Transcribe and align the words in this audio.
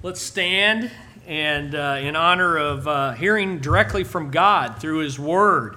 Let's 0.00 0.20
stand 0.22 0.92
and 1.26 1.74
uh, 1.74 1.98
in 2.00 2.14
honor 2.14 2.56
of 2.56 2.86
uh, 2.86 3.12
hearing 3.14 3.58
directly 3.58 4.04
from 4.04 4.30
God 4.30 4.80
through 4.80 4.98
His 4.98 5.18
Word. 5.18 5.74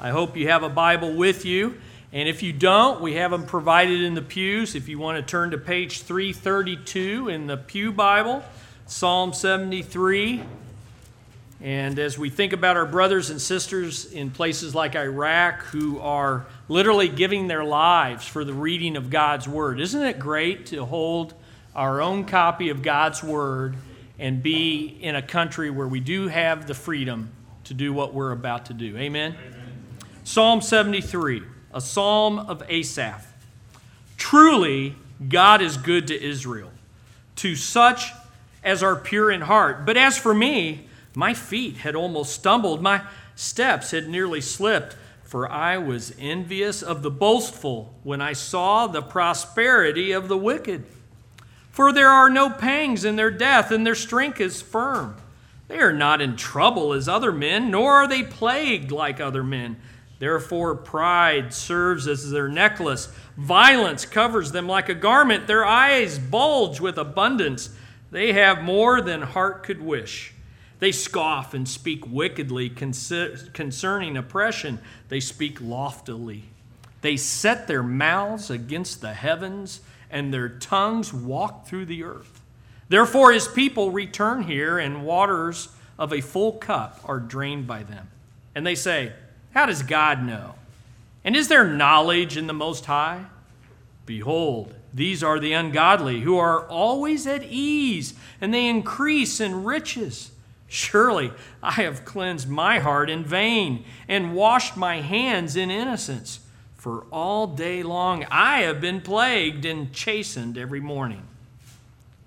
I 0.00 0.08
hope 0.08 0.38
you 0.38 0.48
have 0.48 0.62
a 0.62 0.70
Bible 0.70 1.12
with 1.12 1.44
you. 1.44 1.74
And 2.10 2.30
if 2.30 2.42
you 2.42 2.54
don't, 2.54 3.02
we 3.02 3.16
have 3.16 3.30
them 3.30 3.44
provided 3.44 4.00
in 4.00 4.14
the 4.14 4.22
pews. 4.22 4.74
If 4.74 4.88
you 4.88 4.98
want 4.98 5.18
to 5.18 5.22
turn 5.22 5.50
to 5.50 5.58
page 5.58 6.00
332 6.00 7.28
in 7.28 7.46
the 7.46 7.58
Pew 7.58 7.92
Bible, 7.92 8.42
Psalm 8.86 9.34
73. 9.34 10.42
And 11.60 11.98
as 11.98 12.16
we 12.16 12.30
think 12.30 12.54
about 12.54 12.78
our 12.78 12.86
brothers 12.86 13.28
and 13.28 13.38
sisters 13.38 14.10
in 14.10 14.30
places 14.30 14.74
like 14.74 14.96
Iraq 14.96 15.60
who 15.64 16.00
are 16.00 16.46
literally 16.70 17.10
giving 17.10 17.48
their 17.48 17.64
lives 17.64 18.26
for 18.26 18.44
the 18.44 18.54
reading 18.54 18.96
of 18.96 19.10
God's 19.10 19.46
Word, 19.46 19.78
isn't 19.78 20.02
it 20.02 20.18
great 20.18 20.64
to 20.66 20.86
hold 20.86 21.34
our 21.78 22.02
own 22.02 22.24
copy 22.24 22.70
of 22.70 22.82
God's 22.82 23.22
Word 23.22 23.76
and 24.18 24.42
be 24.42 24.98
in 25.00 25.14
a 25.14 25.22
country 25.22 25.70
where 25.70 25.86
we 25.86 26.00
do 26.00 26.26
have 26.26 26.66
the 26.66 26.74
freedom 26.74 27.30
to 27.62 27.72
do 27.72 27.92
what 27.92 28.12
we're 28.12 28.32
about 28.32 28.66
to 28.66 28.74
do? 28.74 28.96
Amen? 28.96 29.36
Amen. 29.38 29.76
Psalm 30.24 30.60
73, 30.60 31.44
a 31.72 31.80
psalm 31.80 32.40
of 32.40 32.64
Asaph. 32.68 33.32
Truly, 34.16 34.96
God 35.28 35.62
is 35.62 35.76
good 35.76 36.08
to 36.08 36.20
Israel, 36.20 36.72
to 37.36 37.54
such 37.54 38.10
as 38.64 38.82
are 38.82 38.96
pure 38.96 39.30
in 39.30 39.42
heart. 39.42 39.86
But 39.86 39.96
as 39.96 40.18
for 40.18 40.34
me, 40.34 40.88
my 41.14 41.32
feet 41.32 41.76
had 41.76 41.94
almost 41.94 42.34
stumbled, 42.34 42.82
my 42.82 43.02
steps 43.36 43.92
had 43.92 44.08
nearly 44.08 44.40
slipped, 44.40 44.96
for 45.22 45.48
I 45.48 45.78
was 45.78 46.12
envious 46.18 46.82
of 46.82 47.02
the 47.02 47.10
boastful 47.12 47.94
when 48.02 48.20
I 48.20 48.32
saw 48.32 48.88
the 48.88 49.00
prosperity 49.00 50.10
of 50.10 50.26
the 50.26 50.36
wicked. 50.36 50.84
For 51.78 51.92
there 51.92 52.10
are 52.10 52.28
no 52.28 52.50
pangs 52.50 53.04
in 53.04 53.14
their 53.14 53.30
death, 53.30 53.70
and 53.70 53.86
their 53.86 53.94
strength 53.94 54.40
is 54.40 54.60
firm. 54.60 55.14
They 55.68 55.78
are 55.78 55.92
not 55.92 56.20
in 56.20 56.34
trouble 56.34 56.92
as 56.92 57.08
other 57.08 57.30
men, 57.30 57.70
nor 57.70 57.92
are 57.92 58.08
they 58.08 58.24
plagued 58.24 58.90
like 58.90 59.20
other 59.20 59.44
men. 59.44 59.76
Therefore, 60.18 60.74
pride 60.74 61.54
serves 61.54 62.08
as 62.08 62.32
their 62.32 62.48
necklace. 62.48 63.12
Violence 63.36 64.04
covers 64.04 64.50
them 64.50 64.66
like 64.66 64.88
a 64.88 64.94
garment. 64.94 65.46
Their 65.46 65.64
eyes 65.64 66.18
bulge 66.18 66.80
with 66.80 66.98
abundance. 66.98 67.70
They 68.10 68.32
have 68.32 68.60
more 68.60 69.00
than 69.00 69.22
heart 69.22 69.62
could 69.62 69.80
wish. 69.80 70.32
They 70.80 70.90
scoff 70.90 71.54
and 71.54 71.68
speak 71.68 72.04
wickedly 72.08 72.70
concerning 72.70 74.16
oppression. 74.16 74.80
They 75.10 75.20
speak 75.20 75.60
loftily. 75.60 76.42
They 77.02 77.16
set 77.16 77.68
their 77.68 77.84
mouths 77.84 78.50
against 78.50 79.00
the 79.00 79.14
heavens, 79.14 79.80
and 80.10 80.32
their 80.32 80.48
tongues 80.48 81.12
walk 81.12 81.66
through 81.66 81.86
the 81.86 82.04
earth. 82.04 82.40
Therefore, 82.88 83.32
his 83.32 83.48
people 83.48 83.90
return 83.90 84.42
here, 84.42 84.78
and 84.78 85.04
waters 85.04 85.68
of 85.98 86.12
a 86.12 86.20
full 86.20 86.52
cup 86.52 87.00
are 87.04 87.20
drained 87.20 87.66
by 87.66 87.82
them. 87.82 88.08
And 88.54 88.66
they 88.66 88.74
say, 88.74 89.12
How 89.52 89.66
does 89.66 89.82
God 89.82 90.22
know? 90.22 90.54
And 91.24 91.36
is 91.36 91.48
there 91.48 91.66
knowledge 91.66 92.36
in 92.36 92.46
the 92.46 92.54
Most 92.54 92.86
High? 92.86 93.26
Behold, 94.06 94.74
these 94.94 95.22
are 95.22 95.38
the 95.38 95.52
ungodly 95.52 96.20
who 96.20 96.38
are 96.38 96.66
always 96.66 97.26
at 97.26 97.42
ease, 97.42 98.14
and 98.40 98.54
they 98.54 98.66
increase 98.66 99.40
in 99.40 99.64
riches. 99.64 100.30
Surely 100.66 101.32
I 101.62 101.72
have 101.72 102.04
cleansed 102.04 102.48
my 102.48 102.78
heart 102.78 103.10
in 103.10 103.24
vain 103.24 103.84
and 104.06 104.34
washed 104.34 104.76
my 104.76 105.00
hands 105.00 105.56
in 105.56 105.70
innocence. 105.70 106.40
For 106.78 107.04
all 107.10 107.48
day 107.48 107.82
long 107.82 108.24
I 108.30 108.60
have 108.60 108.80
been 108.80 109.00
plagued 109.00 109.64
and 109.64 109.92
chastened 109.92 110.56
every 110.56 110.80
morning. 110.80 111.26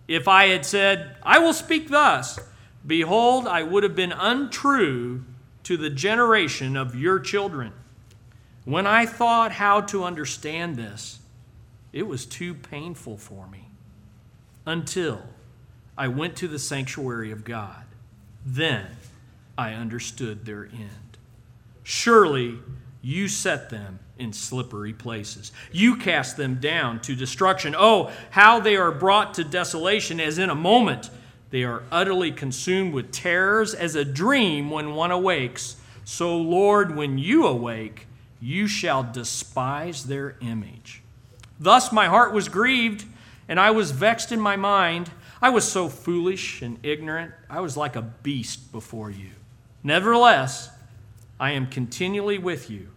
If 0.07 0.27
I 0.27 0.47
had 0.47 0.65
said, 0.65 1.15
I 1.23 1.39
will 1.39 1.53
speak 1.53 1.89
thus, 1.89 2.37
behold, 2.85 3.47
I 3.47 3.63
would 3.63 3.83
have 3.83 3.95
been 3.95 4.11
untrue 4.11 5.23
to 5.63 5.77
the 5.77 5.89
generation 5.89 6.75
of 6.75 6.95
your 6.95 7.17
children. 7.17 7.71
When 8.65 8.85
I 8.85 9.05
thought 9.05 9.53
how 9.53 9.81
to 9.81 10.03
understand 10.03 10.75
this, 10.75 11.19
it 11.93 12.03
was 12.03 12.25
too 12.25 12.53
painful 12.53 13.17
for 13.17 13.47
me 13.47 13.69
until 14.65 15.23
I 15.97 16.09
went 16.09 16.35
to 16.37 16.49
the 16.49 16.59
sanctuary 16.59 17.31
of 17.31 17.45
God. 17.45 17.85
Then 18.45 18.87
I 19.57 19.73
understood 19.73 20.45
their 20.45 20.65
end. 20.65 21.17
Surely 21.83 22.59
you 23.01 23.27
set 23.29 23.69
them 23.69 23.99
in 24.21 24.31
slippery 24.31 24.93
places. 24.93 25.51
You 25.71 25.97
cast 25.97 26.37
them 26.37 26.55
down 26.55 27.01
to 27.01 27.15
destruction. 27.15 27.75
Oh, 27.77 28.11
how 28.29 28.59
they 28.59 28.77
are 28.77 28.91
brought 28.91 29.33
to 29.33 29.43
desolation 29.43 30.19
as 30.19 30.37
in 30.37 30.49
a 30.49 30.55
moment. 30.55 31.09
They 31.49 31.63
are 31.63 31.83
utterly 31.91 32.31
consumed 32.31 32.93
with 32.93 33.11
terrors 33.11 33.73
as 33.73 33.95
a 33.95 34.05
dream 34.05 34.69
when 34.69 34.93
one 34.93 35.11
awakes. 35.11 35.75
So, 36.05 36.37
Lord, 36.37 36.95
when 36.95 37.17
you 37.17 37.47
awake, 37.47 38.07
you 38.39 38.67
shall 38.67 39.03
despise 39.03 40.05
their 40.05 40.37
image. 40.39 41.01
Thus 41.59 41.91
my 41.91 42.07
heart 42.07 42.31
was 42.31 42.47
grieved, 42.47 43.05
and 43.49 43.59
I 43.59 43.71
was 43.71 43.91
vexed 43.91 44.31
in 44.31 44.39
my 44.39 44.55
mind. 44.55 45.09
I 45.41 45.49
was 45.49 45.69
so 45.69 45.89
foolish 45.89 46.61
and 46.61 46.79
ignorant. 46.83 47.33
I 47.49 47.59
was 47.59 47.75
like 47.75 47.95
a 47.95 48.01
beast 48.01 48.71
before 48.71 49.11
you. 49.11 49.31
Nevertheless, 49.83 50.69
I 51.39 51.51
am 51.51 51.67
continually 51.67 52.37
with 52.37 52.69
you. 52.69 52.89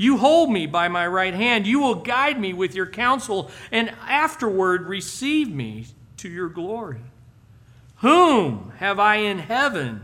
You 0.00 0.16
hold 0.16 0.50
me 0.50 0.64
by 0.64 0.88
my 0.88 1.06
right 1.06 1.34
hand. 1.34 1.66
You 1.66 1.78
will 1.78 1.96
guide 1.96 2.40
me 2.40 2.54
with 2.54 2.74
your 2.74 2.86
counsel, 2.86 3.50
and 3.70 3.90
afterward 4.08 4.86
receive 4.86 5.54
me 5.54 5.88
to 6.16 6.28
your 6.30 6.48
glory. 6.48 7.02
Whom 7.96 8.72
have 8.78 8.98
I 8.98 9.16
in 9.16 9.40
heaven 9.40 10.00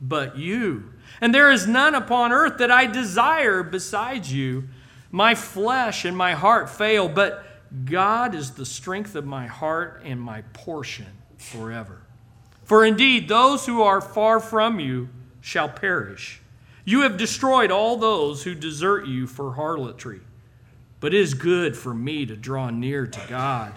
but 0.00 0.38
you? 0.38 0.90
And 1.20 1.34
there 1.34 1.52
is 1.52 1.66
none 1.66 1.94
upon 1.94 2.32
earth 2.32 2.56
that 2.56 2.70
I 2.70 2.86
desire 2.86 3.62
besides 3.62 4.32
you. 4.32 4.70
My 5.10 5.34
flesh 5.34 6.06
and 6.06 6.16
my 6.16 6.32
heart 6.32 6.70
fail, 6.70 7.06
but 7.06 7.44
God 7.84 8.34
is 8.34 8.52
the 8.52 8.64
strength 8.64 9.14
of 9.14 9.26
my 9.26 9.46
heart 9.46 10.00
and 10.02 10.18
my 10.18 10.44
portion 10.54 11.12
forever. 11.36 12.00
For 12.64 12.86
indeed, 12.86 13.28
those 13.28 13.66
who 13.66 13.82
are 13.82 14.00
far 14.00 14.40
from 14.40 14.80
you 14.80 15.10
shall 15.42 15.68
perish. 15.68 16.40
You 16.86 17.00
have 17.02 17.16
destroyed 17.16 17.72
all 17.72 17.96
those 17.96 18.44
who 18.44 18.54
desert 18.54 19.06
you 19.06 19.26
for 19.26 19.54
harlotry. 19.54 20.20
But 21.00 21.12
it 21.12 21.20
is 21.20 21.34
good 21.34 21.76
for 21.76 21.92
me 21.92 22.24
to 22.26 22.36
draw 22.36 22.70
near 22.70 23.06
to 23.06 23.20
God. 23.28 23.72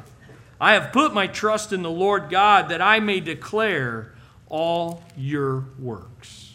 I 0.61 0.73
have 0.73 0.93
put 0.93 1.13
my 1.13 1.25
trust 1.25 1.73
in 1.73 1.81
the 1.81 1.89
Lord 1.89 2.29
God 2.29 2.69
that 2.69 2.81
I 2.81 2.99
may 2.99 3.19
declare 3.19 4.13
all 4.47 5.03
your 5.17 5.65
works. 5.79 6.53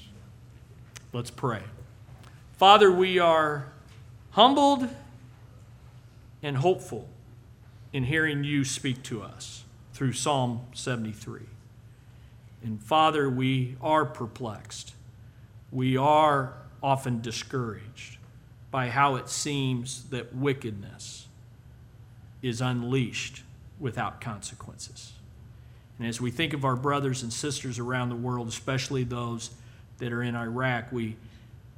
Let's 1.13 1.31
pray. 1.31 1.63
Father, 2.53 2.91
we 2.91 3.19
are 3.19 3.73
humbled 4.31 4.89
and 6.41 6.59
hopeful 6.59 7.09
in 7.93 8.05
hearing 8.05 8.45
you 8.45 8.65
speak 8.65 9.03
to 9.05 9.23
us 9.23 9.65
through 9.93 10.13
Psalm 10.13 10.61
73. 10.73 11.41
And 12.63 12.81
Father, 12.81 13.29
we 13.29 13.77
are 13.81 14.05
perplexed. 14.05 14.95
We 15.75 15.97
are 15.97 16.55
often 16.81 17.21
discouraged 17.21 18.19
by 18.71 18.91
how 18.91 19.17
it 19.17 19.29
seems 19.29 20.05
that 20.11 20.33
wickedness 20.33 21.27
is 22.43 22.61
unleashed 22.61 23.43
without 23.81 24.21
consequences. 24.21 25.15
And 25.99 26.07
as 26.07 26.21
we 26.21 26.31
think 26.31 26.53
of 26.53 26.65
our 26.65 26.77
brothers 26.77 27.25
and 27.25 27.33
sisters 27.33 27.81
around 27.81 28.11
the 28.11 28.17
world, 28.17 28.47
especially 28.47 29.03
those 29.03 29.51
that 29.99 30.12
are 30.12 30.23
in 30.23 30.37
Iraq, 30.37 30.93
we, 30.93 31.17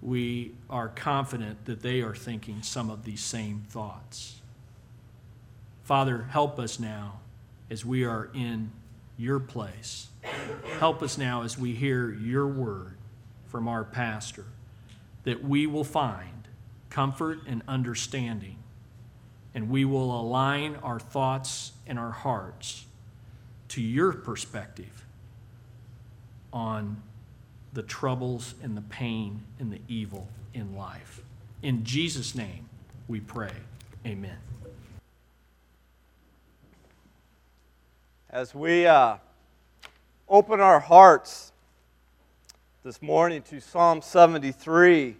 we 0.02 0.52
are 0.68 0.88
confident 0.88 1.64
that 1.64 1.80
they 1.80 2.02
are 2.02 2.14
thinking 2.14 2.62
some 2.62 2.90
of 2.90 3.04
these 3.04 3.22
same 3.22 3.64
thoughts. 3.70 4.40
Father, 5.84 6.26
help 6.30 6.58
us 6.58 6.78
now 6.78 7.20
as 7.70 7.82
we 7.82 8.04
are 8.04 8.28
in 8.34 8.72
your 9.16 9.40
place. 9.40 10.08
Help 10.78 11.02
us 11.02 11.16
now 11.16 11.44
as 11.44 11.56
we 11.56 11.72
hear 11.72 12.10
your 12.10 12.46
word 12.46 12.95
from 13.48 13.68
our 13.68 13.84
pastor 13.84 14.44
that 15.24 15.42
we 15.42 15.66
will 15.66 15.84
find 15.84 16.48
comfort 16.90 17.40
and 17.46 17.62
understanding, 17.66 18.56
and 19.54 19.68
we 19.68 19.84
will 19.84 20.18
align 20.18 20.76
our 20.76 21.00
thoughts 21.00 21.72
and 21.86 21.98
our 21.98 22.12
hearts 22.12 22.86
to 23.68 23.82
your 23.82 24.12
perspective 24.12 25.04
on 26.52 27.02
the 27.72 27.82
troubles 27.82 28.54
and 28.62 28.76
the 28.76 28.82
pain 28.82 29.42
and 29.58 29.72
the 29.72 29.80
evil 29.88 30.28
in 30.54 30.76
life. 30.76 31.20
In 31.62 31.84
Jesus' 31.84 32.34
name 32.34 32.68
we 33.08 33.20
pray. 33.20 33.52
Amen. 34.06 34.38
as 38.36 38.54
we 38.54 38.86
uh, 38.86 39.16
open 40.28 40.60
our 40.60 40.78
hearts 40.78 41.52
this 42.86 43.02
morning 43.02 43.42
to 43.42 43.60
Psalm 43.60 44.00
73, 44.00 45.16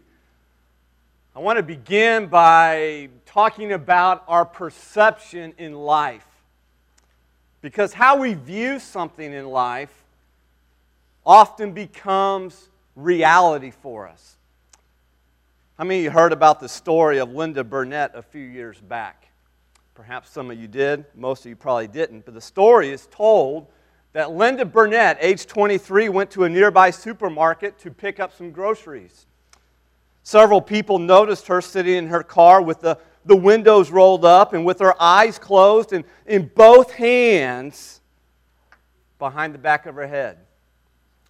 I 1.34 1.38
want 1.40 1.56
to 1.56 1.64
begin 1.64 2.28
by 2.28 3.08
talking 3.26 3.72
about 3.72 4.22
our 4.28 4.44
perception 4.44 5.52
in 5.58 5.74
life. 5.74 6.24
Because 7.62 7.92
how 7.92 8.18
we 8.18 8.34
view 8.34 8.78
something 8.78 9.32
in 9.32 9.48
life 9.48 10.04
often 11.26 11.72
becomes 11.72 12.68
reality 12.94 13.72
for 13.72 14.06
us. 14.06 14.36
How 15.76 15.82
many 15.82 15.98
of 15.98 16.04
you 16.04 16.10
heard 16.10 16.32
about 16.32 16.60
the 16.60 16.68
story 16.68 17.18
of 17.18 17.32
Linda 17.32 17.64
Burnett 17.64 18.12
a 18.14 18.22
few 18.22 18.44
years 18.44 18.80
back? 18.80 19.26
Perhaps 19.94 20.30
some 20.30 20.52
of 20.52 20.60
you 20.60 20.68
did, 20.68 21.04
most 21.16 21.44
of 21.44 21.48
you 21.48 21.56
probably 21.56 21.88
didn't. 21.88 22.26
But 22.26 22.34
the 22.34 22.40
story 22.40 22.90
is 22.90 23.08
told 23.10 23.66
that 24.16 24.32
Linda 24.32 24.64
Burnett, 24.64 25.18
age 25.20 25.46
23, 25.46 26.08
went 26.08 26.30
to 26.30 26.44
a 26.44 26.48
nearby 26.48 26.88
supermarket 26.88 27.78
to 27.80 27.90
pick 27.90 28.18
up 28.18 28.34
some 28.34 28.50
groceries. 28.50 29.26
Several 30.22 30.62
people 30.62 30.98
noticed 30.98 31.48
her 31.48 31.60
sitting 31.60 31.96
in 31.96 32.06
her 32.06 32.22
car 32.22 32.62
with 32.62 32.80
the, 32.80 32.98
the 33.26 33.36
windows 33.36 33.90
rolled 33.90 34.24
up 34.24 34.54
and 34.54 34.64
with 34.64 34.78
her 34.78 34.94
eyes 34.98 35.38
closed 35.38 35.92
and 35.92 36.02
in 36.24 36.50
both 36.54 36.92
hands 36.92 38.00
behind 39.18 39.52
the 39.52 39.58
back 39.58 39.84
of 39.84 39.94
her 39.96 40.06
head. 40.06 40.38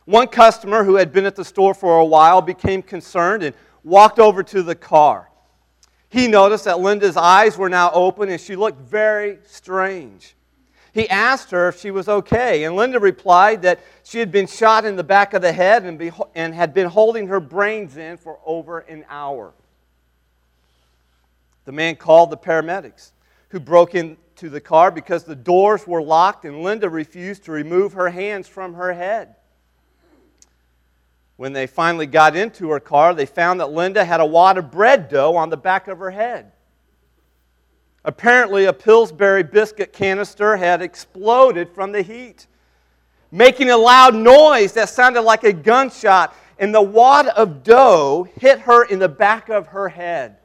One 0.04 0.28
customer 0.28 0.84
who 0.84 0.94
had 0.94 1.12
been 1.12 1.26
at 1.26 1.34
the 1.34 1.44
store 1.44 1.74
for 1.74 1.98
a 1.98 2.04
while 2.04 2.40
became 2.40 2.82
concerned 2.82 3.42
and 3.42 3.56
walked 3.82 4.20
over 4.20 4.44
to 4.44 4.62
the 4.62 4.76
car. 4.76 5.28
He 6.08 6.28
noticed 6.28 6.66
that 6.66 6.78
Linda's 6.78 7.16
eyes 7.16 7.58
were 7.58 7.68
now 7.68 7.90
open 7.90 8.28
and 8.28 8.40
she 8.40 8.54
looked 8.54 8.80
very 8.80 9.38
strange. 9.42 10.36
He 10.96 11.10
asked 11.10 11.50
her 11.50 11.69
if 11.69 11.78
she 11.78 11.90
was 11.90 12.08
okay, 12.08 12.64
and 12.64 12.75
Linda 12.75 12.98
replied 12.98 13.60
that 13.62 13.81
she 14.02 14.19
had 14.19 14.32
been 14.32 14.46
shot 14.46 14.87
in 14.87 14.96
the 14.96 15.04
back 15.04 15.34
of 15.34 15.43
the 15.43 15.52
head 15.52 15.84
and, 15.84 15.98
be, 15.98 16.10
and 16.34 16.54
had 16.54 16.72
been 16.72 16.87
holding 16.87 17.26
her 17.26 17.38
brains 17.38 17.98
in 17.98 18.16
for 18.16 18.38
over 18.46 18.78
an 18.78 19.04
hour. 19.10 19.52
The 21.66 21.72
man 21.72 21.96
called 21.96 22.31
the 22.31 22.38
paramedics, 22.38 23.10
who 23.50 23.60
broke 23.60 23.94
into 23.94 24.48
the 24.48 24.58
car 24.58 24.90
because 24.90 25.25
the 25.25 25.37
doors 25.37 25.87
were 25.87 26.00
locked 26.00 26.46
and 26.46 26.62
Linda 26.62 26.88
refused 26.88 27.44
to 27.44 27.52
remove 27.52 27.93
her 27.93 28.08
hands 28.08 28.48
from 28.48 28.72
her 28.72 28.94
head. 28.94 29.34
When 31.37 31.52
they 31.52 31.66
finally 31.66 32.06
got 32.06 32.34
into 32.34 32.70
her 32.70 32.81
car, 32.81 33.12
they 33.12 33.26
found 33.26 33.60
that 33.60 33.70
Linda 33.70 34.02
had 34.02 34.20
a 34.20 34.26
wad 34.26 34.56
of 34.56 34.70
bread 34.70 35.10
dough 35.10 35.37
on 35.37 35.50
the 35.50 35.58
back 35.58 35.88
of 35.88 35.98
her 35.98 36.12
head. 36.12 36.52
Apparently, 38.06 38.67
a 38.67 38.73
Pillsbury 38.73 39.43
biscuit 39.43 39.93
canister 39.93 40.56
had 40.56 40.81
exploded 40.81 41.69
from 41.69 41.91
the 41.91 42.03
heat, 42.03 42.47
making 43.32 43.69
a 43.69 43.76
loud 43.76 44.14
noise 44.14 44.73
that 44.75 44.88
sounded 44.88 45.23
like 45.23 45.43
a 45.43 45.53
gunshot, 45.53 46.32
and 46.61 46.73
the 46.73 46.81
wad 46.81 47.26
of 47.26 47.64
dough 47.64 48.29
hit 48.38 48.61
her 48.61 48.85
in 48.85 49.00
the 49.00 49.08
back 49.08 49.49
of 49.49 49.67
her 49.67 49.88
head. 49.88 50.37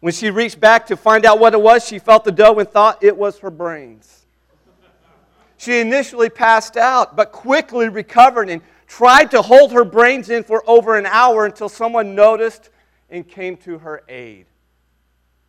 When 0.00 0.12
she 0.12 0.30
reached 0.30 0.60
back 0.60 0.86
to 0.88 0.96
find 0.96 1.24
out 1.24 1.40
what 1.40 1.54
it 1.54 1.60
was, 1.60 1.86
she 1.86 1.98
felt 1.98 2.24
the 2.24 2.32
dough 2.32 2.58
and 2.58 2.68
thought 2.68 3.02
it 3.02 3.16
was 3.16 3.38
her 3.38 3.50
brains. 3.50 4.26
She 5.56 5.80
initially 5.80 6.28
passed 6.28 6.76
out, 6.76 7.16
but 7.16 7.32
quickly 7.32 7.88
recovered 7.88 8.50
and 8.50 8.60
tried 8.86 9.30
to 9.30 9.40
hold 9.40 9.72
her 9.72 9.86
brains 9.86 10.28
in 10.28 10.44
for 10.44 10.62
over 10.68 10.98
an 10.98 11.06
hour 11.06 11.46
until 11.46 11.70
someone 11.70 12.14
noticed 12.14 12.68
and 13.08 13.26
came 13.26 13.56
to 13.56 13.78
her 13.78 14.02
aid. 14.06 14.44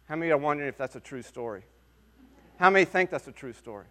How 0.07 0.15
many 0.15 0.31
are 0.31 0.38
wondering 0.38 0.69
if 0.69 0.77
that's 0.77 0.95
a 0.95 1.00
true 1.00 1.21
story? 1.21 1.63
How 2.59 2.69
many 2.69 2.86
think 2.86 3.09
that's 3.09 3.27
a 3.27 3.31
true 3.31 3.54
story? 3.54 3.86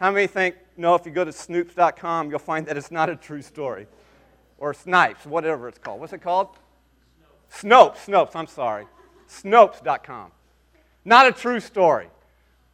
How 0.00 0.10
many 0.10 0.26
think, 0.26 0.56
no, 0.76 0.94
if 0.94 1.06
you 1.06 1.12
go 1.12 1.24
to 1.24 1.30
snoops.com, 1.30 2.30
you'll 2.30 2.38
find 2.38 2.66
that 2.66 2.76
it's 2.76 2.90
not 2.90 3.08
a 3.08 3.16
true 3.16 3.42
story? 3.42 3.86
Or 4.58 4.74
Snipes, 4.74 5.26
whatever 5.26 5.68
it's 5.68 5.78
called. 5.78 6.00
What's 6.00 6.12
it 6.12 6.22
called? 6.22 6.48
Snopes. 7.52 8.06
Snopes, 8.06 8.34
I'm 8.34 8.46
sorry. 8.46 8.86
Snopes.com. 9.28 10.32
Not 11.04 11.26
a 11.26 11.32
true 11.32 11.60
story. 11.60 12.08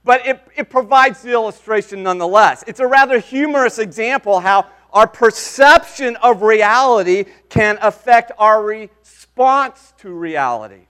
But 0.05 0.27
it, 0.27 0.41
it 0.57 0.71
provides 0.71 1.23
the 1.23 1.33
illustration 1.33 2.03
nonetheless. 2.03 2.65
It's 2.67 2.81
a 2.81 2.87
rather 2.87 3.19
humorous 3.19 3.79
example 3.79 4.41
how 4.41 4.67
our 4.93 5.07
perception 5.07 6.17
of 6.17 6.43
reality 6.43 7.25
can 7.49 7.79
affect 7.81 8.33
our 8.39 8.63
response 8.63 9.95
to 9.99 10.11
reality. 10.11 10.87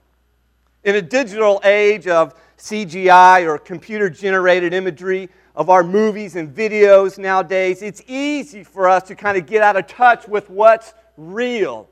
In 0.83 0.95
a 0.95 1.01
digital 1.01 1.61
age 1.63 2.07
of 2.07 2.35
CGI 2.57 3.47
or 3.47 3.57
computer 3.57 4.09
generated 4.09 4.73
imagery 4.73 5.29
of 5.55 5.69
our 5.69 5.83
movies 5.83 6.35
and 6.35 6.53
videos 6.53 7.17
nowadays, 7.17 7.81
it's 7.81 8.01
easy 8.07 8.63
for 8.63 8.89
us 8.89 9.03
to 9.03 9.15
kind 9.15 9.37
of 9.37 9.45
get 9.45 9.61
out 9.61 9.77
of 9.77 9.87
touch 9.87 10.27
with 10.27 10.49
what's 10.49 10.93
real. 11.15 11.87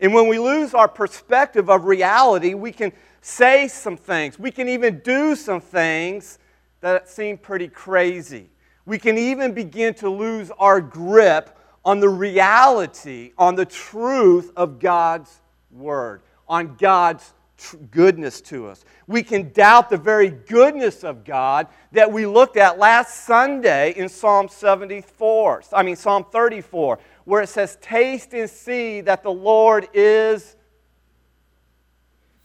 And 0.00 0.12
when 0.12 0.26
we 0.26 0.38
lose 0.38 0.74
our 0.74 0.88
perspective 0.88 1.70
of 1.70 1.84
reality, 1.84 2.54
we 2.54 2.72
can 2.72 2.92
say 3.20 3.68
some 3.68 3.96
things, 3.96 4.38
we 4.38 4.50
can 4.50 4.68
even 4.68 5.00
do 5.00 5.36
some 5.36 5.60
things 5.60 6.38
that 6.80 7.08
seem 7.08 7.38
pretty 7.38 7.68
crazy. 7.68 8.50
We 8.86 8.98
can 8.98 9.18
even 9.18 9.52
begin 9.52 9.94
to 9.94 10.08
lose 10.08 10.50
our 10.58 10.80
grip 10.80 11.56
on 11.84 12.00
the 12.00 12.08
reality, 12.08 13.32
on 13.38 13.54
the 13.54 13.66
truth 13.66 14.50
of 14.56 14.80
God's 14.80 15.40
Word, 15.70 16.22
on 16.48 16.76
God's 16.76 17.32
tr- 17.60 17.76
goodness 17.76 18.40
to 18.42 18.66
us. 18.66 18.84
We 19.06 19.22
can 19.22 19.52
doubt 19.52 19.90
the 19.90 19.96
very 19.96 20.30
goodness 20.30 21.04
of 21.04 21.24
God 21.24 21.68
that 21.92 22.10
we 22.10 22.26
looked 22.26 22.56
at 22.56 22.78
last 22.78 23.24
Sunday 23.24 23.92
in 23.96 24.08
Psalm 24.08 24.48
74, 24.48 25.62
I 25.72 25.82
mean 25.82 25.96
Psalm 25.96 26.24
34, 26.30 26.98
where 27.24 27.42
it 27.42 27.48
says, 27.48 27.76
Taste 27.80 28.34
and 28.34 28.48
see 28.48 29.00
that 29.02 29.22
the 29.22 29.32
Lord 29.32 29.88
is. 29.94 30.56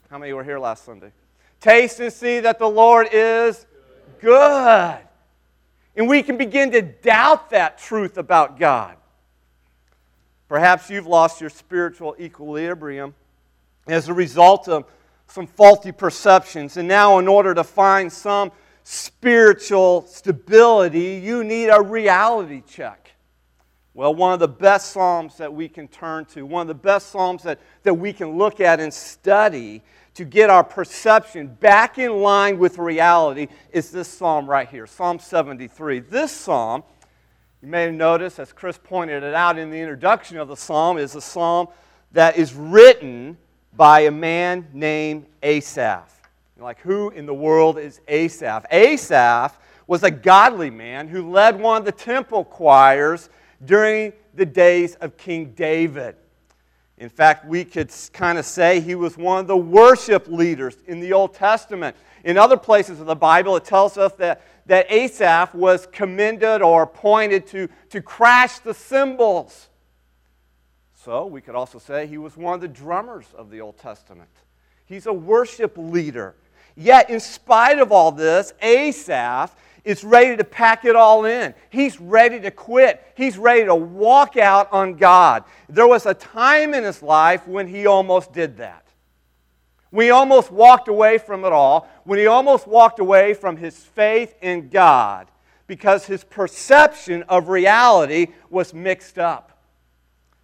How 0.10 0.18
many 0.18 0.34
were 0.34 0.44
here 0.44 0.60
last 0.60 0.86
Sunday? 0.86 1.12
Taste 1.60 2.00
and 2.00 2.14
see 2.14 2.42
that 2.42 2.60
the 2.60 2.70
Lord 2.70 3.08
is 3.12 3.66
good. 4.20 5.00
And 5.96 6.10
we 6.10 6.24
can 6.24 6.38
begin 6.38 6.72
to 6.72 6.82
doubt 6.82 7.52
that 7.52 7.78
truth 7.78 8.18
about 8.18 8.60
God. 8.60 8.98
Perhaps 10.48 10.90
you've 10.90 11.08
lost 11.08 11.42
your 11.42 11.50
spiritual 11.50 12.16
equilibrium 12.20 13.16
as 13.88 14.10
a 14.10 14.14
result 14.14 14.68
of 14.68 14.86
some 15.28 15.48
faulty 15.48 15.92
perceptions. 15.92 16.78
And 16.78 16.88
now, 16.88 17.20
in 17.20 17.28
order 17.28 17.54
to 17.54 17.64
find 17.64 18.12
some 18.12 18.52
spiritual 18.84 20.06
stability, 20.08 21.22
you 21.24 21.44
need 21.44 21.68
a 21.68 21.82
reality 21.82 22.62
check. 22.68 23.12
Well, 23.96 24.14
one 24.14 24.34
of 24.34 24.40
the 24.40 24.48
best 24.48 24.92
Psalms 24.92 25.38
that 25.38 25.54
we 25.54 25.70
can 25.70 25.88
turn 25.88 26.26
to, 26.26 26.46
one 26.46 26.62
of 26.64 26.68
the 26.68 26.74
best 26.74 27.12
Psalms 27.12 27.44
that, 27.44 27.60
that 27.84 27.94
we 27.94 28.12
can 28.12 28.38
look 28.38 28.60
at 28.60 28.80
and 28.80 28.94
study 28.94 29.82
to 30.16 30.26
get 30.26 30.50
our 30.50 30.64
perception 30.64 31.48
back 31.48 31.98
in 31.98 32.22
line 32.22 32.58
with 32.58 32.78
reality 32.78 33.48
is 33.72 33.92
this 33.92 34.08
Psalm 34.08 34.50
right 34.50 34.68
here, 34.68 34.86
Psalm 34.86 35.20
73. 35.20 36.00
This 36.00 36.32
Psalm, 36.32 36.84
you 37.62 37.70
may 37.70 37.84
have 37.84 37.94
noticed, 37.94 38.38
as 38.38 38.52
Chris 38.54 38.78
pointed 38.82 39.24
it 39.24 39.34
out 39.34 39.58
in 39.58 39.72
the 39.72 39.80
introduction 39.80 40.38
of 40.38 40.48
the 40.48 40.58
Psalm, 40.58 40.98
is 40.98 41.16
a 41.16 41.22
Psalm 41.22 41.68
that 42.12 42.38
is 42.38 42.54
written 42.54 43.38
by 43.78 44.02
a 44.02 44.12
man 44.12 44.68
named 44.74 45.26
Asaph. 45.44 46.10
Like, 46.58 46.80
who 46.80 47.10
in 47.10 47.26
the 47.26 47.34
world 47.34 47.78
is 47.78 48.00
Asaph? 48.08 48.66
Asaph 48.72 49.58
was 49.88 50.04
a 50.04 50.12
godly 50.12 50.70
man 50.70 51.08
who 51.08 51.30
led 51.30 51.60
one 51.60 51.78
of 51.78 51.86
the 51.86 51.92
temple 51.92 52.46
choirs 52.46 53.30
during 53.66 54.14
the 54.36 54.46
days 54.46 54.96
of 54.96 55.18
King 55.18 55.54
David. 55.56 56.16
In 56.98 57.10
fact, 57.10 57.46
we 57.46 57.66
could 57.66 57.92
kind 58.14 58.38
of 58.38 58.46
say 58.46 58.80
he 58.80 58.96
was 58.96 59.18
one 59.18 59.40
of 59.40 59.48
the 59.48 59.58
worship 59.58 60.28
leaders 60.28 60.78
in 60.88 61.02
the 61.02 61.12
Old 61.12 61.34
Testament. 61.34 61.96
In 62.24 62.38
other 62.38 62.58
places 62.58 63.02
of 63.02 63.06
the 63.06 63.16
Bible, 63.16 63.58
it 63.58 63.66
tells 63.66 63.98
us 63.98 64.14
that, 64.14 64.42
that 64.66 64.90
Asaph 64.90 65.54
was 65.54 65.88
commended 65.92 66.62
or 66.62 66.84
appointed 66.84 67.46
to, 67.48 67.68
to 67.90 68.02
crash 68.02 68.60
the 68.60 68.74
cymbals 68.74 69.68
so 71.06 71.28
we 71.28 71.40
could 71.40 71.54
also 71.54 71.78
say 71.78 72.08
he 72.08 72.18
was 72.18 72.36
one 72.36 72.56
of 72.56 72.62
the 72.62 72.68
drummers 72.68 73.28
of 73.38 73.52
the 73.52 73.62
Old 73.62 73.78
Testament. 73.78 74.30
He's 74.88 75.06
a 75.06 75.14
worship 75.14 75.74
leader. 75.78 76.36
Yet, 76.76 77.12
in 77.12 77.20
spite 77.20 77.78
of 77.78 77.92
all 77.92 78.12
this, 78.12 78.54
Asaph 78.60 79.56
is 79.84 80.04
ready 80.04 80.36
to 80.36 80.44
pack 80.44 80.84
it 80.84 80.96
all 80.96 81.26
in. 81.26 81.54
He's 81.70 82.02
ready 82.02 82.40
to 82.40 82.50
quit. 82.50 83.06
He's 83.16 83.38
ready 83.38 83.66
to 83.66 83.76
walk 83.76 84.36
out 84.36 84.74
on 84.74 84.96
God. 84.96 85.44
There 85.70 85.88
was 85.88 86.08
a 86.08 86.16
time 86.16 86.74
in 86.74 86.84
his 86.84 87.04
life 87.04 87.48
when 87.48 87.68
he 87.68 87.86
almost 87.86 88.34
did 88.34 88.58
that. 88.58 88.84
When 89.92 90.08
he 90.08 90.10
almost 90.10 90.52
walked 90.52 90.88
away 90.88 91.20
from 91.20 91.46
it 91.46 91.54
all, 91.54 91.88
when 92.04 92.18
he 92.18 92.26
almost 92.26 92.68
walked 92.68 93.00
away 93.00 93.36
from 93.36 93.58
his 93.58 93.78
faith 93.78 94.36
in 94.42 94.70
God 94.70 95.28
because 95.68 96.06
his 96.06 96.24
perception 96.24 97.24
of 97.24 97.48
reality 97.48 98.28
was 98.50 98.74
mixed 98.74 99.20
up. 99.20 99.55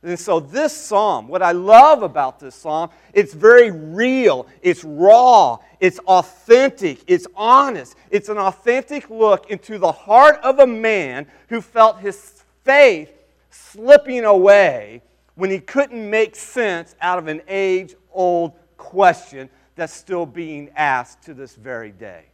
And 0.04 0.20
so, 0.20 0.40
this 0.40 0.76
psalm, 0.76 1.28
what 1.28 1.44
I 1.44 1.52
love 1.52 2.02
about 2.02 2.40
this 2.40 2.56
psalm, 2.56 2.90
it's 3.14 3.36
very 3.36 3.70
real, 3.70 4.48
it's 4.64 4.84
raw, 4.84 5.60
it's 5.80 6.00
authentic, 6.00 7.04
it's 7.06 7.28
honest. 7.36 7.96
It's 8.10 8.28
an 8.30 8.40
authentic 8.40 9.12
look 9.12 9.52
into 9.52 9.78
the 9.78 9.92
heart 9.92 10.40
of 10.42 10.58
a 10.58 10.66
man 10.66 11.28
who 11.50 11.62
felt 11.62 12.00
his 12.00 12.44
faith 12.64 13.14
slipping 13.52 14.26
away 14.26 15.04
when 15.36 15.52
he 15.52 15.60
couldn't 15.60 16.10
make 16.10 16.36
sense 16.36 16.96
out 17.00 17.20
of 17.20 17.28
an 17.28 17.42
age 17.48 17.96
old 18.12 18.54
question 18.78 19.50
that's 19.76 19.94
still 19.94 20.26
being 20.26 20.70
asked 20.76 21.22
to 21.24 21.34
this 21.34 21.56
very 21.56 21.92
day. 21.92 22.26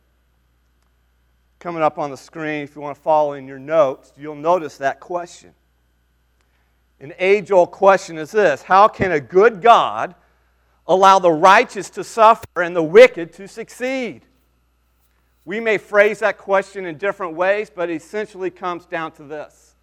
coming 1.59 1.81
up 1.81 1.97
on 1.97 2.11
the 2.11 2.17
screen, 2.17 2.63
if 2.63 2.75
you 2.75 2.81
want 2.81 2.95
to 2.95 3.01
follow 3.01 3.33
in 3.33 3.47
your 3.47 3.59
notes, 3.59 4.13
you'll 4.15 4.35
notice 4.35 4.77
that 4.77 4.99
question. 4.99 5.53
An 6.99 7.13
age 7.19 7.51
old 7.51 7.71
question 7.71 8.17
is 8.17 8.31
this 8.31 8.63
How 8.63 8.87
can 8.87 9.11
a 9.11 9.19
good 9.19 9.61
God 9.61 10.15
allow 10.87 11.19
the 11.19 11.31
righteous 11.31 11.89
to 11.91 12.03
suffer 12.03 12.61
and 12.61 12.75
the 12.75 12.83
wicked 12.83 13.33
to 13.33 13.47
succeed? 13.47 14.23
We 15.45 15.59
may 15.59 15.77
phrase 15.77 16.19
that 16.19 16.37
question 16.37 16.85
in 16.85 16.97
different 16.97 17.35
ways, 17.35 17.71
but 17.73 17.89
it 17.89 17.95
essentially 17.95 18.49
comes 18.49 18.85
down 18.85 19.13
to 19.13 19.23
this. 19.23 19.75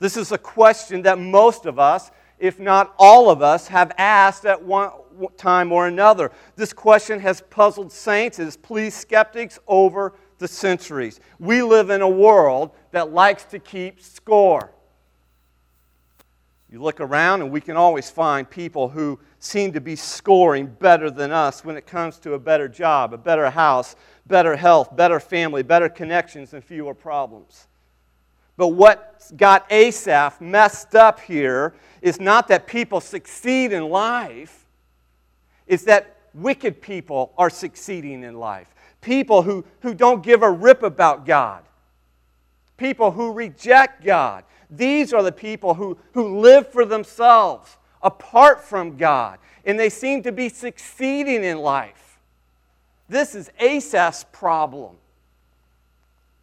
This 0.00 0.16
is 0.16 0.32
a 0.32 0.38
question 0.38 1.02
that 1.02 1.18
most 1.18 1.66
of 1.66 1.78
us, 1.78 2.10
if 2.40 2.58
not 2.58 2.94
all 2.98 3.30
of 3.30 3.42
us, 3.42 3.68
have 3.68 3.92
asked 3.96 4.44
at 4.44 4.60
one 4.60 4.90
time 5.36 5.70
or 5.70 5.86
another. 5.86 6.32
This 6.56 6.72
question 6.72 7.20
has 7.20 7.42
puzzled 7.42 7.92
saints, 7.92 8.38
it 8.40 8.44
has 8.44 8.56
pleased 8.56 8.96
skeptics 8.96 9.60
over 9.68 10.14
the 10.38 10.48
centuries. 10.48 11.20
We 11.38 11.62
live 11.62 11.90
in 11.90 12.02
a 12.02 12.08
world 12.08 12.72
that 12.90 13.12
likes 13.12 13.44
to 13.44 13.60
keep 13.60 14.00
score. 14.00 14.73
You 16.74 16.82
look 16.82 17.00
around, 17.00 17.40
and 17.40 17.52
we 17.52 17.60
can 17.60 17.76
always 17.76 18.10
find 18.10 18.50
people 18.50 18.88
who 18.88 19.20
seem 19.38 19.74
to 19.74 19.80
be 19.80 19.94
scoring 19.94 20.66
better 20.66 21.08
than 21.08 21.30
us 21.30 21.64
when 21.64 21.76
it 21.76 21.86
comes 21.86 22.18
to 22.18 22.32
a 22.32 22.38
better 22.40 22.66
job, 22.66 23.14
a 23.14 23.16
better 23.16 23.48
house, 23.48 23.94
better 24.26 24.56
health, 24.56 24.96
better 24.96 25.20
family, 25.20 25.62
better 25.62 25.88
connections, 25.88 26.52
and 26.52 26.64
fewer 26.64 26.92
problems. 26.92 27.68
But 28.56 28.70
what 28.70 29.22
got 29.36 29.70
Asaph 29.70 30.40
messed 30.40 30.96
up 30.96 31.20
here 31.20 31.74
is 32.02 32.18
not 32.18 32.48
that 32.48 32.66
people 32.66 33.00
succeed 33.00 33.72
in 33.72 33.88
life, 33.88 34.66
it's 35.68 35.84
that 35.84 36.16
wicked 36.34 36.82
people 36.82 37.34
are 37.38 37.50
succeeding 37.50 38.24
in 38.24 38.34
life. 38.34 38.74
People 39.00 39.42
who, 39.42 39.64
who 39.82 39.94
don't 39.94 40.24
give 40.24 40.42
a 40.42 40.50
rip 40.50 40.82
about 40.82 41.24
God, 41.24 41.62
people 42.84 43.10
who 43.10 43.32
reject 43.32 44.04
God, 44.04 44.44
these 44.68 45.14
are 45.14 45.22
the 45.22 45.32
people 45.32 45.72
who, 45.72 45.96
who 46.12 46.40
live 46.40 46.68
for 46.68 46.84
themselves 46.84 47.78
apart 48.02 48.62
from 48.62 48.98
God, 48.98 49.38
and 49.64 49.80
they 49.80 49.88
seem 49.88 50.22
to 50.24 50.32
be 50.32 50.50
succeeding 50.50 51.44
in 51.44 51.60
life. 51.60 52.18
This 53.08 53.34
is 53.34 53.50
Asaph's 53.58 54.24
problem. 54.32 54.96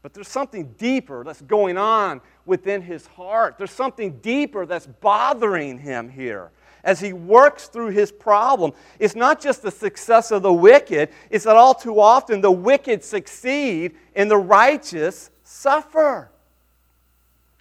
But 0.01 0.15
there's 0.15 0.29
something 0.29 0.73
deeper 0.79 1.23
that's 1.23 1.43
going 1.43 1.77
on 1.77 2.21
within 2.47 2.81
his 2.81 3.05
heart. 3.05 3.59
There's 3.59 3.69
something 3.69 4.17
deeper 4.17 4.65
that's 4.65 4.87
bothering 4.87 5.77
him 5.77 6.09
here 6.09 6.49
as 6.83 6.99
he 6.99 7.13
works 7.13 7.67
through 7.67 7.89
his 7.89 8.11
problem. 8.11 8.71
It's 8.97 9.15
not 9.15 9.39
just 9.39 9.61
the 9.61 9.69
success 9.69 10.31
of 10.31 10.41
the 10.41 10.51
wicked, 10.51 11.09
it's 11.29 11.45
that 11.45 11.55
all 11.55 11.75
too 11.75 11.99
often 11.99 12.41
the 12.41 12.49
wicked 12.49 13.03
succeed 13.03 13.93
and 14.15 14.31
the 14.31 14.37
righteous 14.37 15.29
suffer. 15.51 16.29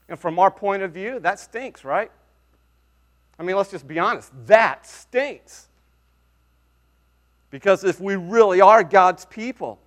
And 0.08 0.18
from 0.18 0.38
our 0.38 0.50
point 0.50 0.82
of 0.82 0.92
view, 0.92 1.18
that 1.20 1.38
stinks, 1.38 1.84
right? 1.84 2.10
I 3.38 3.42
mean, 3.42 3.56
let's 3.56 3.70
just 3.70 3.86
be 3.86 3.98
honest. 3.98 4.30
That 4.46 4.86
stinks. 4.86 5.68
Because 7.50 7.84
if 7.84 8.00
we 8.00 8.16
really 8.16 8.60
are 8.60 8.84
God's 8.84 9.24
people, 9.24 9.78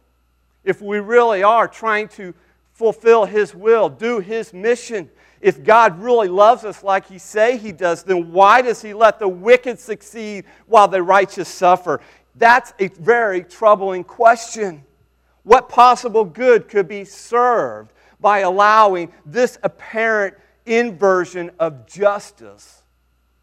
if 0.64 0.82
we 0.82 1.00
really 1.00 1.44
are 1.44 1.68
trying 1.68 2.10
to 2.10 2.34
fulfill 2.74 3.26
His 3.26 3.56
will, 3.56 3.90
do 3.90 4.20
His 4.20 4.54
mission, 4.54 5.10
if 5.40 5.64
God 5.64 6.00
really 6.00 6.28
loves 6.28 6.66
us 6.66 6.84
like 6.84 7.08
He 7.08 7.18
say 7.18 7.58
He 7.58 7.72
does, 7.72 8.04
then 8.04 8.32
why 8.32 8.62
does 8.62 8.82
He 8.82 8.94
let 8.94 9.20
the 9.20 9.28
wicked 9.28 9.80
succeed 9.80 10.46
while 10.68 10.88
the 10.88 11.02
righteous 11.02 11.48
suffer? 11.48 12.02
That's 12.36 12.74
a 12.80 12.88
very 12.88 13.44
troubling 13.44 14.04
question. 14.04 14.84
What 15.44 15.70
possible 15.70 16.26
good 16.26 16.68
could 16.68 16.88
be 16.88 17.06
served 17.06 17.93
by 18.24 18.40
allowing 18.40 19.12
this 19.26 19.60
apparent 19.64 20.34
inversion 20.66 21.52
of 21.60 21.86
justice 21.86 22.82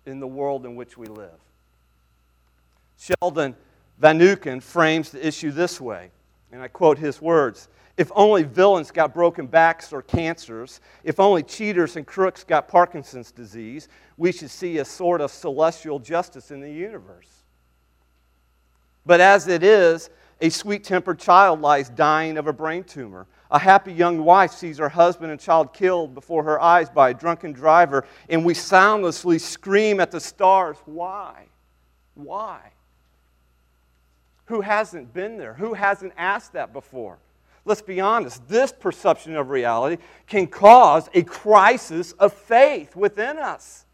in 0.06 0.20
the 0.20 0.26
world 0.26 0.64
in 0.64 0.74
which 0.74 0.96
we 0.96 1.06
live. 1.06 1.38
Sheldon 2.98 3.54
Van 3.98 4.18
Vanauken 4.18 4.62
frames 4.62 5.10
the 5.10 5.24
issue 5.24 5.50
this 5.50 5.82
way, 5.82 6.10
and 6.50 6.62
I 6.62 6.68
quote 6.68 6.96
his 6.96 7.20
words 7.20 7.68
If 7.98 8.10
only 8.14 8.42
villains 8.42 8.90
got 8.90 9.12
broken 9.12 9.46
backs 9.46 9.92
or 9.92 10.00
cancers, 10.00 10.80
if 11.04 11.20
only 11.20 11.42
cheaters 11.42 11.96
and 11.96 12.06
crooks 12.06 12.42
got 12.42 12.66
Parkinson's 12.66 13.30
disease, 13.30 13.88
we 14.16 14.32
should 14.32 14.50
see 14.50 14.78
a 14.78 14.84
sort 14.86 15.20
of 15.20 15.30
celestial 15.30 15.98
justice 15.98 16.50
in 16.50 16.62
the 16.62 16.72
universe. 16.72 17.28
But 19.04 19.20
as 19.20 19.46
it 19.46 19.62
is, 19.62 20.08
a 20.40 20.48
sweet 20.48 20.84
tempered 20.84 21.18
child 21.18 21.60
lies 21.60 21.90
dying 21.90 22.38
of 22.38 22.46
a 22.46 22.52
brain 22.52 22.84
tumor. 22.84 23.26
A 23.50 23.58
happy 23.58 23.92
young 23.92 24.24
wife 24.24 24.52
sees 24.52 24.78
her 24.78 24.88
husband 24.88 25.30
and 25.30 25.40
child 25.40 25.72
killed 25.72 26.14
before 26.14 26.42
her 26.44 26.60
eyes 26.60 26.88
by 26.88 27.10
a 27.10 27.14
drunken 27.14 27.52
driver, 27.52 28.06
and 28.28 28.44
we 28.44 28.54
soundlessly 28.54 29.38
scream 29.38 30.00
at 30.00 30.10
the 30.10 30.20
stars, 30.20 30.76
Why? 30.86 31.46
Why? 32.14 32.60
Who 34.46 34.60
hasn't 34.62 35.12
been 35.12 35.36
there? 35.36 35.54
Who 35.54 35.74
hasn't 35.74 36.12
asked 36.16 36.54
that 36.54 36.72
before? 36.72 37.18
Let's 37.64 37.82
be 37.82 38.00
honest, 38.00 38.48
this 38.48 38.72
perception 38.72 39.36
of 39.36 39.50
reality 39.50 40.02
can 40.26 40.46
cause 40.46 41.08
a 41.12 41.22
crisis 41.22 42.12
of 42.12 42.32
faith 42.32 42.96
within 42.96 43.38
us, 43.38 43.84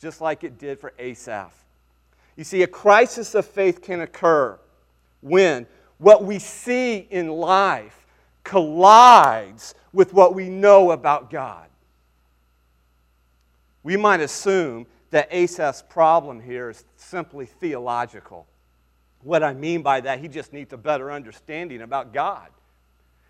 just 0.00 0.20
like 0.20 0.44
it 0.44 0.58
did 0.58 0.78
for 0.78 0.92
Asaph. 0.98 1.52
You 2.36 2.44
see, 2.44 2.62
a 2.62 2.66
crisis 2.66 3.34
of 3.34 3.46
faith 3.46 3.82
can 3.82 4.00
occur 4.00 4.58
when 5.24 5.66
what 5.96 6.22
we 6.22 6.38
see 6.38 6.98
in 7.10 7.28
life 7.28 8.06
collides 8.44 9.74
with 9.92 10.12
what 10.12 10.34
we 10.34 10.50
know 10.50 10.90
about 10.90 11.30
God. 11.30 11.66
We 13.82 13.96
might 13.96 14.20
assume 14.20 14.86
that 15.10 15.28
Asaph's 15.30 15.82
problem 15.82 16.40
here 16.40 16.68
is 16.70 16.84
simply 16.96 17.46
theological. 17.46 18.46
What 19.22 19.42
I 19.42 19.54
mean 19.54 19.80
by 19.80 20.02
that, 20.02 20.20
he 20.20 20.28
just 20.28 20.52
needs 20.52 20.74
a 20.74 20.76
better 20.76 21.10
understanding 21.10 21.80
about 21.80 22.12
God. 22.12 22.48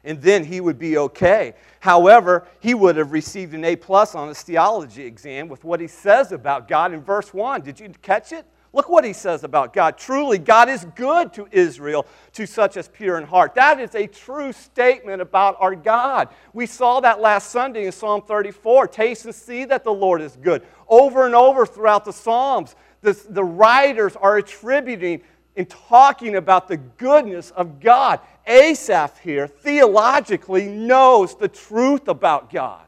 And 0.02 0.20
then 0.20 0.44
he 0.44 0.60
would 0.60 0.78
be 0.78 0.98
okay. 0.98 1.54
However, 1.78 2.46
he 2.60 2.74
would 2.74 2.96
have 2.96 3.12
received 3.12 3.54
an 3.54 3.64
A 3.64 3.76
plus 3.76 4.14
on 4.16 4.28
his 4.28 4.42
theology 4.42 5.04
exam 5.04 5.48
with 5.48 5.62
what 5.62 5.80
he 5.80 5.86
says 5.86 6.32
about 6.32 6.66
God 6.66 6.92
in 6.92 7.00
verse 7.00 7.32
1. 7.32 7.62
Did 7.62 7.78
you 7.78 7.88
catch 8.02 8.32
it? 8.32 8.44
Look 8.74 8.88
what 8.88 9.04
he 9.04 9.12
says 9.12 9.44
about 9.44 9.72
God. 9.72 9.96
Truly, 9.96 10.36
God 10.36 10.68
is 10.68 10.84
good 10.96 11.32
to 11.34 11.46
Israel, 11.52 12.06
to 12.32 12.44
such 12.44 12.76
as 12.76 12.88
pure 12.88 13.16
in 13.18 13.24
heart. 13.24 13.54
That 13.54 13.78
is 13.78 13.94
a 13.94 14.08
true 14.08 14.52
statement 14.52 15.22
about 15.22 15.56
our 15.60 15.76
God. 15.76 16.28
We 16.52 16.66
saw 16.66 16.98
that 16.98 17.20
last 17.20 17.52
Sunday 17.52 17.86
in 17.86 17.92
Psalm 17.92 18.22
34. 18.22 18.88
Taste 18.88 19.26
and 19.26 19.34
see 19.34 19.64
that 19.66 19.84
the 19.84 19.92
Lord 19.92 20.20
is 20.20 20.34
good. 20.34 20.66
Over 20.88 21.24
and 21.24 21.36
over 21.36 21.64
throughout 21.64 22.04
the 22.04 22.12
Psalms, 22.12 22.74
the, 23.00 23.12
the 23.28 23.44
writers 23.44 24.16
are 24.16 24.38
attributing 24.38 25.22
and 25.56 25.70
talking 25.70 26.34
about 26.34 26.66
the 26.66 26.78
goodness 26.78 27.52
of 27.52 27.78
God. 27.78 28.18
Asaph 28.44 29.20
here 29.20 29.46
theologically 29.46 30.66
knows 30.66 31.36
the 31.36 31.46
truth 31.46 32.08
about 32.08 32.50
God. 32.50 32.84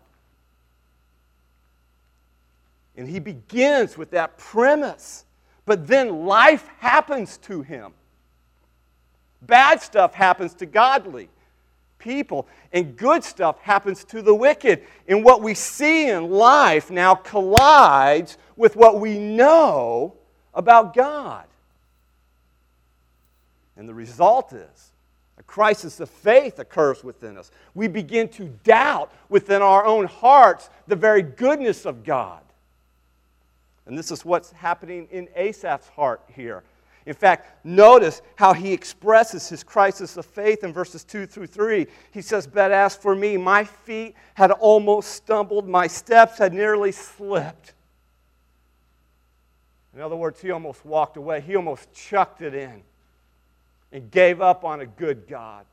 And 2.97 3.09
he 3.09 3.21
begins 3.21 3.97
with 3.97 4.11
that 4.11 4.37
premise 4.37 5.26
but 5.67 5.87
then 5.87 6.25
life 6.25 6.69
happens 6.79 7.37
to 7.39 7.61
him. 7.61 7.93
Bad 9.43 9.83
stuff 9.83 10.15
happens 10.15 10.55
to 10.55 10.67
godly 10.67 11.29
people, 11.99 12.47
and 12.73 12.97
good 12.97 13.25
stuff 13.25 13.61
happens 13.61 14.05
to 14.05 14.23
the 14.23 14.35
wicked. 14.35 14.83
And 15.09 15.25
what 15.25 15.43
we 15.43 15.55
see 15.55 16.09
in 16.09 16.31
life 16.31 16.91
now 16.91 17.17
collides 17.17 18.39
with 18.57 18.77
what 18.77 19.01
we 19.01 19.19
know 19.19 20.15
about 20.55 20.95
God. 20.95 21.45
And 23.77 23.89
the 23.89 23.95
result 23.95 24.53
is 24.53 24.93
a 25.39 25.43
crisis 25.43 26.01
of 26.01 26.09
faith 26.09 26.59
occurs 26.59 27.05
within 27.05 27.37
us. 27.37 27.51
We 27.75 27.89
begin 27.89 28.29
to 28.31 28.45
doubt 28.65 29.13
within 29.29 29.61
our 29.61 29.85
own 29.85 30.07
hearts 30.07 30.71
the 30.87 30.97
very 30.97 31.23
goodness 31.23 31.85
of 31.85 32.05
God. 32.05 32.41
And 33.87 33.97
this 33.97 34.11
is 34.11 34.25
what's 34.25 34.51
happening 34.53 35.07
in 35.11 35.29
Asaph's 35.37 35.89
heart 35.89 36.23
here. 36.35 36.65
In 37.07 37.15
fact, 37.15 37.65
notice 37.65 38.21
how 38.35 38.53
he 38.53 38.73
expresses 38.73 39.49
his 39.49 39.63
crisis 39.63 40.17
of 40.17 40.27
faith 40.27 40.65
in 40.65 40.73
verses 40.73 41.05
2 41.05 41.27
through 41.27 41.47
3. 41.47 41.87
He 42.11 42.21
says, 42.21 42.49
But 42.49 42.73
as 42.73 42.97
for 42.97 43.15
me, 43.15 43.37
my 43.37 43.63
feet 43.63 44.17
had 44.35 44.51
almost 44.51 45.13
stumbled, 45.13 45.69
my 45.69 45.87
steps 45.87 46.39
had 46.39 46.53
nearly 46.53 46.91
slipped. 46.91 47.75
In 49.95 50.01
other 50.03 50.17
words, 50.17 50.43
he 50.43 50.51
almost 50.51 50.85
walked 50.85 51.17
away. 51.17 51.41
He 51.41 51.55
almost 51.55 51.93
chucked 51.95 52.43
it 52.43 52.55
in 52.55 52.83
and 53.93 54.11
gave 54.11 54.41
up 54.41 54.65
on 54.65 54.81
a 54.81 54.87
good 54.87 55.29
God, 55.29 55.65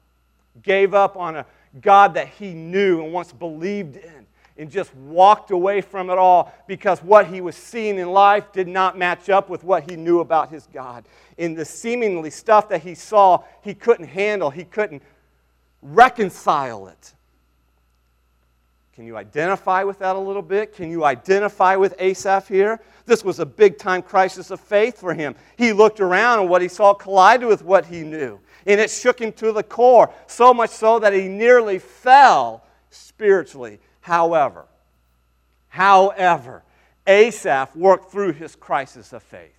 gave 0.61 0.93
up 0.93 1.17
on 1.17 1.35
a 1.35 1.45
God 1.81 2.13
that 2.13 2.27
he 2.27 2.53
knew 2.53 3.03
and 3.03 3.11
once 3.11 3.33
believed 3.33 3.97
in 3.97 4.27
and 4.57 4.69
just 4.69 4.93
walked 4.95 5.51
away 5.51 5.81
from 5.81 6.09
it 6.09 6.17
all 6.17 6.53
because 6.67 7.01
what 7.01 7.27
he 7.27 7.41
was 7.41 7.55
seeing 7.55 7.97
in 7.97 8.11
life 8.11 8.51
did 8.51 8.67
not 8.67 8.97
match 8.97 9.29
up 9.29 9.49
with 9.49 9.63
what 9.63 9.89
he 9.89 9.95
knew 9.95 10.19
about 10.19 10.49
his 10.49 10.67
God. 10.71 11.05
In 11.37 11.55
the 11.55 11.65
seemingly 11.65 12.29
stuff 12.29 12.69
that 12.69 12.83
he 12.83 12.93
saw, 12.93 13.43
he 13.61 13.73
couldn't 13.73 14.07
handle, 14.07 14.49
he 14.49 14.63
couldn't 14.63 15.01
reconcile 15.81 16.87
it. 16.87 17.13
Can 18.93 19.07
you 19.07 19.17
identify 19.17 19.83
with 19.83 19.99
that 19.99 20.15
a 20.15 20.19
little 20.19 20.43
bit? 20.43 20.75
Can 20.75 20.91
you 20.91 21.03
identify 21.03 21.75
with 21.75 21.95
Asaph 21.97 22.47
here? 22.47 22.79
This 23.07 23.23
was 23.23 23.39
a 23.39 23.45
big 23.45 23.79
time 23.79 24.03
crisis 24.03 24.51
of 24.51 24.59
faith 24.59 24.99
for 24.99 25.15
him. 25.15 25.35
He 25.57 25.73
looked 25.73 25.99
around 25.99 26.41
and 26.41 26.49
what 26.49 26.61
he 26.61 26.67
saw 26.67 26.93
collided 26.93 27.47
with 27.47 27.63
what 27.63 27.87
he 27.87 28.03
knew. 28.03 28.39
And 28.67 28.79
it 28.79 28.91
shook 28.91 29.19
him 29.19 29.33
to 29.33 29.51
the 29.51 29.63
core, 29.63 30.13
so 30.27 30.53
much 30.53 30.69
so 30.69 30.99
that 30.99 31.11
he 31.11 31.27
nearly 31.27 31.79
fell 31.79 32.63
spiritually. 32.91 33.79
However, 34.03 34.65
however, 35.69 36.61
Asaph 37.07 37.73
worked 37.73 38.11
through 38.11 38.33
his 38.33 38.53
crisis 38.53 39.13
of 39.13 39.23
faith. 39.23 39.55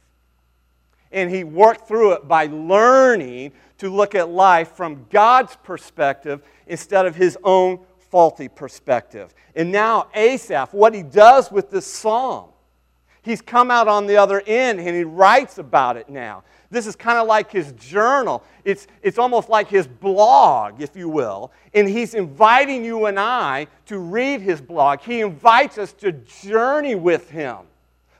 And 1.10 1.30
he 1.30 1.44
worked 1.44 1.88
through 1.88 2.12
it 2.12 2.28
by 2.28 2.46
learning 2.46 3.52
to 3.78 3.88
look 3.88 4.14
at 4.14 4.28
life 4.28 4.72
from 4.72 5.06
God's 5.10 5.56
perspective 5.56 6.42
instead 6.66 7.06
of 7.06 7.16
his 7.16 7.38
own 7.42 7.80
faulty 8.10 8.48
perspective. 8.48 9.34
And 9.56 9.72
now, 9.72 10.08
Asaph, 10.14 10.74
what 10.74 10.94
he 10.94 11.02
does 11.02 11.50
with 11.50 11.70
this 11.70 11.86
psalm, 11.86 12.50
he's 13.22 13.40
come 13.40 13.70
out 13.70 13.88
on 13.88 14.06
the 14.06 14.18
other 14.18 14.42
end 14.46 14.78
and 14.78 14.94
he 14.94 15.04
writes 15.04 15.56
about 15.56 15.96
it 15.96 16.10
now. 16.10 16.44
This 16.74 16.88
is 16.88 16.96
kind 16.96 17.18
of 17.18 17.28
like 17.28 17.52
his 17.52 17.70
journal. 17.72 18.42
It's, 18.64 18.88
it's 19.00 19.16
almost 19.16 19.48
like 19.48 19.68
his 19.68 19.86
blog, 19.86 20.82
if 20.82 20.96
you 20.96 21.08
will. 21.08 21.52
And 21.72 21.88
he's 21.88 22.14
inviting 22.14 22.84
you 22.84 23.06
and 23.06 23.18
I 23.18 23.68
to 23.86 23.98
read 23.98 24.40
his 24.40 24.60
blog. 24.60 25.00
He 25.00 25.20
invites 25.20 25.78
us 25.78 25.92
to 25.94 26.10
journey 26.10 26.96
with 26.96 27.30
him 27.30 27.58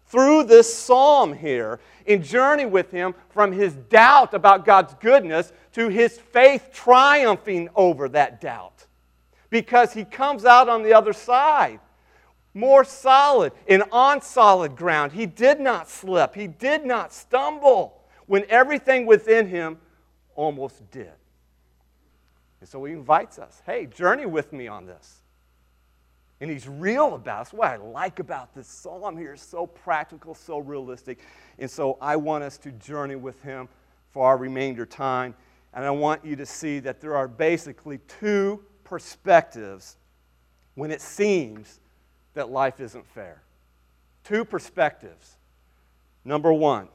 through 0.06 0.44
this 0.44 0.73
psalm 0.73 1.32
here 1.32 1.80
and 2.06 2.23
journey 2.23 2.64
with 2.64 2.92
him 2.92 3.16
from 3.30 3.50
his 3.50 3.75
doubt 3.75 4.34
about 4.34 4.64
God's 4.64 4.94
goodness 5.00 5.52
to 5.73 5.88
his 5.88 6.16
faith 6.16 6.70
triumphing 6.73 7.68
over 7.75 8.08
that 8.11 8.40
doubt. 8.40 8.87
Because 9.50 9.92
he 9.92 10.04
comes 10.04 10.44
out 10.44 10.68
on 10.68 10.84
the 10.84 10.94
other 10.94 11.12
side 11.12 11.80
more 12.54 12.84
solid 12.84 13.52
and 13.68 13.82
on 13.90 14.23
solid 14.23 14.76
ground. 14.76 15.11
He 15.11 15.26
did 15.26 15.58
not 15.58 15.90
slip, 15.90 16.37
he 16.37 16.46
did 16.46 16.87
not 16.87 17.12
stumble 17.12 18.03
when 18.26 18.45
everything 18.49 19.07
within 19.07 19.49
him 19.49 19.78
almost 20.35 20.90
did. 20.90 21.12
And 22.61 22.69
so 22.69 22.83
he 22.85 22.93
invites 22.93 23.38
us 23.38 23.62
hey, 23.66 23.87
journey 23.87 24.26
with 24.26 24.52
me 24.52 24.69
on 24.69 24.87
this. 24.87 25.21
And 26.40 26.50
he's 26.50 26.69
real 26.69 27.14
about 27.14 27.43
us. 27.43 27.52
What 27.52 27.69
I 27.69 27.76
like 27.76 28.19
about 28.19 28.54
this 28.54 28.66
psalm 28.66 29.16
here 29.16 29.35
is 29.35 29.40
so 29.40 29.66
practical, 29.66 30.35
so 30.35 30.59
realistic. 30.59 31.21
And 31.59 31.71
so 31.71 31.97
I 32.00 32.16
want 32.16 32.45
us 32.45 32.59
to 32.59 32.73
journey 32.73 33.16
with 33.16 33.40
him 33.43 33.69
for 34.11 34.26
our 34.26 34.37
remainder 34.37 34.85
time. 34.85 35.35
And 35.73 35.85
I 35.85 35.90
want 35.90 36.25
you 36.25 36.37
to 36.37 36.47
see 36.47 36.81
that 36.81 37.00
there 37.00 37.16
are 37.16 37.28
basically 37.28 37.99
two 38.21 38.62
perspectives 38.83 39.97
when 40.75 40.90
it 40.90 41.00
seems 41.00 41.81
that 42.35 42.50
life 42.50 42.81
isn't 42.81 43.07
fair. 43.07 43.43
Two 44.25 44.45
perspectives. 44.45 45.37
Number 46.25 46.52
one, 46.52 46.88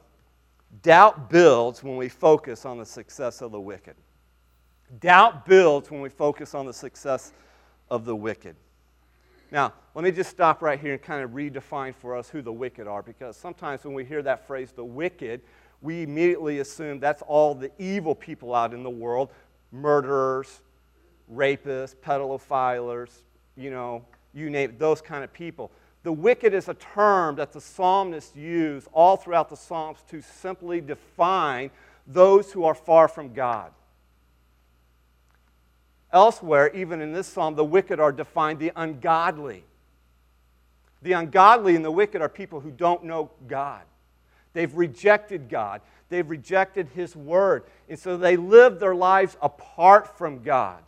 Doubt 0.82 1.28
builds 1.30 1.82
when 1.82 1.96
we 1.96 2.08
focus 2.08 2.64
on 2.64 2.78
the 2.78 2.86
success 2.86 3.40
of 3.42 3.52
the 3.52 3.60
wicked. 3.60 3.96
Doubt 5.00 5.46
builds 5.46 5.90
when 5.90 6.00
we 6.00 6.08
focus 6.08 6.54
on 6.54 6.66
the 6.66 6.72
success 6.72 7.32
of 7.90 8.04
the 8.04 8.14
wicked. 8.14 8.56
Now, 9.52 9.72
let 9.94 10.04
me 10.04 10.12
just 10.12 10.30
stop 10.30 10.62
right 10.62 10.78
here 10.78 10.92
and 10.92 11.02
kind 11.02 11.24
of 11.24 11.30
redefine 11.30 11.94
for 11.94 12.16
us 12.16 12.28
who 12.28 12.40
the 12.40 12.52
wicked 12.52 12.86
are, 12.86 13.02
because 13.02 13.36
sometimes 13.36 13.84
when 13.84 13.94
we 13.94 14.04
hear 14.04 14.22
that 14.22 14.46
phrase, 14.46 14.72
the 14.72 14.84
wicked, 14.84 15.40
we 15.82 16.02
immediately 16.02 16.60
assume 16.60 17.00
that's 17.00 17.22
all 17.22 17.54
the 17.54 17.70
evil 17.78 18.14
people 18.14 18.54
out 18.54 18.72
in 18.72 18.82
the 18.82 18.90
world 18.90 19.30
murderers, 19.72 20.62
rapists, 21.32 21.94
pedophiles, 21.94 23.10
you 23.56 23.70
know, 23.70 24.04
you 24.34 24.50
name 24.50 24.70
it, 24.70 24.78
those 24.78 25.00
kind 25.00 25.24
of 25.24 25.32
people. 25.32 25.70
The 26.02 26.12
wicked 26.12 26.54
is 26.54 26.68
a 26.68 26.74
term 26.74 27.36
that 27.36 27.52
the 27.52 27.60
psalmists 27.60 28.34
use 28.34 28.88
all 28.92 29.16
throughout 29.16 29.50
the 29.50 29.56
Psalms 29.56 29.98
to 30.10 30.22
simply 30.22 30.80
define 30.80 31.70
those 32.06 32.52
who 32.52 32.64
are 32.64 32.74
far 32.74 33.06
from 33.06 33.34
God. 33.34 33.70
Elsewhere, 36.12 36.74
even 36.74 37.02
in 37.02 37.12
this 37.12 37.28
psalm, 37.28 37.54
the 37.54 37.64
wicked 37.64 38.00
are 38.00 38.12
defined 38.12 38.58
the 38.58 38.72
ungodly. 38.74 39.64
The 41.02 41.12
ungodly 41.12 41.76
and 41.76 41.84
the 41.84 41.90
wicked 41.90 42.20
are 42.20 42.28
people 42.28 42.60
who 42.60 42.70
don't 42.70 43.04
know 43.04 43.30
God. 43.46 43.82
They've 44.54 44.74
rejected 44.74 45.48
God, 45.48 45.82
they've 46.08 46.28
rejected 46.28 46.88
His 46.94 47.14
word, 47.14 47.64
and 47.88 47.96
so 47.96 48.16
they 48.16 48.36
live 48.36 48.80
their 48.80 48.94
lives 48.94 49.36
apart 49.40 50.18
from 50.18 50.42
God. 50.42 50.82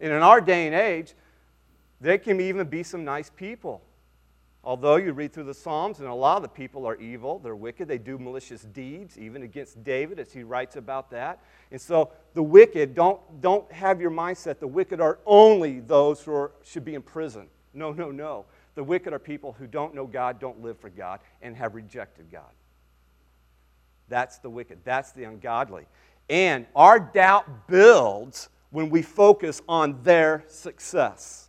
And 0.00 0.12
in 0.12 0.22
our 0.22 0.40
day 0.40 0.66
and 0.66 0.74
age, 0.74 1.12
there 2.00 2.16
can 2.16 2.40
even 2.40 2.66
be 2.66 2.82
some 2.82 3.04
nice 3.04 3.28
people 3.28 3.82
Although 4.64 4.96
you 4.96 5.12
read 5.12 5.34
through 5.34 5.44
the 5.44 5.54
Psalms, 5.54 6.00
and 6.00 6.08
a 6.08 6.14
lot 6.14 6.38
of 6.38 6.42
the 6.42 6.48
people 6.48 6.86
are 6.86 6.96
evil, 6.96 7.38
they're 7.38 7.54
wicked, 7.54 7.86
they 7.86 7.98
do 7.98 8.16
malicious 8.16 8.62
deeds, 8.62 9.18
even 9.18 9.42
against 9.42 9.84
David, 9.84 10.18
as 10.18 10.32
he 10.32 10.42
writes 10.42 10.76
about 10.76 11.10
that. 11.10 11.40
And 11.70 11.78
so 11.78 12.12
the 12.32 12.42
wicked, 12.42 12.94
don't, 12.94 13.20
don't 13.42 13.70
have 13.70 14.00
your 14.00 14.10
mindset 14.10 14.58
the 14.58 14.66
wicked 14.66 15.02
are 15.02 15.18
only 15.26 15.80
those 15.80 16.22
who 16.22 16.32
are, 16.32 16.52
should 16.62 16.84
be 16.84 16.94
in 16.94 17.02
prison. 17.02 17.48
No, 17.74 17.92
no, 17.92 18.10
no. 18.10 18.46
The 18.74 18.82
wicked 18.82 19.12
are 19.12 19.18
people 19.18 19.52
who 19.52 19.66
don't 19.66 19.94
know 19.94 20.06
God, 20.06 20.40
don't 20.40 20.62
live 20.62 20.78
for 20.78 20.88
God, 20.88 21.20
and 21.42 21.54
have 21.56 21.74
rejected 21.74 22.32
God. 22.32 22.50
That's 24.08 24.38
the 24.38 24.48
wicked. 24.50 24.78
That's 24.84 25.12
the 25.12 25.24
ungodly. 25.24 25.84
And 26.30 26.66
our 26.74 26.98
doubt 26.98 27.68
builds 27.68 28.48
when 28.70 28.88
we 28.88 29.02
focus 29.02 29.60
on 29.68 30.02
their 30.02 30.44
success. 30.48 31.43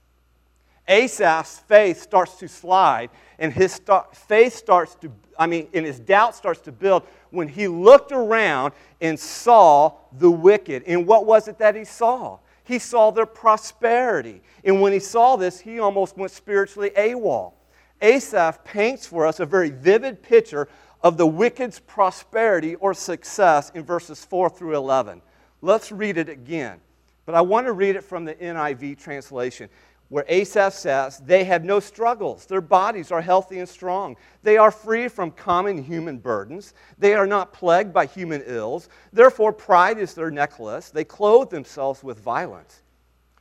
Asaph's 0.88 1.60
faith 1.60 2.02
starts 2.02 2.36
to 2.36 2.48
slide, 2.48 3.10
and 3.39 3.52
his 3.52 3.82
faith 4.13 4.54
starts 4.54 4.95
to, 4.95 5.12
I 5.38 5.48
mean, 5.48 5.67
and 5.74 5.86
his 5.86 6.00
doubt 6.00 6.36
starts 6.36 6.62
to 6.62 6.71
build 6.71 7.04
when 7.32 7.48
he 7.48 7.67
looked 7.67 8.12
around 8.12 8.74
and 9.02 9.19
saw 9.19 9.93
the 10.17 10.30
wicked. 10.30 10.84
And 10.86 11.08
what 11.08 11.26
was 11.26 11.48
it 11.48 11.58
that 11.58 11.76
he 11.76 11.86
saw? 11.86 12.39
He 12.63 12.80
saw 12.80 13.12
their 13.12 13.26
prosperity. 13.26 14.41
And 14.63 14.82
when 14.82 14.93
he 14.93 15.00
saw 15.00 15.36
this, 15.36 15.60
he 15.60 15.80
almost 15.80 16.17
went 16.17 16.32
spiritually 16.32 16.91
AWOL. 16.98 17.54
Asaph 18.02 18.63
paints 18.63 19.08
for 19.08 19.26
us 19.26 19.39
a 19.39 19.45
very 19.45 19.69
vivid 19.69 20.21
picture 20.21 20.67
of 21.02 21.17
the 21.17 21.28
wicked's 21.28 21.80
prosperity 21.80 22.76
or 22.76 22.93
success 22.93 23.71
in 23.76 23.84
verses 23.84 24.26
4 24.26 24.50
through 24.50 24.76
11. 24.76 25.21
Let's 25.62 25.91
read 25.91 26.17
it 26.17 26.30
again. 26.30 26.80
But 27.26 27.36
I 27.36 27.41
want 27.41 27.67
to 27.67 27.74
read 27.74 27.95
it 27.95 28.04
from 28.04 28.26
the 28.26 28.36
NIV 28.36 29.00
translation 29.00 29.69
where 30.10 30.26
Asaph 30.28 30.74
says, 30.74 31.20
They 31.20 31.44
have 31.46 31.63
no 31.63 31.80
struggles. 31.80 32.46
Their 32.46 32.62
bodies 32.62 33.12
are 33.12 33.22
healthy 33.22 33.60
and 33.60 33.68
strong. 33.68 34.15
They 34.44 34.58
are 34.58 34.72
free 34.72 35.08
from 35.08 35.32
common 35.32 35.84
human 35.84 36.18
burdens. 36.20 36.74
They 36.98 37.15
are 37.15 37.28
not 37.28 37.54
plagued 37.54 37.94
by 37.94 38.06
human 38.06 38.44
ills. 38.46 38.89
Therefore, 39.12 39.52
pride 39.52 39.98
is 39.98 40.13
their 40.13 40.32
necklace. 40.32 40.89
They 40.89 41.04
clothe 41.04 41.50
themselves 41.50 42.04
with 42.04 42.20
violence. 42.20 42.82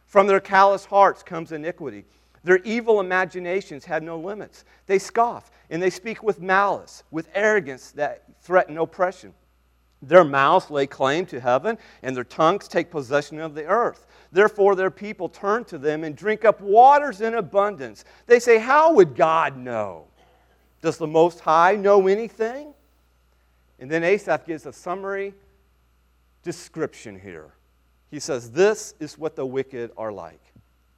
From 0.06 0.26
their 0.26 0.40
callous 0.40 0.84
hearts 0.84 1.22
comes 1.22 1.52
iniquity. 1.52 2.04
Their 2.44 2.58
evil 2.58 3.00
imaginations 3.00 3.84
have 3.86 4.02
no 4.02 4.18
limits. 4.18 4.64
They 4.86 4.98
scoff 4.98 5.50
and 5.70 5.82
they 5.82 5.90
speak 5.90 6.22
with 6.22 6.40
malice, 6.40 7.02
with 7.10 7.28
arrogance 7.34 7.90
that 7.92 8.22
threaten 8.42 8.78
oppression. 8.78 9.32
Their 10.06 10.24
mouths 10.24 10.70
lay 10.70 10.86
claim 10.86 11.26
to 11.26 11.40
heaven, 11.40 11.78
and 12.02 12.16
their 12.16 12.24
tongues 12.24 12.68
take 12.68 12.90
possession 12.90 13.40
of 13.40 13.54
the 13.54 13.64
earth. 13.64 14.06
Therefore, 14.32 14.74
their 14.74 14.90
people 14.90 15.28
turn 15.28 15.64
to 15.66 15.78
them 15.78 16.04
and 16.04 16.16
drink 16.16 16.44
up 16.44 16.60
waters 16.60 17.20
in 17.20 17.34
abundance. 17.34 18.04
They 18.26 18.40
say, 18.40 18.58
How 18.58 18.92
would 18.92 19.14
God 19.14 19.56
know? 19.56 20.06
Does 20.82 20.98
the 20.98 21.06
Most 21.06 21.40
High 21.40 21.76
know 21.76 22.06
anything? 22.08 22.74
And 23.78 23.90
then 23.90 24.04
Asaph 24.04 24.44
gives 24.46 24.66
a 24.66 24.72
summary 24.72 25.34
description 26.42 27.18
here. 27.18 27.52
He 28.10 28.20
says, 28.20 28.50
This 28.50 28.94
is 29.00 29.18
what 29.18 29.36
the 29.36 29.46
wicked 29.46 29.90
are 29.96 30.12
like, 30.12 30.42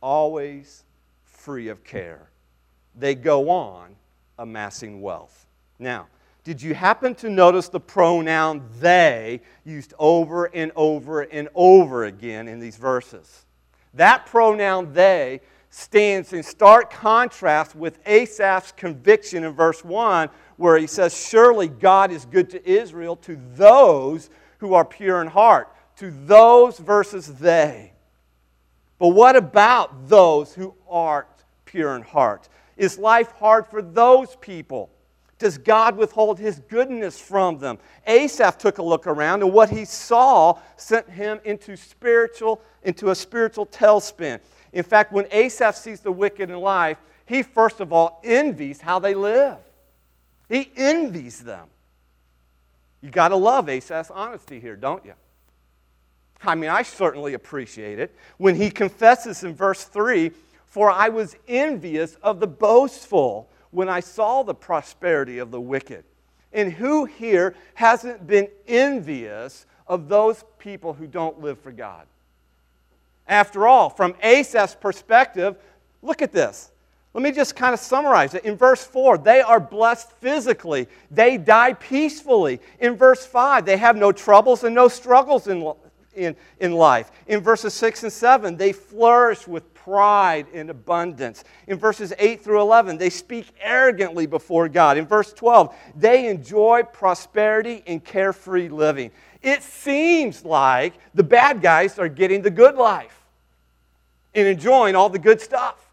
always 0.00 0.84
free 1.24 1.68
of 1.68 1.84
care. 1.84 2.30
They 2.94 3.14
go 3.14 3.50
on 3.50 3.94
amassing 4.38 5.00
wealth. 5.00 5.46
Now, 5.78 6.08
did 6.46 6.62
you 6.62 6.74
happen 6.74 7.12
to 7.16 7.28
notice 7.28 7.68
the 7.68 7.80
pronoun 7.80 8.62
they 8.78 9.40
used 9.64 9.94
over 9.98 10.44
and 10.44 10.70
over 10.76 11.22
and 11.22 11.48
over 11.56 12.04
again 12.04 12.46
in 12.46 12.61
these 12.61 12.76
verses? 12.76 13.44
That 13.94 14.26
pronoun 14.26 14.92
they 14.92 15.40
stands 15.70 16.32
in 16.32 16.44
stark 16.44 16.92
contrast 16.92 17.74
with 17.74 17.98
Asaph's 18.04 18.70
conviction 18.70 19.42
in 19.42 19.54
verse 19.54 19.85
1, 19.85 20.28
where 20.56 20.78
he 20.78 20.87
says, 20.87 21.16
Surely 21.16 21.66
God 21.66 22.12
is 22.12 22.24
good 22.24 22.48
to 22.50 22.64
Israel, 22.64 23.16
to 23.16 23.37
those 23.56 24.30
who 24.59 24.74
are 24.74 24.85
pure 24.85 25.20
in 25.22 25.26
heart. 25.26 25.68
To 25.96 26.12
those 26.12 26.78
versus 26.78 27.26
they. 27.26 27.92
But 29.00 29.09
what 29.09 29.35
about 29.35 30.09
those 30.09 30.54
who 30.54 30.76
aren't 30.88 31.26
pure 31.64 31.96
in 31.96 32.02
heart? 32.02 32.48
Is 32.76 32.98
life 32.98 33.32
hard 33.32 33.66
for 33.66 33.82
those 33.82 34.37
people? 34.37 34.90
Does 35.38 35.59
God 35.59 35.96
withhold 35.96 36.38
his 36.38 36.61
goodness 36.61 37.20
from 37.20 37.59
them? 37.59 37.79
Asaph 38.07 38.59
took 38.59 38.79
a 38.79 38.83
look 38.83 39.07
around, 39.07 39.42
and 39.42 39.53
what 39.53 39.68
he 39.68 39.85
saw 39.85 40.59
sent 40.77 41.09
him 41.11 41.40
into 41.44 41.77
spiritual, 41.77 42.62
into 42.83 43.11
a 43.11 43.14
spiritual 43.14 43.66
tailspin. 43.66 44.40
In 44.72 44.83
fact, 44.83 45.12
when 45.12 45.27
Asaph 45.31 45.77
sees 45.77 46.01
the 46.01 46.12
wicked 46.12 46.51
in 46.51 46.59
life, 46.59 46.99
he 47.27 47.42
first 47.42 47.81
of 47.81 47.92
all 47.92 48.20
envies 48.25 48.81
how 48.81 48.99
they 48.99 49.14
live. 49.14 49.59
He 50.49 50.70
envies 50.77 51.40
them. 51.40 51.68
You 53.03 53.11
got 53.11 53.29
to 53.29 53.37
love 53.37 53.68
Asaph's 53.68 54.11
honesty 54.11 54.59
here, 54.59 54.77
don't 54.77 55.05
you? 55.05 55.14
I 56.42 56.55
mean, 56.55 56.70
I 56.70 56.83
certainly 56.83 57.35
appreciate 57.35 57.99
it. 57.99 58.14
When 58.38 58.55
he 58.55 58.70
confesses 58.70 59.44
in 59.44 59.55
verse 59.55 59.85
3 59.85 60.31
For 60.66 60.90
I 60.90 61.09
was 61.09 61.37
envious 61.49 62.14
of 62.16 62.40
the 62.40 62.46
boastful 62.46 63.49
when 63.76 63.90
I 63.90 64.00
saw 64.00 64.42
the 64.42 64.54
prosperity 64.54 65.36
of 65.36 65.50
the 65.50 65.60
wicked. 65.60 66.02
And 66.50 66.72
who 66.72 67.04
here 67.04 67.54
hasn't 67.74 68.26
been 68.26 68.48
envious 68.66 69.66
of 69.86 70.08
those 70.08 70.42
people 70.58 70.94
who 70.94 71.06
don't 71.06 71.42
live 71.42 71.58
for 71.60 71.72
God? 71.72 72.06
After 73.28 73.66
all, 73.66 73.90
from 73.90 74.14
Asaph's 74.22 74.74
perspective, 74.74 75.56
look 76.00 76.22
at 76.22 76.32
this. 76.32 76.70
Let 77.12 77.22
me 77.22 77.32
just 77.32 77.54
kind 77.54 77.74
of 77.74 77.80
summarize 77.80 78.32
it. 78.32 78.46
In 78.46 78.56
verse 78.56 78.82
4, 78.82 79.18
they 79.18 79.42
are 79.42 79.60
blessed 79.60 80.10
physically. 80.22 80.88
They 81.10 81.36
die 81.36 81.74
peacefully. 81.74 82.62
In 82.80 82.96
verse 82.96 83.26
5, 83.26 83.66
they 83.66 83.76
have 83.76 83.94
no 83.94 84.10
troubles 84.10 84.64
and 84.64 84.74
no 84.74 84.88
struggles 84.88 85.48
in, 85.48 85.70
in, 86.16 86.37
in 86.61 86.72
life. 86.72 87.11
In 87.26 87.40
verses 87.40 87.74
6 87.74 88.05
and 88.05 88.12
7, 88.12 88.57
they 88.57 88.72
flourish 88.72 89.46
with 89.46 89.72
pride 89.74 90.46
and 90.52 90.70
abundance. 90.70 91.44
In 91.68 91.79
verses 91.79 92.12
8 92.18 92.42
through 92.42 92.61
11, 92.61 92.98
they 92.98 93.11
speak 93.11 93.46
arrogantly 93.61 94.26
before 94.26 94.68
God. 94.68 94.98
In 94.98 95.07
verse 95.07 95.33
12, 95.33 95.74
they 95.94 96.26
enjoy 96.26 96.83
prosperity 96.83 97.85
and 97.87 98.05
carefree 98.05 98.68
living. 98.68 99.12
It 99.42 99.62
seems 99.62 100.44
like 100.44 100.94
the 101.14 101.22
bad 101.22 101.62
guys 101.62 101.98
are 101.98 102.09
getting 102.09 102.42
the 102.42 102.50
good 102.50 102.74
life 102.74 103.22
and 104.35 104.48
enjoying 104.48 104.96
all 104.96 105.09
the 105.09 105.18
good 105.18 105.40
stuff. 105.40 105.86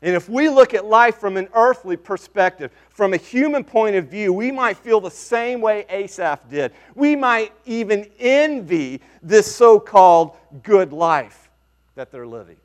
And 0.00 0.14
if 0.14 0.28
we 0.28 0.48
look 0.48 0.74
at 0.74 0.84
life 0.84 1.16
from 1.16 1.36
an 1.36 1.48
earthly 1.54 1.96
perspective, 1.96 2.70
from 2.88 3.14
a 3.14 3.16
human 3.16 3.64
point 3.64 3.96
of 3.96 4.06
view, 4.06 4.32
we 4.32 4.52
might 4.52 4.76
feel 4.76 5.00
the 5.00 5.10
same 5.10 5.60
way 5.60 5.86
Asaph 5.88 6.48
did. 6.48 6.72
We 6.94 7.16
might 7.16 7.52
even 7.66 8.08
envy 8.20 9.00
this 9.22 9.52
so 9.52 9.80
called 9.80 10.36
good 10.62 10.92
life 10.92 11.50
that 11.96 12.12
they're 12.12 12.28
living. 12.28 12.56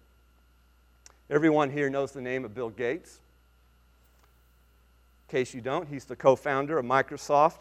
Everyone 1.30 1.72
here 1.72 1.90
knows 1.90 2.12
the 2.12 2.22
name 2.22 2.46
of 2.46 2.54
Bill 2.54 2.70
Gates. 2.70 3.20
In 5.28 5.32
case 5.32 5.56
you 5.56 5.62
don't, 5.62 5.88
he's 5.88 6.06
the 6.06 6.16
co 6.16 6.36
founder 6.36 6.78
of 6.78 6.86
Microsoft, 6.86 7.58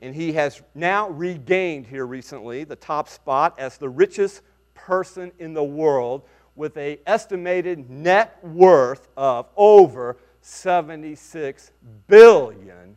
and 0.00 0.14
he 0.14 0.34
has 0.34 0.60
now 0.74 1.08
regained 1.08 1.86
here 1.86 2.04
recently 2.04 2.64
the 2.64 2.76
top 2.76 3.08
spot 3.08 3.58
as 3.58 3.78
the 3.78 3.88
richest 3.88 4.42
person 4.74 5.32
in 5.38 5.54
the 5.54 5.64
world 5.64 6.22
with 6.56 6.76
an 6.78 6.98
estimated 7.06 7.88
net 7.90 8.42
worth 8.42 9.08
of 9.16 9.46
over 9.56 10.16
$76 10.42 11.70
billion. 12.08 12.96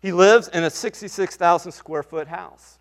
He 0.00 0.12
lives 0.12 0.48
in 0.48 0.64
a 0.64 0.70
66,000 0.70 1.72
square 1.72 2.02
foot 2.02 2.26
house. 2.26 2.78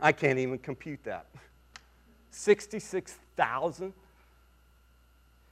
I 0.00 0.12
can't 0.12 0.38
even 0.38 0.58
compute 0.58 1.02
that. 1.04 1.26
66,000? 2.30 3.92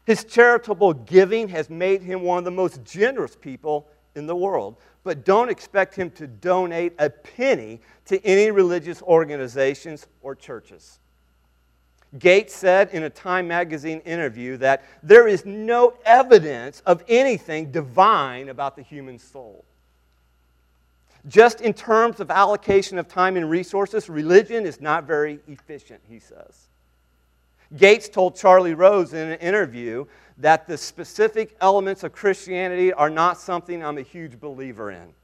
His 0.04 0.24
charitable 0.24 0.94
giving 0.94 1.48
has 1.48 1.70
made 1.70 2.02
him 2.02 2.22
one 2.22 2.38
of 2.38 2.44
the 2.44 2.50
most 2.50 2.84
generous 2.84 3.36
people 3.36 3.88
in 4.16 4.26
the 4.26 4.36
world, 4.36 4.76
but 5.04 5.24
don't 5.24 5.50
expect 5.50 5.94
him 5.94 6.10
to 6.10 6.26
donate 6.26 6.92
a 6.98 7.08
penny 7.08 7.80
to 8.06 8.24
any 8.24 8.50
religious 8.50 9.02
organizations 9.02 10.06
or 10.22 10.34
churches. 10.34 10.98
Gates 12.18 12.54
said 12.54 12.90
in 12.90 13.02
a 13.02 13.10
Time 13.10 13.46
magazine 13.46 14.00
interview 14.00 14.56
that 14.58 14.84
there 15.02 15.28
is 15.28 15.44
no 15.44 15.94
evidence 16.04 16.82
of 16.86 17.04
anything 17.08 17.70
divine 17.70 18.48
about 18.48 18.76
the 18.76 18.82
human 18.82 19.18
soul. 19.18 19.64
Just 21.28 21.60
in 21.60 21.74
terms 21.74 22.20
of 22.20 22.30
allocation 22.30 22.98
of 22.98 23.08
time 23.08 23.36
and 23.36 23.50
resources, 23.50 24.08
religion 24.08 24.64
is 24.64 24.80
not 24.80 25.04
very 25.04 25.40
efficient, 25.48 26.00
he 26.08 26.20
says. 26.20 26.68
Gates 27.76 28.08
told 28.08 28.36
Charlie 28.36 28.74
Rose 28.74 29.12
in 29.12 29.32
an 29.32 29.38
interview 29.40 30.06
that 30.38 30.66
the 30.66 30.76
specific 30.76 31.56
elements 31.60 32.04
of 32.04 32.12
Christianity 32.12 32.92
are 32.92 33.10
not 33.10 33.38
something 33.38 33.82
I'm 33.82 33.98
a 33.98 34.02
huge 34.02 34.38
believer 34.38 34.90
in. 34.90 35.14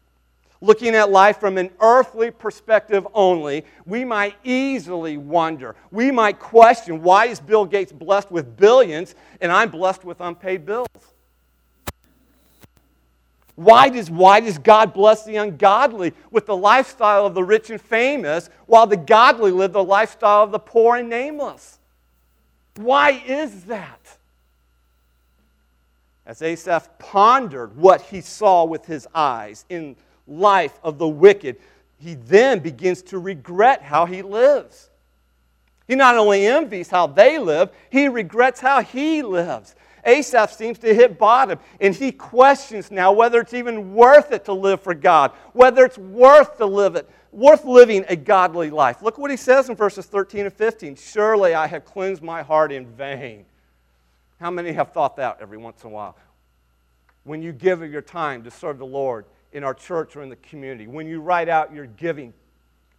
Looking 0.60 0.94
at 0.94 1.10
life 1.10 1.40
from 1.40 1.58
an 1.58 1.70
earthly 1.80 2.30
perspective 2.30 3.06
only, 3.14 3.64
we 3.84 4.04
might 4.04 4.36
easily 4.44 5.16
wonder, 5.16 5.74
we 5.90 6.10
might 6.12 6.38
question 6.38 7.02
why 7.02 7.26
is 7.26 7.40
Bill 7.40 7.64
Gates 7.64 7.92
blessed 7.92 8.30
with 8.30 8.56
billions 8.56 9.14
and 9.40 9.50
I'm 9.50 9.70
blessed 9.70 10.04
with 10.04 10.20
unpaid 10.20 10.64
bills? 10.64 10.86
Why 13.54 13.88
does, 13.90 14.10
why 14.10 14.40
does 14.40 14.56
God 14.56 14.94
bless 14.94 15.24
the 15.24 15.36
ungodly 15.36 16.14
with 16.30 16.46
the 16.46 16.56
lifestyle 16.56 17.26
of 17.26 17.34
the 17.34 17.44
rich 17.44 17.68
and 17.68 17.80
famous 17.80 18.48
while 18.66 18.86
the 18.86 18.96
godly 18.96 19.50
live 19.50 19.72
the 19.72 19.84
lifestyle 19.84 20.44
of 20.44 20.52
the 20.52 20.58
poor 20.58 20.96
and 20.96 21.10
nameless? 21.10 21.78
Why 22.76 23.10
is 23.26 23.64
that? 23.64 24.18
As 26.24 26.40
Asaph 26.40 26.88
pondered 26.98 27.76
what 27.76 28.02
he 28.02 28.20
saw 28.20 28.64
with 28.64 28.86
his 28.86 29.08
eyes 29.14 29.64
in 29.68 29.96
life 30.26 30.78
of 30.82 30.98
the 30.98 31.08
wicked, 31.08 31.56
he 31.98 32.14
then 32.14 32.60
begins 32.60 33.02
to 33.02 33.18
regret 33.18 33.82
how 33.82 34.06
he 34.06 34.22
lives. 34.22 34.90
He 35.88 35.94
not 35.96 36.16
only 36.16 36.46
envies 36.46 36.88
how 36.88 37.08
they 37.08 37.38
live, 37.38 37.70
he 37.90 38.08
regrets 38.08 38.60
how 38.60 38.82
he 38.82 39.22
lives. 39.22 39.74
Asaph 40.04 40.52
seems 40.52 40.78
to 40.80 40.94
hit 40.94 41.18
bottom, 41.18 41.58
and 41.80 41.94
he 41.94 42.10
questions 42.10 42.90
now 42.90 43.12
whether 43.12 43.40
it's 43.40 43.54
even 43.54 43.94
worth 43.94 44.32
it 44.32 44.44
to 44.46 44.52
live 44.52 44.80
for 44.80 44.94
God, 44.94 45.32
whether 45.52 45.84
it's 45.84 45.98
worth 45.98 46.56
to 46.58 46.66
live 46.66 46.96
it, 46.96 47.08
worth 47.30 47.64
living 47.64 48.04
a 48.08 48.16
godly 48.16 48.70
life. 48.70 49.02
Look 49.02 49.18
what 49.18 49.30
he 49.30 49.36
says 49.36 49.68
in 49.68 49.76
verses 49.76 50.06
13 50.06 50.46
and 50.46 50.52
15. 50.52 50.96
Surely 50.96 51.54
I 51.54 51.66
have 51.66 51.84
cleansed 51.84 52.22
my 52.22 52.42
heart 52.42 52.72
in 52.72 52.86
vain. 52.86 53.44
How 54.42 54.50
many 54.50 54.72
have 54.72 54.90
thought 54.90 55.14
that 55.18 55.38
every 55.40 55.56
once 55.56 55.84
in 55.84 55.90
a 55.90 55.92
while? 55.92 56.16
When 57.22 57.42
you 57.42 57.52
give 57.52 57.80
of 57.80 57.92
your 57.92 58.02
time 58.02 58.42
to 58.42 58.50
serve 58.50 58.78
the 58.78 58.84
Lord 58.84 59.24
in 59.52 59.62
our 59.62 59.72
church 59.72 60.16
or 60.16 60.22
in 60.24 60.30
the 60.30 60.36
community, 60.36 60.88
when 60.88 61.06
you 61.06 61.20
write 61.20 61.48
out 61.48 61.72
your 61.72 61.86
giving 61.86 62.34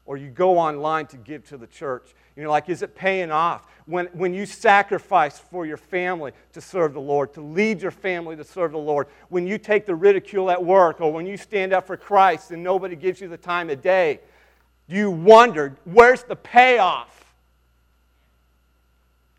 or 0.05 0.15
you 0.15 0.29
go 0.29 0.57
online 0.57 1.05
to 1.07 1.17
give 1.17 1.43
to 1.49 1.57
the 1.57 1.67
church, 1.67 2.15
you're 2.37 2.47
like, 2.47 2.69
is 2.69 2.81
it 2.81 2.95
paying 2.95 3.29
off? 3.29 3.67
When, 3.87 4.05
when 4.13 4.33
you 4.33 4.45
sacrifice 4.45 5.37
for 5.37 5.65
your 5.65 5.75
family 5.75 6.31
to 6.53 6.61
serve 6.61 6.93
the 6.93 7.01
Lord, 7.01 7.33
to 7.33 7.41
lead 7.41 7.81
your 7.81 7.91
family 7.91 8.37
to 8.37 8.45
serve 8.45 8.71
the 8.71 8.77
Lord, 8.77 9.07
when 9.27 9.45
you 9.45 9.57
take 9.57 9.85
the 9.85 9.95
ridicule 9.95 10.49
at 10.49 10.63
work, 10.63 11.01
or 11.01 11.11
when 11.11 11.25
you 11.25 11.35
stand 11.35 11.73
up 11.73 11.85
for 11.85 11.97
Christ 11.97 12.51
and 12.51 12.63
nobody 12.63 12.95
gives 12.95 13.19
you 13.19 13.27
the 13.27 13.35
time 13.35 13.69
of 13.69 13.81
day, 13.81 14.21
you 14.87 15.11
wondered, 15.11 15.75
where's 15.83 16.23
the 16.23 16.37
payoff? 16.37 17.22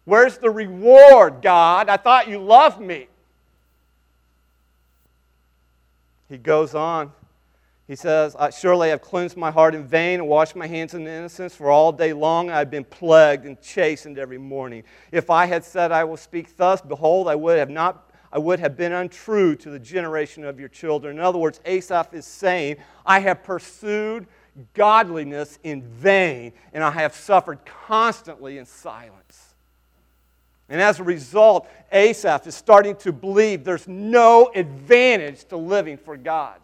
Where's 0.04 0.38
the 0.38 0.50
reward, 0.50 1.40
God? 1.42 1.88
I 1.88 1.96
thought 1.96 2.28
you 2.28 2.38
loved 2.38 2.80
me. 2.80 3.08
He 6.28 6.38
goes 6.38 6.74
on. 6.74 7.12
He 7.86 7.96
says, 7.96 8.34
I 8.38 8.48
Surely 8.50 8.88
I 8.88 8.90
have 8.90 9.02
cleansed 9.02 9.36
my 9.36 9.50
heart 9.50 9.74
in 9.74 9.86
vain 9.86 10.20
and 10.20 10.28
washed 10.28 10.56
my 10.56 10.66
hands 10.66 10.94
in 10.94 11.06
innocence, 11.06 11.54
for 11.54 11.70
all 11.70 11.92
day 11.92 12.12
long 12.14 12.50
I 12.50 12.58
have 12.58 12.70
been 12.70 12.84
plagued 12.84 13.44
and 13.44 13.60
chastened 13.60 14.18
every 14.18 14.38
morning. 14.38 14.84
If 15.12 15.28
I 15.28 15.46
had 15.46 15.64
said, 15.64 15.92
I 15.92 16.04
will 16.04 16.16
speak 16.16 16.56
thus, 16.56 16.80
behold, 16.80 17.28
I 17.28 17.34
would 17.34 17.58
have 17.58 17.70
not. 17.70 18.10
I 18.32 18.38
would 18.38 18.58
have 18.58 18.76
been 18.76 18.92
untrue 18.92 19.54
to 19.56 19.70
the 19.70 19.78
generation 19.78 20.44
of 20.44 20.58
your 20.58 20.68
children. 20.68 21.18
In 21.18 21.22
other 21.22 21.38
words, 21.38 21.60
Asaph 21.64 22.14
is 22.14 22.26
saying, 22.26 22.78
I 23.06 23.20
have 23.20 23.44
pursued 23.44 24.26
godliness 24.72 25.60
in 25.62 25.82
vain, 25.82 26.52
and 26.72 26.82
I 26.82 26.90
have 26.90 27.14
suffered 27.14 27.64
constantly 27.64 28.58
in 28.58 28.66
silence. 28.66 29.53
And 30.68 30.80
as 30.80 30.98
a 30.98 31.04
result, 31.04 31.68
Asaph 31.92 32.46
is 32.46 32.54
starting 32.54 32.96
to 32.96 33.12
believe 33.12 33.64
there's 33.64 33.86
no 33.86 34.50
advantage 34.54 35.44
to 35.46 35.56
living 35.56 35.98
for 35.98 36.16
God. 36.16 36.58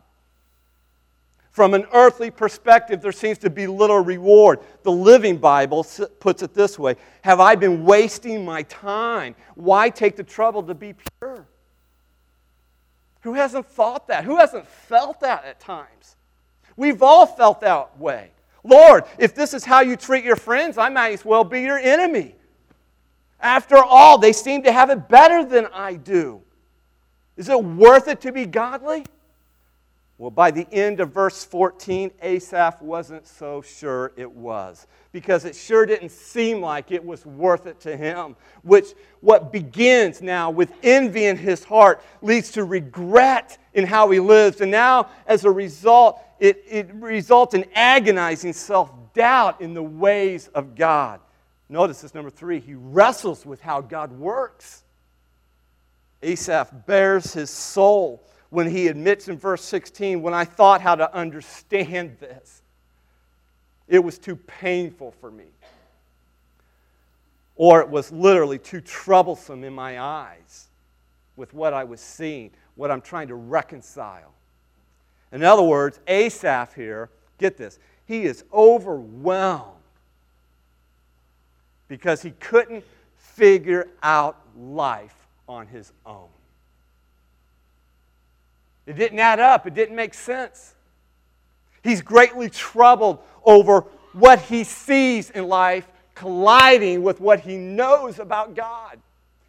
From 1.50 1.74
an 1.74 1.84
earthly 1.92 2.30
perspective, 2.30 3.02
there 3.02 3.12
seems 3.12 3.38
to 3.38 3.50
be 3.50 3.66
little 3.66 3.98
reward. 3.98 4.60
The 4.82 4.92
Living 4.92 5.36
Bible 5.36 5.84
puts 6.20 6.42
it 6.42 6.54
this 6.54 6.78
way 6.78 6.96
Have 7.22 7.40
I 7.40 7.56
been 7.56 7.84
wasting 7.84 8.44
my 8.44 8.62
time? 8.62 9.34
Why 9.56 9.90
take 9.90 10.16
the 10.16 10.22
trouble 10.22 10.62
to 10.62 10.74
be 10.74 10.94
pure? 11.18 11.46
Who 13.22 13.34
hasn't 13.34 13.66
thought 13.66 14.08
that? 14.08 14.24
Who 14.24 14.36
hasn't 14.36 14.66
felt 14.66 15.20
that 15.20 15.44
at 15.44 15.60
times? 15.60 16.16
We've 16.76 17.02
all 17.02 17.26
felt 17.26 17.60
that 17.60 17.98
way. 17.98 18.30
Lord, 18.62 19.04
if 19.18 19.34
this 19.34 19.52
is 19.52 19.64
how 19.64 19.80
you 19.80 19.96
treat 19.96 20.24
your 20.24 20.36
friends, 20.36 20.78
I 20.78 20.88
might 20.88 21.12
as 21.12 21.24
well 21.24 21.44
be 21.44 21.60
your 21.62 21.78
enemy. 21.78 22.36
After 23.40 23.76
all, 23.76 24.18
they 24.18 24.33
seem 24.33 24.62
to 24.64 24.72
have 24.72 24.90
it 24.90 25.09
better 25.09 25.44
than 25.44 25.66
I 25.72 25.94
do. 25.94 26.42
Is 27.37 27.48
it 27.48 27.64
worth 27.64 28.09
it 28.09 28.20
to 28.22 28.33
be 28.33 28.46
godly? 28.46 29.05
Well, 30.20 30.31
by 30.31 30.50
the 30.50 30.66
end 30.70 31.00
of 31.00 31.12
verse 31.12 31.46
14, 31.46 32.11
Asaph 32.20 32.83
wasn't 32.83 33.26
so 33.26 33.62
sure 33.62 34.12
it 34.16 34.31
was 34.31 34.87
because 35.12 35.46
it 35.46 35.57
sure 35.57 35.87
didn't 35.87 36.11
seem 36.11 36.61
like 36.61 36.90
it 36.90 37.03
was 37.03 37.24
worth 37.24 37.64
it 37.64 37.81
to 37.81 37.96
him. 37.96 38.37
Which, 38.62 38.88
what 39.20 39.50
begins 39.50 40.20
now 40.20 40.50
with 40.50 40.74
envy 40.83 41.24
in 41.24 41.38
his 41.38 41.64
heart, 41.64 42.03
leads 42.20 42.50
to 42.50 42.64
regret 42.64 43.57
in 43.72 43.87
how 43.87 44.11
he 44.11 44.20
lives. 44.20 44.61
And 44.61 44.70
now, 44.70 45.09
as 45.26 45.46
a 45.46 45.50
result, 45.50 46.20
it, 46.38 46.62
it 46.68 46.92
results 46.92 47.55
in 47.55 47.64
agonizing 47.74 48.53
self 48.53 48.92
doubt 49.14 49.62
in 49.62 49.72
the 49.72 49.83
ways 49.83 50.48
of 50.48 50.74
God. 50.74 51.20
Notice 51.70 52.00
this 52.00 52.14
number 52.14 52.30
three, 52.30 52.59
he 52.59 52.74
wrestles 52.74 53.46
with 53.46 53.61
how 53.61 53.80
God 53.80 54.11
works. 54.11 54.83
Asaph 56.20 56.72
bares 56.85 57.33
his 57.33 57.48
soul 57.48 58.24
when 58.50 58.68
he 58.68 58.88
admits 58.88 59.28
in 59.28 59.38
verse 59.38 59.62
16, 59.62 60.20
when 60.20 60.35
I 60.35 60.44
thought 60.44 60.80
how 60.80 60.96
to 60.96 61.14
understand 61.14 62.16
this, 62.18 62.62
it 63.87 64.00
was 64.00 64.18
too 64.18 64.35
painful 64.35 65.12
for 65.12 65.30
me. 65.30 65.44
Or 67.54 67.80
it 67.80 67.88
was 67.88 68.11
literally 68.11 68.59
too 68.59 68.80
troublesome 68.80 69.62
in 69.62 69.72
my 69.72 70.00
eyes 70.00 70.66
with 71.37 71.54
what 71.54 71.72
I 71.72 71.85
was 71.85 72.00
seeing, 72.00 72.50
what 72.74 72.90
I'm 72.90 73.00
trying 73.00 73.28
to 73.28 73.37
reconcile. 73.37 74.33
In 75.30 75.44
other 75.44 75.62
words, 75.62 76.00
Asaph 76.09 76.74
here, 76.74 77.11
get 77.38 77.56
this, 77.56 77.78
he 78.06 78.24
is 78.24 78.42
overwhelmed 78.52 79.79
because 81.90 82.22
he 82.22 82.31
couldn't 82.31 82.85
figure 83.16 83.88
out 84.00 84.38
life 84.57 85.26
on 85.48 85.66
his 85.66 85.92
own. 86.07 86.29
It 88.87 88.96
didn't 88.96 89.18
add 89.18 89.40
up, 89.40 89.66
it 89.66 89.74
didn't 89.74 89.96
make 89.96 90.14
sense. 90.14 90.74
He's 91.83 92.00
greatly 92.00 92.48
troubled 92.48 93.18
over 93.44 93.85
what 94.12 94.40
he 94.40 94.62
sees 94.62 95.31
in 95.31 95.48
life 95.48 95.87
colliding 96.14 97.03
with 97.03 97.20
what 97.20 97.40
he 97.40 97.57
knows 97.57 98.20
about 98.20 98.55
God. 98.55 98.98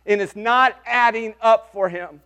And 0.07 0.19
it's 0.19 0.35
not 0.35 0.75
adding 0.85 1.35
up 1.41 1.71
for 1.71 1.89
him. 1.89 2.21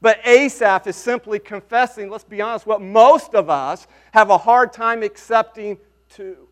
But 0.00 0.20
Asaph 0.24 0.86
is 0.86 0.94
simply 0.94 1.40
confessing, 1.40 2.10
let's 2.10 2.22
be 2.22 2.40
honest, 2.40 2.64
what 2.64 2.80
most 2.80 3.34
of 3.34 3.50
us 3.50 3.88
have 4.12 4.30
a 4.30 4.38
hard 4.38 4.72
time 4.72 5.02
accepting 5.02 5.78
too 6.10 6.46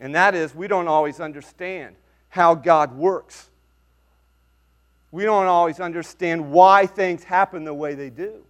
and 0.00 0.14
that 0.14 0.34
is 0.34 0.54
we 0.54 0.68
don't 0.68 0.88
always 0.88 1.20
understand 1.20 1.96
how 2.28 2.54
God 2.54 2.96
works. 2.96 3.48
We 5.10 5.24
don't 5.24 5.46
always 5.46 5.80
understand 5.80 6.50
why 6.50 6.86
things 6.86 7.24
happen 7.24 7.64
the 7.64 7.74
way 7.74 7.94
they 7.94 8.10
do. 8.10 8.44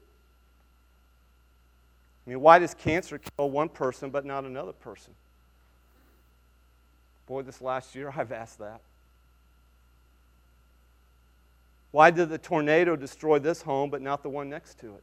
I 2.27 2.31
mean, 2.31 2.41
why 2.41 2.59
does 2.59 2.75
cancer 2.75 3.19
kill 3.19 3.51
one 3.51 3.69
person 3.69 4.11
but 4.11 4.25
not 4.25 4.45
another 4.45 4.73
person? 4.73 5.15
Boy, 7.27 7.43
this 7.43 7.63
last 7.63 7.95
year 7.95 8.13
I've 8.17 8.33
asked 8.33 8.59
that. 8.59 8.81
Why 11.91 12.11
did 12.11 12.29
the 12.29 12.39
tornado 12.39 12.97
destroy 12.97 13.39
this 13.39 13.63
home 13.63 13.89
but 13.89 14.03
not 14.03 14.23
the 14.23 14.29
one 14.29 14.51
next 14.51 14.79
to 14.81 14.89
it? 14.89 15.03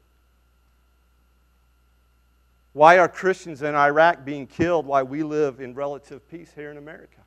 Why 2.76 2.98
are 2.98 3.08
Christians 3.08 3.62
in 3.62 3.74
Iraq 3.74 4.26
being 4.26 4.48
killed 4.48 4.86
while 4.86 5.06
we 5.06 5.24
live 5.24 5.62
in 5.62 5.74
relative 5.76 6.30
peace 6.30 6.52
here 6.54 6.72
in 6.72 6.76
America? 6.76 7.22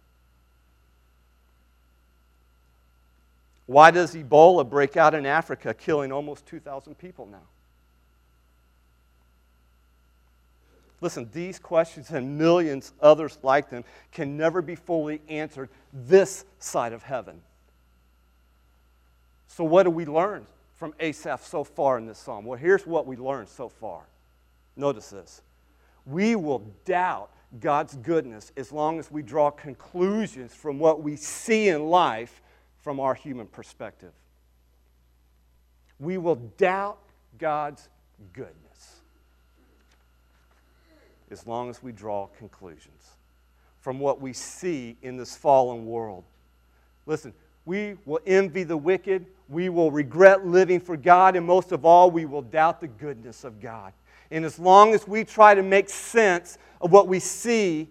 Why 3.64 3.90
does 3.90 4.14
Ebola 4.14 4.68
break 4.68 4.98
out 4.98 5.14
in 5.14 5.24
Africa, 5.24 5.72
killing 5.72 6.12
almost 6.12 6.44
2,000 6.44 6.98
people 6.98 7.24
now? 7.24 7.46
Listen, 11.00 11.30
these 11.32 11.58
questions 11.58 12.10
and 12.10 12.36
millions 12.36 12.92
others 13.00 13.38
like 13.42 13.70
them 13.70 13.84
can 14.12 14.36
never 14.36 14.60
be 14.60 14.74
fully 14.74 15.22
answered 15.30 15.70
this 15.94 16.44
side 16.58 16.92
of 16.92 17.02
heaven. 17.02 17.40
So, 19.46 19.64
what 19.64 19.84
do 19.84 19.90
we 19.90 20.04
learn 20.04 20.44
from 20.76 20.92
Asaph 21.00 21.46
so 21.46 21.64
far 21.64 21.96
in 21.96 22.04
this 22.04 22.18
psalm? 22.18 22.44
Well, 22.44 22.58
here's 22.58 22.86
what 22.86 23.06
we 23.06 23.16
learned 23.16 23.48
so 23.48 23.70
far. 23.70 24.02
Notice 24.78 25.10
this. 25.10 25.42
We 26.06 26.36
will 26.36 26.60
doubt 26.86 27.30
God's 27.60 27.96
goodness 27.96 28.52
as 28.56 28.72
long 28.72 28.98
as 28.98 29.10
we 29.10 29.22
draw 29.22 29.50
conclusions 29.50 30.54
from 30.54 30.78
what 30.78 31.02
we 31.02 31.16
see 31.16 31.68
in 31.68 31.88
life 31.88 32.40
from 32.78 33.00
our 33.00 33.12
human 33.12 33.46
perspective. 33.46 34.12
We 35.98 36.16
will 36.16 36.36
doubt 36.36 36.98
God's 37.38 37.88
goodness 38.32 39.00
as 41.30 41.46
long 41.46 41.68
as 41.68 41.82
we 41.82 41.92
draw 41.92 42.28
conclusions 42.38 43.16
from 43.80 43.98
what 43.98 44.20
we 44.20 44.32
see 44.32 44.96
in 45.02 45.16
this 45.16 45.36
fallen 45.36 45.86
world. 45.86 46.24
Listen, 47.04 47.32
we 47.64 47.96
will 48.06 48.20
envy 48.26 48.62
the 48.62 48.76
wicked, 48.76 49.26
we 49.48 49.68
will 49.68 49.90
regret 49.90 50.46
living 50.46 50.80
for 50.80 50.96
God, 50.96 51.36
and 51.36 51.44
most 51.44 51.72
of 51.72 51.84
all, 51.84 52.10
we 52.10 52.24
will 52.24 52.42
doubt 52.42 52.80
the 52.80 52.88
goodness 52.88 53.44
of 53.44 53.60
God. 53.60 53.92
And 54.30 54.44
as 54.44 54.58
long 54.58 54.94
as 54.94 55.08
we 55.08 55.24
try 55.24 55.54
to 55.54 55.62
make 55.62 55.88
sense 55.88 56.58
of 56.80 56.92
what 56.92 57.08
we 57.08 57.18
see 57.18 57.88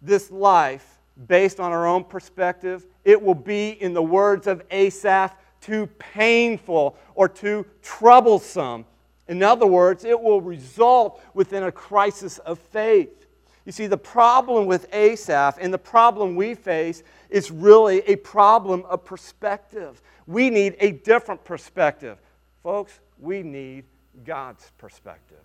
this 0.00 0.30
life 0.30 0.98
based 1.26 1.60
on 1.60 1.72
our 1.72 1.86
own 1.86 2.04
perspective, 2.04 2.86
it 3.04 3.20
will 3.20 3.34
be, 3.34 3.70
in 3.70 3.92
the 3.92 4.02
words 4.02 4.46
of 4.46 4.62
Asaph, 4.70 5.36
too 5.60 5.86
painful 5.98 6.96
or 7.14 7.28
too 7.28 7.66
troublesome. 7.82 8.84
In 9.28 9.42
other 9.42 9.66
words, 9.66 10.04
it 10.04 10.20
will 10.20 10.40
result 10.40 11.22
within 11.34 11.64
a 11.64 11.72
crisis 11.72 12.38
of 12.38 12.58
faith. 12.58 13.26
You 13.64 13.72
see, 13.72 13.86
the 13.86 13.96
problem 13.96 14.66
with 14.66 14.92
Asaph 14.92 15.58
and 15.60 15.72
the 15.72 15.78
problem 15.78 16.34
we 16.34 16.54
face 16.54 17.04
is 17.30 17.50
really 17.50 18.00
a 18.08 18.16
problem 18.16 18.84
of 18.88 19.04
perspective. 19.04 20.02
We 20.26 20.50
need 20.50 20.76
a 20.80 20.92
different 20.92 21.44
perspective. 21.44 22.18
Folks, 22.62 22.98
we 23.18 23.42
need 23.42 23.84
God's 24.24 24.70
perspective. 24.78 25.38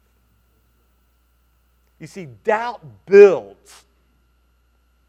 You 1.99 2.07
see, 2.07 2.27
doubt 2.43 2.81
builds 3.05 3.85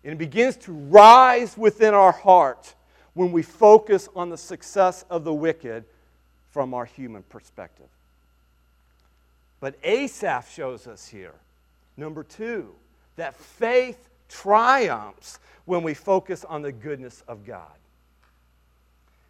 and 0.04 0.12
it 0.12 0.18
begins 0.18 0.56
to 0.56 0.72
rise 0.72 1.58
within 1.58 1.92
our 1.92 2.12
heart 2.12 2.74
when 3.14 3.32
we 3.32 3.42
focus 3.42 4.08
on 4.14 4.30
the 4.30 4.38
success 4.38 5.04
of 5.10 5.24
the 5.24 5.34
wicked 5.34 5.84
from 6.50 6.72
our 6.72 6.84
human 6.84 7.22
perspective. 7.24 7.88
But 9.60 9.74
Asaph 9.82 10.50
shows 10.50 10.86
us 10.86 11.08
here, 11.08 11.34
number 11.96 12.22
two, 12.22 12.74
that 13.16 13.34
faith 13.34 14.08
triumphs 14.28 15.40
when 15.64 15.82
we 15.82 15.94
focus 15.94 16.44
on 16.44 16.62
the 16.62 16.72
goodness 16.72 17.24
of 17.26 17.44
God. 17.44 17.66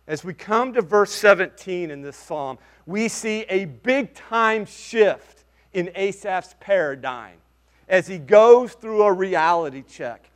As 0.08 0.24
we 0.24 0.32
come 0.32 0.72
to 0.72 0.80
verse 0.80 1.12
17 1.12 1.90
in 1.90 2.00
this 2.00 2.16
psalm, 2.16 2.58
we 2.86 3.08
see 3.08 3.44
a 3.50 3.66
big 3.66 4.14
time 4.14 4.64
shift 4.64 5.44
in 5.74 5.90
Asaph's 5.94 6.56
paradigm 6.60 7.36
as 7.88 8.06
he 8.06 8.16
goes 8.16 8.72
through 8.72 9.02
a 9.02 9.12
reality 9.12 9.84
check. 9.86 10.30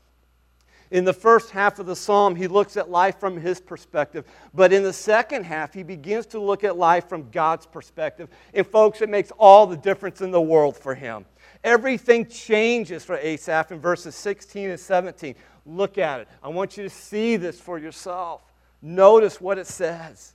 In 0.90 1.06
the 1.06 1.14
first 1.14 1.52
half 1.52 1.78
of 1.78 1.86
the 1.86 1.96
psalm, 1.96 2.36
he 2.36 2.48
looks 2.48 2.76
at 2.76 2.90
life 2.90 3.18
from 3.18 3.40
his 3.40 3.62
perspective. 3.62 4.26
But 4.52 4.74
in 4.74 4.82
the 4.82 4.92
second 4.92 5.44
half, 5.44 5.72
he 5.72 5.82
begins 5.82 6.26
to 6.26 6.38
look 6.38 6.64
at 6.64 6.76
life 6.76 7.08
from 7.08 7.30
God's 7.30 7.64
perspective. 7.64 8.28
And, 8.52 8.66
folks, 8.66 9.00
it 9.00 9.08
makes 9.08 9.30
all 9.38 9.66
the 9.66 9.78
difference 9.78 10.20
in 10.20 10.30
the 10.30 10.40
world 10.40 10.76
for 10.76 10.94
him. 10.94 11.24
Everything 11.64 12.26
changes 12.26 13.06
for 13.06 13.16
Asaph 13.16 13.72
in 13.72 13.80
verses 13.80 14.14
16 14.16 14.68
and 14.68 14.78
17. 14.78 15.34
Look 15.64 15.96
at 15.96 16.20
it. 16.20 16.28
I 16.42 16.48
want 16.48 16.76
you 16.76 16.82
to 16.82 16.90
see 16.90 17.36
this 17.36 17.58
for 17.58 17.78
yourself. 17.78 18.51
Notice 18.82 19.40
what 19.40 19.58
it 19.58 19.68
says. 19.68 20.34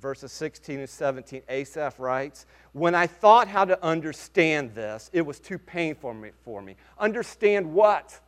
Verses 0.00 0.32
16 0.32 0.80
and 0.80 0.88
17, 0.88 1.42
Asaph 1.48 1.98
writes, 1.98 2.46
When 2.72 2.94
I 2.94 3.06
thought 3.06 3.48
how 3.48 3.64
to 3.64 3.82
understand 3.84 4.74
this, 4.74 5.10
it 5.12 5.22
was 5.22 5.38
too 5.38 5.58
painful 5.58 6.14
for 6.44 6.62
me. 6.62 6.76
Understand 6.98 7.72
what? 7.72 8.18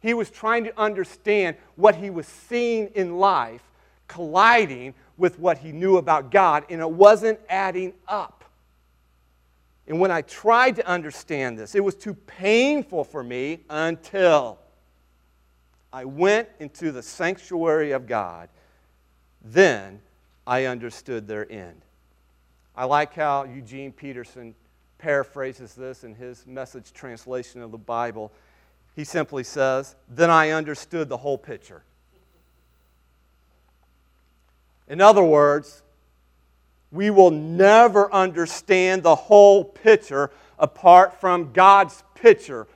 He 0.00 0.14
was 0.14 0.30
trying 0.30 0.64
to 0.64 0.78
understand 0.78 1.56
what 1.76 1.94
he 1.94 2.10
was 2.10 2.26
seeing 2.26 2.88
in 2.94 3.18
life 3.18 3.62
colliding 4.06 4.94
with 5.16 5.38
what 5.38 5.58
he 5.58 5.72
knew 5.72 5.96
about 5.96 6.30
God, 6.30 6.64
and 6.68 6.80
it 6.80 6.90
wasn't 6.90 7.38
adding 7.48 7.92
up. 8.08 8.44
And 9.86 10.00
when 10.00 10.10
I 10.10 10.22
tried 10.22 10.76
to 10.76 10.86
understand 10.86 11.58
this, 11.58 11.74
it 11.74 11.84
was 11.84 11.94
too 11.94 12.14
painful 12.14 13.04
for 13.04 13.22
me 13.22 13.60
until 13.68 14.58
I 15.92 16.04
went 16.04 16.48
into 16.58 16.90
the 16.90 17.02
sanctuary 17.02 17.92
of 17.92 18.06
God 18.06 18.48
then 19.44 20.00
I 20.46 20.64
understood 20.64 21.28
their 21.28 21.50
end. 21.52 21.82
I 22.74 22.86
like 22.86 23.14
how 23.14 23.44
Eugene 23.44 23.92
Peterson 23.92 24.54
paraphrases 24.98 25.74
this 25.74 26.02
in 26.02 26.14
his 26.14 26.46
message 26.46 26.92
translation 26.92 27.60
of 27.60 27.70
the 27.70 27.78
Bible. 27.78 28.32
He 28.96 29.04
simply 29.04 29.44
says, 29.44 29.94
Then 30.08 30.30
I 30.30 30.50
understood 30.50 31.08
the 31.08 31.18
whole 31.18 31.38
picture. 31.38 31.82
In 34.88 35.00
other 35.00 35.22
words, 35.22 35.82
we 36.90 37.10
will 37.10 37.30
never 37.30 38.12
understand 38.12 39.02
the 39.02 39.14
whole 39.14 39.64
picture 39.64 40.30
apart 40.58 41.20
from 41.20 41.52
God's 41.52 42.02
picture, 42.14 42.66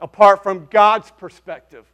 apart 0.00 0.42
from 0.42 0.68
God's 0.70 1.10
perspective. 1.12 1.84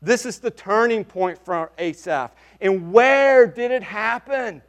This 0.00 0.24
is 0.24 0.38
the 0.38 0.50
turning 0.50 1.04
point 1.04 1.38
for 1.44 1.70
Asaph. 1.78 2.30
And 2.60 2.92
where 2.92 3.46
did 3.46 3.70
it 3.70 3.82
happen? 3.82 4.62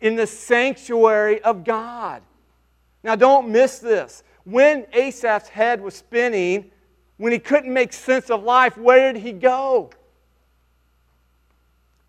In 0.00 0.16
the 0.16 0.26
sanctuary 0.26 1.42
of 1.42 1.64
God. 1.64 2.22
Now, 3.02 3.16
don't 3.16 3.48
miss 3.48 3.78
this. 3.78 4.22
When 4.44 4.86
Asaph's 4.92 5.48
head 5.48 5.80
was 5.80 5.94
spinning, 5.94 6.70
when 7.16 7.32
he 7.32 7.38
couldn't 7.38 7.72
make 7.72 7.92
sense 7.92 8.30
of 8.30 8.42
life, 8.42 8.76
where 8.76 9.12
did 9.12 9.22
he 9.22 9.32
go? 9.32 9.90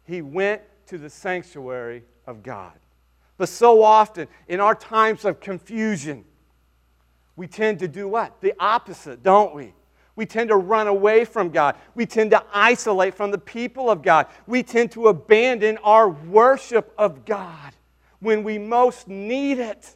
He 0.05 0.21
went 0.21 0.62
to 0.88 0.97
the 0.97 1.10
sanctuary 1.10 2.03
of 2.25 2.43
God. 2.43 2.73
But 3.38 3.49
so 3.49 3.83
often, 3.83 4.27
in 4.47 4.60
our 4.60 4.73
times 4.73 5.25
of 5.25 5.39
confusion, 5.39 6.25
we 7.36 7.47
tend 7.47 7.79
to 7.79 7.88
do 7.88 8.07
what? 8.07 8.41
The 8.41 8.53
opposite, 8.60 9.21
don't 9.21 9.53
we? 9.53 9.73
We 10.17 10.25
tend 10.25 10.49
to 10.49 10.58
run 10.58 10.88
away 10.88 11.23
from 11.23 11.51
God. 11.51 11.75
We 11.95 12.06
tend 12.08 12.32
to 12.32 12.43
isolate 12.51 13.13
from 13.13 13.32
the 13.32 13.38
people 13.38 13.89
of 13.89 14.01
God. 14.01 14.25
We 14.47 14.63
tend 14.63 14.91
to 14.93 15.08
abandon 15.08 15.77
our 15.84 16.10
worship 16.10 16.91
of 16.97 17.23
God 17.23 17.73
when 18.19 18.43
we 18.43 18.58
most 18.58 19.08
need 19.08 19.60
it. 19.60 19.95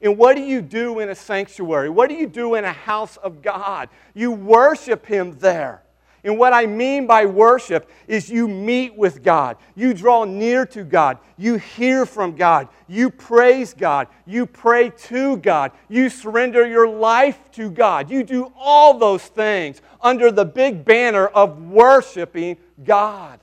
And 0.00 0.16
what 0.16 0.36
do 0.36 0.42
you 0.42 0.62
do 0.62 1.00
in 1.00 1.08
a 1.08 1.14
sanctuary? 1.14 1.90
What 1.90 2.08
do 2.08 2.14
you 2.14 2.28
do 2.28 2.54
in 2.54 2.64
a 2.64 2.72
house 2.72 3.16
of 3.16 3.42
God? 3.42 3.88
You 4.14 4.30
worship 4.30 5.04
Him 5.04 5.36
there. 5.40 5.82
And 6.26 6.38
what 6.38 6.52
I 6.52 6.66
mean 6.66 7.06
by 7.06 7.24
worship 7.24 7.88
is 8.08 8.28
you 8.28 8.48
meet 8.48 8.96
with 8.96 9.22
God, 9.22 9.58
you 9.76 9.94
draw 9.94 10.24
near 10.24 10.66
to 10.66 10.82
God, 10.82 11.18
you 11.36 11.54
hear 11.54 12.04
from 12.04 12.34
God, 12.34 12.66
you 12.88 13.10
praise 13.10 13.72
God, 13.72 14.08
you 14.26 14.44
pray 14.44 14.90
to 14.90 15.36
God, 15.36 15.70
you 15.88 16.10
surrender 16.10 16.66
your 16.66 16.88
life 16.88 17.38
to 17.52 17.70
God. 17.70 18.10
You 18.10 18.24
do 18.24 18.52
all 18.58 18.98
those 18.98 19.22
things 19.22 19.80
under 20.00 20.32
the 20.32 20.44
big 20.44 20.84
banner 20.84 21.28
of 21.28 21.62
worshiping 21.62 22.56
God 22.82 23.38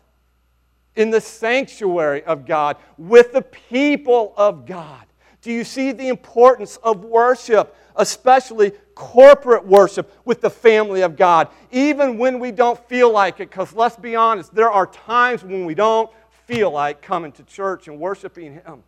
in 0.98 1.10
the 1.10 1.22
sanctuary 1.22 2.22
of 2.26 2.46
God 2.46 2.76
with 2.98 3.32
the 3.32 3.43
people 3.43 4.34
of 4.36 4.65
God. 4.65 5.06
Do 5.41 5.54
you 5.54 5.63
see 5.63 5.93
the 5.93 6.10
importance 6.10 6.76
of 6.84 7.06
worship? 7.06 7.78
especially 7.96 8.74
corporate 8.96 9.66
worship 9.66 10.12
with 10.26 10.42
the 10.42 10.50
family 10.50 11.02
of 11.02 11.16
God, 11.16 11.50
even 11.72 12.18
when 12.18 12.40
we 12.40 12.52
don't 12.52 12.80
feel 12.88 13.12
like 13.12 13.36
it. 13.40 13.50
Because 13.50 13.74
let's 13.74 13.96
be 13.96 14.16
honest, 14.16 14.54
there 14.54 14.72
are 14.72 14.88
times 14.88 15.44
when 15.44 15.66
we 15.66 15.76
don't 15.76 16.10
feel 16.46 16.72
like 16.72 17.02
coming 17.02 17.32
to 17.34 17.44
church 17.44 17.88
and 17.88 18.00
worshiping 18.00 18.54
Him, 18.54 18.84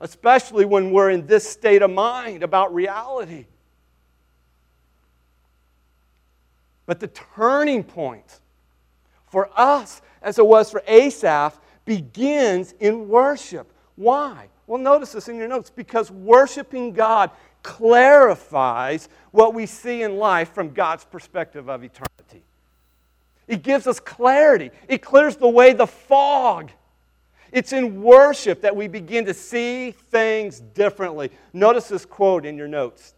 especially 0.00 0.64
when 0.64 0.90
we're 0.90 1.10
in 1.10 1.26
this 1.26 1.48
state 1.48 1.82
of 1.82 1.90
mind 1.90 2.42
about 2.42 2.74
reality. 2.74 3.46
But 6.86 7.00
the 7.00 7.08
turning 7.08 7.82
point 7.82 8.40
for 9.28 9.50
us, 9.56 10.02
as 10.22 10.38
it 10.38 10.46
was 10.46 10.70
for 10.70 10.82
Asaph, 10.86 11.58
begins 11.84 12.74
in 12.80 13.08
worship. 13.08 13.72
Why? 13.96 14.48
Well, 14.66 14.80
notice 14.80 15.12
this 15.12 15.28
in 15.28 15.36
your 15.36 15.48
notes 15.48 15.70
because 15.70 16.10
worshiping 16.10 16.92
God 16.92 17.30
clarifies 17.66 19.08
what 19.32 19.52
we 19.52 19.66
see 19.66 20.02
in 20.02 20.18
life 20.18 20.54
from 20.54 20.72
God's 20.72 21.04
perspective 21.04 21.68
of 21.68 21.82
eternity. 21.82 22.44
It 23.48 23.64
gives 23.64 23.88
us 23.88 23.98
clarity, 23.98 24.70
it 24.88 24.98
clears 24.98 25.36
the 25.36 25.48
way 25.48 25.72
the 25.72 25.86
fog. 25.86 26.70
It's 27.50 27.72
in 27.72 28.02
worship 28.02 28.62
that 28.62 28.76
we 28.76 28.86
begin 28.86 29.24
to 29.26 29.34
see 29.34 29.90
things 29.90 30.60
differently. 30.60 31.30
Notice 31.52 31.88
this 31.88 32.04
quote 32.04 32.44
in 32.46 32.56
your 32.56 32.68
notes 32.68 33.14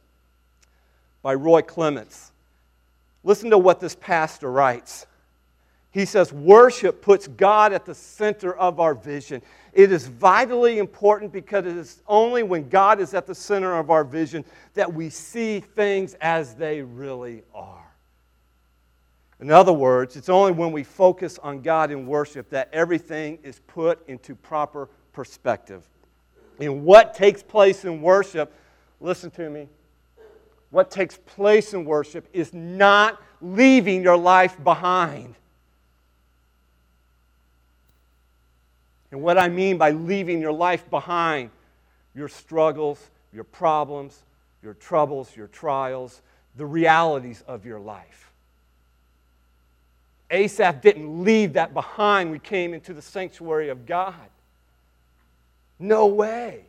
by 1.23 1.35
Roy 1.35 1.61
Clements. 1.63 2.33
Listen 3.25 3.51
to 3.51 3.59
what 3.59 3.81
this 3.81 3.97
pastor 3.97 4.51
writes. 4.51 5.07
He 5.99 6.05
says, 6.05 6.33
Worship 6.33 7.03
puts 7.03 7.27
God 7.27 7.73
at 7.73 7.85
the 7.85 7.93
center 7.93 8.57
of 8.57 8.79
our 8.79 8.95
vision. 8.95 9.43
It 9.73 9.91
is 9.91 10.07
vitally 10.07 10.79
important 10.79 11.33
because 11.33 11.67
it 11.67 11.77
is 11.77 12.05
only 12.07 12.45
when 12.45 12.69
God 12.69 13.01
is 13.01 13.15
at 13.15 13.27
the 13.27 13.35
center 13.35 13.77
of 13.77 13.91
our 13.91 14.05
vision 14.05 14.45
that 14.75 14.95
we 14.95 15.11
see 15.11 15.59
things 15.59 16.15
as 16.21 16.55
they 16.55 16.83
really 16.83 17.43
are. 17.53 17.85
In 19.41 19.51
other 19.51 19.73
words, 19.73 20.15
it's 20.15 20.29
only 20.29 20.53
when 20.53 20.71
we 20.71 20.85
focus 20.85 21.37
on 21.43 21.63
God 21.63 21.91
in 21.91 22.07
worship 22.07 22.49
that 22.51 22.69
everything 22.73 23.41
is 23.43 23.59
put 23.67 24.09
into 24.09 24.37
proper 24.37 24.89
perspective. 25.13 25.83
And 26.61 26.85
what 26.85 27.13
takes 27.13 27.43
place 27.43 27.85
in 27.85 28.03
worship, 28.03 28.55
listen 29.01 29.33
to 29.33 29.51
me, 29.51 29.67
what 30.71 30.93
takes 30.93 31.17
place 31.17 31.75
in 31.75 31.85
worship 31.85 32.29
is 32.33 32.55
not 32.55 33.21
leaving 33.41 34.01
your 34.01 34.17
life 34.17 34.63
behind. 34.63 35.35
And 39.11 39.23
what 39.23 39.39
I 39.39 39.49
mean 39.49 39.79
by 39.79 39.91
leaving 39.91 40.41
your 40.41 40.53
life 40.53 40.89
behind, 40.91 41.51
your 42.15 42.29
struggles, 42.29 43.11
your 43.33 43.45
problems, 43.45 44.23
your 44.63 44.75
troubles, 44.75 45.35
your 45.37 45.47
trials, 45.47 46.21
the 46.57 46.67
realities 46.67 47.43
of 47.47 47.65
your 47.65 47.79
life. 47.79 48.31
Asaph 50.31 50.83
didn't 50.83 51.25
leave 51.25 51.55
that 51.55 51.73
behind 51.73 52.31
we 52.31 52.39
came 52.39 52.75
into 52.75 52.93
the 52.93 53.01
sanctuary 53.01 53.71
of 53.71 53.87
God. 53.87 54.15
No 55.79 56.07
way. 56.07 56.65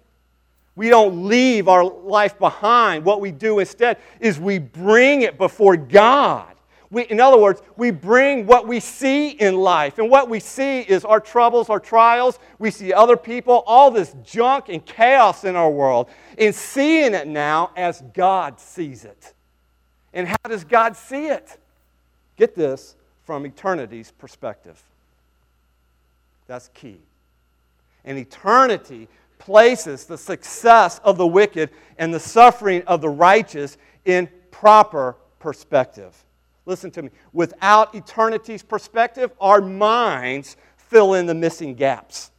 We 0.76 0.88
don't 0.90 1.28
leave 1.28 1.68
our 1.68 1.84
life 1.84 2.40
behind. 2.40 3.04
What 3.04 3.20
we 3.20 3.32
do 3.32 3.60
instead 3.60 3.98
is 4.22 4.40
we 4.40 4.60
bring 4.60 5.24
it 5.24 5.38
before 5.38 5.76
God. 5.76 6.56
We, 6.92 7.04
in 7.04 7.20
other 7.20 7.38
words, 7.38 7.62
we 7.78 7.92
bring 7.92 8.48
what 8.48 8.68
we 8.68 8.80
see 8.80 9.30
in 9.30 9.58
life. 9.58 10.00
And 10.00 10.10
what 10.10 10.28
we 10.28 10.40
see 10.40 10.82
is 10.82 11.06
our 11.06 11.20
troubles, 11.20 11.70
our 11.70 11.80
trials. 11.80 12.40
We 12.58 12.72
see 12.72 12.92
other 12.94 13.16
people, 13.16 13.64
all 13.68 13.92
this 13.92 14.16
junk 14.24 14.70
and 14.70 14.84
chaos 14.84 15.44
in 15.44 15.56
our 15.56 15.70
world, 15.70 16.10
and 16.38 16.54
seeing 16.54 17.14
it 17.14 17.28
now 17.28 17.72
as 17.76 18.02
God 18.14 18.60
sees 18.60 19.06
it. 19.06 19.34
And 20.14 20.28
how 20.28 20.38
does 20.48 20.64
God 20.64 20.96
see 20.96 21.28
it? 21.28 21.58
Get 22.38 22.56
this 22.56 22.96
from 23.24 23.46
eternity's 23.46 24.12
perspective. 24.12 24.82
That's 26.48 26.70
key. 26.74 26.98
And 28.04 28.18
eternity 28.18 29.08
places 29.38 30.06
the 30.06 30.18
success 30.18 31.00
of 31.04 31.18
the 31.18 31.28
wicked 31.28 31.70
and 32.00 32.12
the 32.12 32.20
suffering 32.20 32.82
of 32.88 33.02
the 33.02 33.10
righteous 33.10 33.78
in 34.06 34.28
proper 34.50 35.16
perspective. 35.38 36.16
Listen 36.70 36.92
to 36.92 37.02
me. 37.02 37.10
Without 37.34 37.96
eternity's 37.96 38.62
perspective, 38.62 39.32
our 39.42 39.60
minds 39.60 40.56
fill 40.78 41.16
in 41.16 41.26
the 41.26 41.34
missing 41.34 41.74
gaps. 41.74 42.30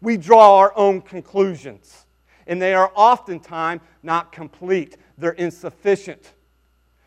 We 0.00 0.16
draw 0.16 0.58
our 0.58 0.76
own 0.76 1.00
conclusions, 1.02 2.06
and 2.48 2.60
they 2.60 2.74
are 2.74 2.90
oftentimes 2.96 3.80
not 4.02 4.32
complete. 4.32 4.96
They're 5.18 5.30
insufficient, 5.30 6.32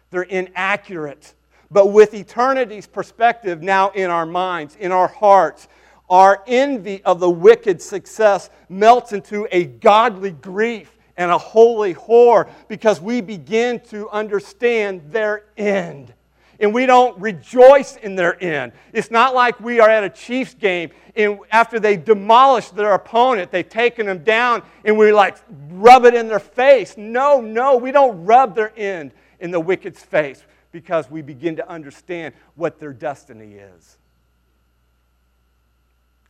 they're 0.10 0.22
inaccurate. 0.24 1.34
But 1.70 1.88
with 1.88 2.14
eternity's 2.14 2.88
perspective 2.88 3.62
now 3.62 3.90
in 3.90 4.10
our 4.10 4.26
minds, 4.26 4.78
in 4.78 4.94
our 4.94 5.10
hearts, 5.10 5.68
our 6.10 6.44
envy 6.48 7.04
of 7.04 7.20
the 7.20 7.30
wicked 7.30 7.82
success 7.82 8.50
melts 8.70 9.12
into 9.12 9.50
a 9.52 9.66
godly 9.66 10.32
grief 10.32 10.98
and 11.18 11.30
a 11.30 11.38
holy 11.38 11.92
horror 11.92 12.48
because 12.70 13.02
we 13.02 13.20
begin 13.20 13.82
to 13.82 14.10
understand 14.12 15.02
their 15.12 15.44
end 15.58 16.14
and 16.62 16.74
we 16.74 16.86
don't 16.86 17.20
rejoice 17.20 17.98
in 17.98 18.16
their 18.16 18.42
end. 18.42 18.72
It's 18.94 19.12
not 19.12 19.34
like 19.34 19.60
we 19.60 19.80
are 19.80 19.90
at 19.90 20.04
a 20.04 20.10
Chiefs 20.10 20.54
game 20.54 20.92
and 21.16 21.40
after 21.52 21.80
they 21.80 21.98
demolish 21.98 22.70
their 22.70 22.94
opponent, 22.94 23.52
they've 23.52 23.68
taken 23.68 24.06
them 24.06 24.24
down 24.24 24.62
and 24.86 24.98
we 24.98 25.12
like 25.12 25.38
rub 25.72 26.06
it 26.06 26.14
in 26.14 26.28
their 26.28 26.40
face. 26.40 26.96
No, 26.96 27.42
no, 27.42 27.76
we 27.76 27.92
don't 27.92 28.24
rub 28.24 28.56
their 28.56 28.72
end 28.78 29.12
in 29.40 29.52
the 29.52 29.60
wicked's 29.60 30.02
face 30.02 30.44
because 30.72 31.10
we 31.10 31.22
begin 31.22 31.56
to 31.58 31.68
understand 31.68 32.34
what 32.56 32.80
their 32.80 32.94
destiny 32.94 33.56
is. 33.56 33.98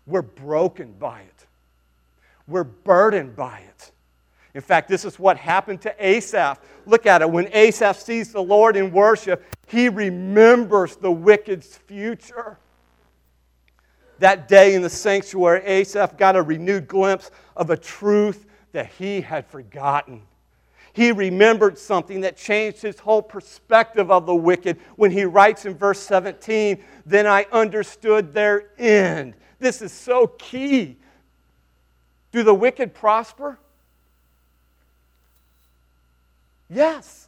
We're 0.07 0.23
broken 0.23 0.93
by 0.93 1.21
it. 1.21 1.45
We're 2.47 2.63
burdened 2.63 3.36
by 3.36 3.59
it. 3.59 3.91
In 4.53 4.61
fact, 4.61 4.89
this 4.89 5.05
is 5.05 5.17
what 5.17 5.37
happened 5.37 5.81
to 5.81 5.95
Asaph. 6.05 6.59
Look 6.85 7.05
at 7.05 7.21
it. 7.21 7.29
When 7.29 7.47
Asaph 7.53 7.97
sees 7.97 8.33
the 8.33 8.43
Lord 8.43 8.75
in 8.75 8.91
worship, 8.91 9.43
he 9.67 9.87
remembers 9.87 10.97
the 10.97 11.11
wicked's 11.11 11.77
future. 11.77 12.57
That 14.19 14.47
day 14.47 14.75
in 14.75 14.81
the 14.81 14.89
sanctuary, 14.89 15.63
Asaph 15.65 16.17
got 16.17 16.35
a 16.35 16.41
renewed 16.41 16.87
glimpse 16.87 17.31
of 17.55 17.69
a 17.69 17.77
truth 17.77 18.45
that 18.73 18.87
he 18.87 19.21
had 19.21 19.47
forgotten. 19.47 20.23
He 20.93 21.13
remembered 21.13 21.77
something 21.77 22.21
that 22.21 22.35
changed 22.35 22.81
his 22.81 22.99
whole 22.99 23.21
perspective 23.21 24.11
of 24.11 24.25
the 24.25 24.35
wicked 24.35 24.77
when 24.97 25.11
he 25.11 25.23
writes 25.23 25.65
in 25.65 25.75
verse 25.75 25.99
17, 25.99 26.83
Then 27.05 27.25
I 27.25 27.45
understood 27.51 28.33
their 28.33 28.71
end. 28.77 29.35
This 29.59 29.81
is 29.81 29.93
so 29.93 30.27
key. 30.27 30.97
Do 32.33 32.43
the 32.43 32.53
wicked 32.53 32.93
prosper? 32.93 33.57
Yes. 36.72 37.28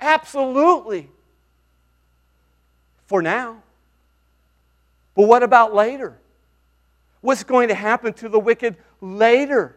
Absolutely. 0.00 1.08
For 3.06 3.22
now. 3.22 3.62
But 5.14 5.28
what 5.28 5.42
about 5.42 5.74
later? 5.74 6.18
What's 7.20 7.44
going 7.44 7.68
to 7.68 7.74
happen 7.74 8.12
to 8.14 8.28
the 8.28 8.38
wicked 8.38 8.76
later? 9.00 9.76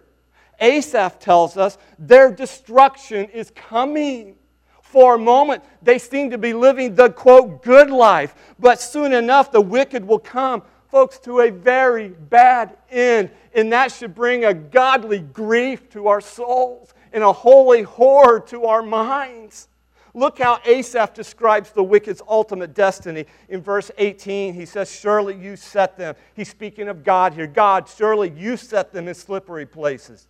Asaph 0.59 1.19
tells 1.19 1.57
us 1.57 1.77
their 1.97 2.31
destruction 2.31 3.29
is 3.29 3.51
coming. 3.51 4.35
For 4.81 5.15
a 5.15 5.19
moment, 5.19 5.63
they 5.83 5.99
seem 5.99 6.31
to 6.31 6.39
be 6.39 6.53
living 6.53 6.95
the 6.95 7.11
quote, 7.11 7.61
good 7.61 7.91
life, 7.91 8.33
but 8.57 8.81
soon 8.81 9.13
enough, 9.13 9.51
the 9.51 9.61
wicked 9.61 10.03
will 10.03 10.17
come, 10.17 10.63
folks, 10.89 11.19
to 11.19 11.41
a 11.41 11.51
very 11.51 12.09
bad 12.09 12.75
end. 12.89 13.29
And 13.53 13.71
that 13.71 13.91
should 13.91 14.15
bring 14.15 14.45
a 14.45 14.53
godly 14.53 15.19
grief 15.19 15.91
to 15.91 16.07
our 16.07 16.19
souls 16.19 16.93
and 17.13 17.23
a 17.23 17.33
holy 17.33 17.81
horror 17.81 18.39
to 18.47 18.65
our 18.65 18.81
minds. 18.81 19.67
Look 20.13 20.39
how 20.39 20.59
Asaph 20.65 21.13
describes 21.13 21.71
the 21.71 21.83
wicked's 21.83 22.21
ultimate 22.27 22.73
destiny. 22.73 23.25
In 23.47 23.61
verse 23.61 23.91
18, 23.97 24.53
he 24.53 24.65
says, 24.65 24.91
Surely 24.91 25.35
you 25.35 25.55
set 25.55 25.97
them. 25.97 26.15
He's 26.33 26.49
speaking 26.49 26.87
of 26.87 27.03
God 27.03 27.33
here. 27.33 27.47
God, 27.47 27.87
surely 27.87 28.31
you 28.35 28.57
set 28.57 28.91
them 28.91 29.07
in 29.07 29.13
slippery 29.13 29.65
places. 29.65 30.27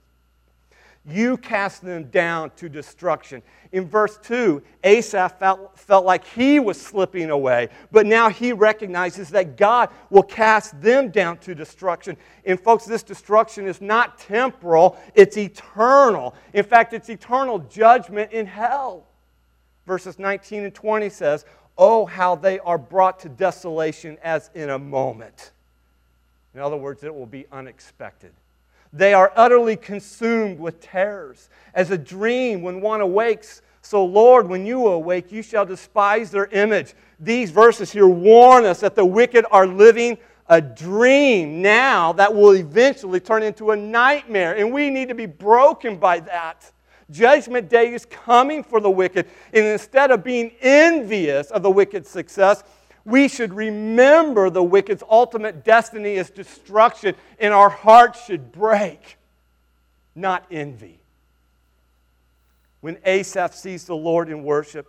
You 1.09 1.37
cast 1.37 1.83
them 1.83 2.05
down 2.05 2.51
to 2.57 2.69
destruction. 2.69 3.41
In 3.71 3.87
verse 3.87 4.17
2, 4.23 4.61
Asaph 4.83 5.39
felt, 5.39 5.77
felt 5.77 6.05
like 6.05 6.25
he 6.25 6.59
was 6.59 6.79
slipping 6.79 7.29
away, 7.29 7.69
but 7.91 8.05
now 8.05 8.29
he 8.29 8.53
recognizes 8.53 9.29
that 9.29 9.57
God 9.57 9.89
will 10.09 10.23
cast 10.23 10.79
them 10.81 11.09
down 11.09 11.37
to 11.39 11.55
destruction. 11.55 12.17
And, 12.45 12.59
folks, 12.59 12.85
this 12.85 13.03
destruction 13.03 13.67
is 13.67 13.81
not 13.81 14.17
temporal, 14.19 14.97
it's 15.15 15.37
eternal. 15.37 16.35
In 16.53 16.63
fact, 16.63 16.93
it's 16.93 17.09
eternal 17.09 17.59
judgment 17.59 18.31
in 18.31 18.45
hell. 18.45 19.05
Verses 19.85 20.19
19 20.19 20.65
and 20.65 20.73
20 20.73 21.09
says, 21.09 21.45
Oh, 21.77 22.05
how 22.05 22.35
they 22.35 22.59
are 22.59 22.77
brought 22.77 23.19
to 23.21 23.29
desolation 23.29 24.17
as 24.21 24.49
in 24.53 24.69
a 24.69 24.77
moment. 24.77 25.51
In 26.53 26.59
other 26.59 26.77
words, 26.77 27.03
it 27.03 27.13
will 27.13 27.25
be 27.25 27.45
unexpected. 27.51 28.33
They 28.91 29.13
are 29.13 29.31
utterly 29.35 29.75
consumed 29.75 30.59
with 30.59 30.81
terrors. 30.81 31.49
As 31.73 31.91
a 31.91 31.97
dream 31.97 32.61
when 32.61 32.81
one 32.81 33.01
awakes, 33.01 33.61
so 33.81 34.03
Lord, 34.03 34.47
when 34.47 34.65
you 34.65 34.87
awake, 34.87 35.31
you 35.31 35.41
shall 35.41 35.65
despise 35.65 36.31
their 36.31 36.47
image. 36.47 36.93
These 37.19 37.51
verses 37.51 37.91
here 37.91 38.07
warn 38.07 38.65
us 38.65 38.79
that 38.81 38.95
the 38.95 39.05
wicked 39.05 39.45
are 39.51 39.67
living 39.67 40.17
a 40.47 40.59
dream 40.59 41.61
now 41.61 42.11
that 42.13 42.33
will 42.33 42.55
eventually 42.55 43.19
turn 43.19 43.43
into 43.43 43.71
a 43.71 43.75
nightmare. 43.75 44.55
And 44.55 44.73
we 44.73 44.89
need 44.89 45.09
to 45.09 45.15
be 45.15 45.27
broken 45.27 45.97
by 45.97 46.19
that. 46.21 46.71
Judgment 47.11 47.69
day 47.69 47.93
is 47.93 48.05
coming 48.05 48.63
for 48.63 48.79
the 48.79 48.89
wicked. 48.89 49.27
And 49.53 49.65
instead 49.65 50.11
of 50.11 50.23
being 50.23 50.51
envious 50.61 51.51
of 51.51 51.63
the 51.63 51.71
wicked's 51.71 52.09
success, 52.09 52.63
we 53.09 53.27
should 53.27 53.53
remember 53.53 54.49
the 54.49 54.63
wicked's 54.63 55.03
ultimate 55.09 55.63
destiny 55.65 56.15
is 56.15 56.29
destruction, 56.29 57.15
and 57.39 57.53
our 57.53 57.69
hearts 57.69 58.25
should 58.25 58.51
break, 58.51 59.17
not 60.15 60.45
envy. 60.51 60.99
When 62.81 62.97
Asaph 63.03 63.53
sees 63.53 63.85
the 63.85 63.95
Lord 63.95 64.29
in 64.29 64.43
worship, 64.43 64.87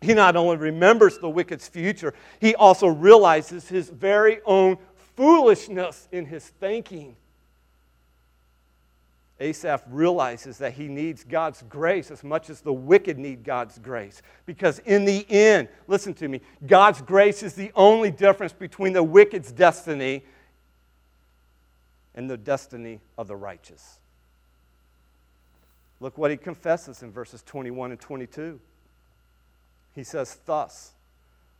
he 0.00 0.14
not 0.14 0.34
only 0.34 0.56
remembers 0.56 1.18
the 1.18 1.28
wicked's 1.28 1.68
future, 1.68 2.14
he 2.40 2.54
also 2.54 2.88
realizes 2.88 3.68
his 3.68 3.88
very 3.88 4.40
own 4.44 4.78
foolishness 5.16 6.08
in 6.10 6.24
his 6.24 6.44
thinking. 6.44 7.14
Asaph 9.40 9.82
realizes 9.88 10.58
that 10.58 10.74
he 10.74 10.86
needs 10.86 11.24
God's 11.24 11.62
grace 11.62 12.10
as 12.10 12.22
much 12.22 12.50
as 12.50 12.60
the 12.60 12.72
wicked 12.72 13.18
need 13.18 13.42
God's 13.42 13.78
grace. 13.78 14.20
Because 14.44 14.80
in 14.80 15.06
the 15.06 15.26
end, 15.30 15.68
listen 15.86 16.12
to 16.14 16.28
me, 16.28 16.42
God's 16.66 17.00
grace 17.00 17.42
is 17.42 17.54
the 17.54 17.72
only 17.74 18.10
difference 18.10 18.52
between 18.52 18.92
the 18.92 19.02
wicked's 19.02 19.50
destiny 19.50 20.24
and 22.14 22.28
the 22.28 22.36
destiny 22.36 23.00
of 23.16 23.28
the 23.28 23.36
righteous. 23.36 23.98
Look 26.00 26.18
what 26.18 26.30
he 26.30 26.36
confesses 26.36 27.02
in 27.02 27.10
verses 27.10 27.42
21 27.42 27.92
and 27.92 28.00
22. 28.00 28.60
He 29.94 30.04
says, 30.04 30.38
Thus 30.44 30.92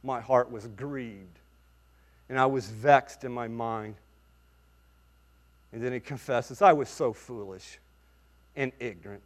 my 0.03 0.21
heart 0.21 0.51
was 0.51 0.67
grieved, 0.67 1.39
and 2.29 2.39
I 2.39 2.47
was 2.47 2.69
vexed 2.69 3.25
in 3.25 3.33
my 3.33 3.49
mind. 3.49 3.97
And 5.73 5.83
then 5.83 5.93
he 5.93 6.01
confesses, 6.01 6.63
I 6.63 6.73
was 6.73 6.89
so 6.89 7.13
foolish 7.13 7.79
and 8.57 8.73
ignorant. 8.81 9.23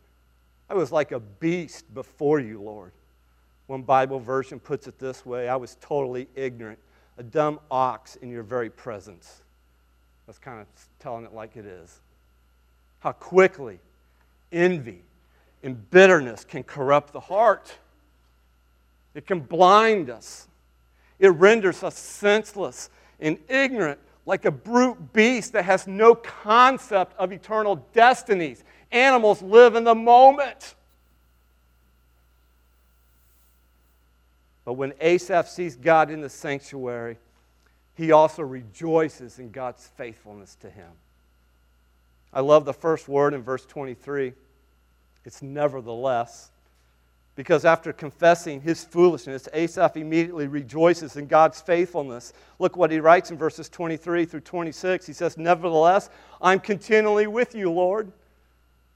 I 0.68 0.74
was 0.74 0.92
like 0.92 1.12
a 1.12 1.20
beast 1.20 1.92
before 1.94 2.40
you, 2.40 2.60
Lord. 2.60 2.92
One 3.66 3.82
Bible 3.82 4.20
version 4.20 4.60
puts 4.60 4.86
it 4.86 4.98
this 4.98 5.24
way 5.24 5.48
I 5.48 5.56
was 5.56 5.76
totally 5.80 6.28
ignorant, 6.34 6.78
a 7.16 7.22
dumb 7.22 7.60
ox 7.70 8.16
in 8.16 8.30
your 8.30 8.42
very 8.42 8.70
presence. 8.70 9.42
That's 10.26 10.38
kind 10.38 10.60
of 10.60 10.66
telling 10.98 11.24
it 11.24 11.32
like 11.32 11.56
it 11.56 11.66
is. 11.66 12.00
How 13.00 13.12
quickly 13.12 13.78
envy 14.52 15.02
and 15.62 15.90
bitterness 15.90 16.44
can 16.44 16.62
corrupt 16.62 17.12
the 17.12 17.20
heart, 17.20 17.74
it 19.14 19.26
can 19.26 19.40
blind 19.40 20.10
us, 20.10 20.48
it 21.18 21.28
renders 21.28 21.82
us 21.82 21.98
senseless 21.98 22.90
and 23.20 23.38
ignorant 23.48 24.00
like 24.26 24.44
a 24.44 24.50
brute 24.50 25.12
beast 25.12 25.52
that 25.52 25.64
has 25.64 25.86
no 25.86 26.14
concept 26.14 27.14
of 27.18 27.32
eternal 27.32 27.76
destinies. 27.92 28.64
Animals 28.90 29.42
live 29.42 29.74
in 29.74 29.84
the 29.84 29.94
moment. 29.94 30.74
But 34.64 34.74
when 34.74 34.94
Asaph 35.00 35.48
sees 35.48 35.76
God 35.76 36.10
in 36.10 36.20
the 36.20 36.30
sanctuary, 36.30 37.18
he 37.96 38.12
also 38.12 38.42
rejoices 38.42 39.38
in 39.38 39.50
God's 39.50 39.86
faithfulness 39.96 40.56
to 40.62 40.70
him. 40.70 40.90
I 42.32 42.40
love 42.40 42.64
the 42.64 42.72
first 42.72 43.08
word 43.08 43.34
in 43.34 43.42
verse 43.42 43.64
23. 43.66 44.32
It's 45.24 45.42
nevertheless. 45.42 46.50
Because 47.36 47.64
after 47.64 47.92
confessing 47.92 48.60
his 48.60 48.84
foolishness, 48.84 49.48
Asaph 49.52 49.96
immediately 49.96 50.46
rejoices 50.46 51.16
in 51.16 51.26
God's 51.26 51.60
faithfulness. 51.60 52.32
Look 52.60 52.76
what 52.76 52.92
he 52.92 53.00
writes 53.00 53.32
in 53.32 53.36
verses 53.36 53.68
23 53.68 54.24
through 54.24 54.40
26. 54.40 55.04
He 55.06 55.12
says, 55.12 55.36
Nevertheless, 55.36 56.10
I'm 56.40 56.60
continually 56.60 57.26
with 57.26 57.54
you, 57.54 57.72
Lord. 57.72 58.12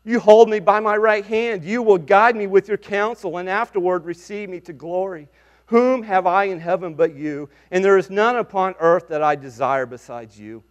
You 0.05 0.21
hold 0.21 0.49
me 0.49 0.61
by 0.61 0.79
my 0.79 0.97
right 0.97 1.25
hand. 1.25 1.65
You 1.65 1.83
will 1.83 1.99
guide 1.99 2.37
me 2.37 2.47
with 2.47 2.69
your 2.69 2.79
counsel, 2.79 3.39
and 3.39 3.49
afterward 3.49 4.05
receive 4.05 4.49
me 4.49 4.61
to 4.61 4.73
glory. 4.73 5.29
Whom 5.67 6.03
have 6.05 6.27
I 6.27 6.45
in 6.45 6.61
heaven 6.61 6.95
but 6.95 7.15
you? 7.15 7.51
And 7.73 7.85
there 7.85 7.99
is 7.99 8.09
none 8.09 8.37
upon 8.37 8.75
earth 8.79 9.09
that 9.09 9.23
I 9.23 9.35
desire 9.35 9.85
besides 9.85 10.39
you. 10.39 10.63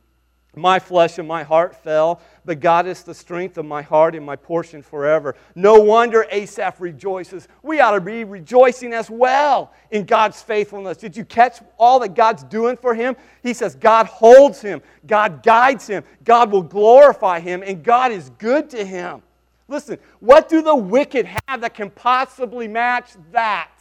My 0.57 0.79
flesh 0.79 1.17
and 1.19 1.27
my 1.27 1.43
heart 1.43 1.75
fell, 1.75 2.21
but 2.45 2.59
God 2.59 2.87
is 2.87 3.03
the 3.03 3.13
strength 3.13 3.57
of 3.57 3.65
my 3.65 3.81
heart 3.81 4.15
and 4.15 4.25
my 4.25 4.35
portion 4.35 4.81
forever. 4.81 5.35
No 5.55 5.79
wonder 5.79 6.25
Asaph 6.31 6.79
rejoices. 6.79 7.47
We 7.63 7.79
ought 7.79 7.91
to 7.91 8.01
be 8.01 8.23
rejoicing 8.23 8.93
as 8.93 9.09
well 9.09 9.71
in 9.91 10.05
God's 10.05 10.41
faithfulness. 10.41 10.97
Did 10.97 11.15
you 11.15 11.25
catch 11.25 11.59
all 11.77 11.99
that 11.99 12.15
God's 12.15 12.43
doing 12.43 12.77
for 12.77 12.93
him? 12.95 13.15
He 13.43 13.53
says 13.53 13.75
God 13.75 14.07
holds 14.07 14.61
him, 14.61 14.81
God 15.05 15.43
guides 15.43 15.87
him, 15.87 16.03
God 16.23 16.51
will 16.51 16.63
glorify 16.63 17.39
him, 17.39 17.63
and 17.63 17.83
God 17.83 18.11
is 18.11 18.29
good 18.37 18.69
to 18.71 18.83
him. 18.83 19.21
Listen, 19.67 19.97
what 20.19 20.47
do 20.49 20.61
the 20.61 20.75
wicked 20.75 21.27
have 21.47 21.61
that 21.61 21.73
can 21.73 21.89
possibly 21.89 22.67
match 22.67 23.11
that? 23.31 23.71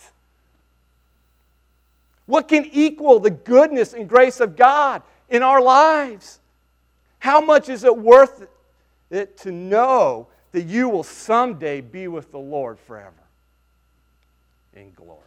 What 2.27 2.49
can 2.49 2.69
equal 2.73 3.21
the 3.21 3.31
goodness 3.31 3.93
and 3.93 4.09
grace 4.09 4.41
of 4.41 4.57
God 4.57 5.03
in 5.29 5.43
our 5.43 5.63
lives? 5.63 6.41
How 7.27 7.41
much 7.41 7.69
is 7.69 7.83
it 7.83 7.99
worth 7.99 8.47
it 9.11 9.37
to 9.39 9.51
know 9.51 10.29
that 10.53 10.63
you 10.63 10.89
will 10.89 11.03
someday 11.03 11.81
be 11.81 12.07
with 12.07 12.31
the 12.31 12.39
Lord 12.39 12.79
forever 12.79 13.11
in 14.73 14.93
glory? 14.93 15.23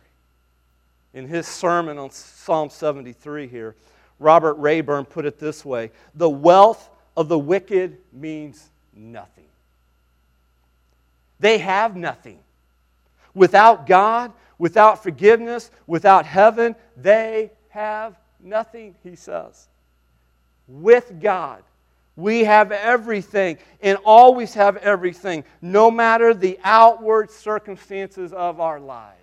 In 1.14 1.28
his 1.28 1.46
sermon 1.46 1.98
on 1.98 2.10
Psalm 2.12 2.70
73 2.70 3.50
here, 3.50 3.76
Robert 4.18 4.54
Rayburn 4.54 5.04
put 5.04 5.26
it 5.26 5.40
this 5.40 5.66
way 5.66 5.92
The 6.16 6.30
wealth 6.30 6.90
of 7.18 7.28
the 7.28 7.38
wicked 7.38 7.98
means 8.14 8.70
nothing. 8.96 9.50
They 11.42 11.58
have 11.58 11.98
nothing. 11.98 12.40
Without 13.34 13.88
God, 13.88 14.32
without 14.58 15.04
forgiveness, 15.04 15.70
without 15.86 16.26
heaven, 16.26 16.78
they 16.96 17.52
have 17.68 18.16
nothing, 18.40 18.96
he 19.04 19.18
says. 19.18 19.68
With 20.70 21.20
God, 21.20 21.62
We 22.20 22.44
have 22.44 22.74
everything 22.74 23.60
and 23.82 23.98
always 24.04 24.54
have 24.54 24.76
everything, 24.78 25.46
no 25.62 25.90
matter 25.90 26.34
the 26.34 26.60
outward 26.66 27.32
circumstances 27.32 28.34
of 28.34 28.60
our 28.60 28.78
lives. 28.78 29.16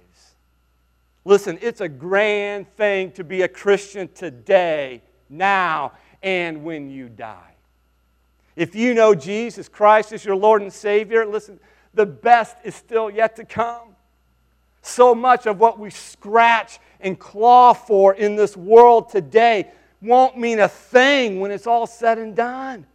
Listen, 1.26 1.58
it's 1.60 1.82
a 1.82 1.88
grand 1.88 2.74
thing 2.76 3.12
to 3.12 3.24
be 3.24 3.42
a 3.42 3.48
Christian 3.48 4.08
today, 4.14 5.02
now, 5.28 5.92
and 6.22 6.64
when 6.64 6.88
you 6.88 7.10
die. 7.10 7.54
If 8.54 8.74
you 8.74 8.94
know 8.94 9.14
Jesus 9.14 9.68
Christ 9.68 10.12
as 10.12 10.24
your 10.24 10.36
Lord 10.36 10.62
and 10.62 10.72
Savior, 10.72 11.26
listen, 11.26 11.60
the 11.92 12.06
best 12.06 12.56
is 12.64 12.74
still 12.74 13.10
yet 13.10 13.36
to 13.36 13.44
come. 13.44 13.94
So 14.80 15.14
much 15.14 15.46
of 15.46 15.60
what 15.60 15.78
we 15.78 15.90
scratch 15.90 16.78
and 17.00 17.18
claw 17.18 17.74
for 17.74 18.14
in 18.14 18.36
this 18.36 18.56
world 18.56 19.10
today 19.10 19.70
won't 20.00 20.38
mean 20.38 20.60
a 20.60 20.68
thing 20.68 21.40
when 21.40 21.50
it's 21.50 21.66
all 21.66 21.86
said 21.86 22.18
and 22.18 22.34
done. 22.34 22.86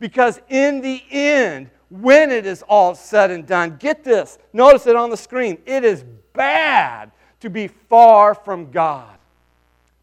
Because 0.00 0.40
in 0.48 0.80
the 0.80 1.02
end, 1.10 1.70
when 1.90 2.30
it 2.30 2.46
is 2.46 2.62
all 2.62 2.94
said 2.94 3.30
and 3.30 3.46
done, 3.46 3.76
get 3.78 4.04
this, 4.04 4.38
notice 4.52 4.86
it 4.86 4.96
on 4.96 5.10
the 5.10 5.16
screen. 5.16 5.58
It 5.66 5.84
is 5.84 6.04
bad 6.32 7.10
to 7.40 7.50
be 7.50 7.68
far 7.68 8.34
from 8.34 8.70
God, 8.70 9.16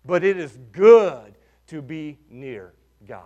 but 0.06 0.24
it 0.24 0.38
is 0.38 0.58
good 0.72 1.36
to 1.68 1.82
be 1.82 2.18
near 2.30 2.74
God. 3.08 3.24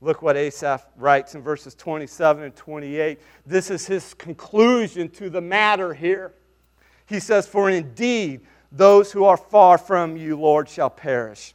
Look 0.00 0.22
what 0.22 0.36
Asaph 0.36 0.86
writes 0.96 1.34
in 1.34 1.42
verses 1.42 1.74
27 1.74 2.44
and 2.44 2.54
28. 2.54 3.18
This 3.44 3.70
is 3.70 3.86
his 3.86 4.14
conclusion 4.14 5.08
to 5.10 5.28
the 5.28 5.40
matter 5.40 5.92
here. 5.92 6.34
He 7.06 7.18
says, 7.18 7.46
For 7.46 7.68
indeed, 7.68 8.42
those 8.70 9.12
who 9.12 9.24
are 9.24 9.36
far 9.36 9.78
from 9.78 10.16
you, 10.16 10.36
Lord, 10.36 10.68
shall 10.68 10.90
perish. 10.90 11.54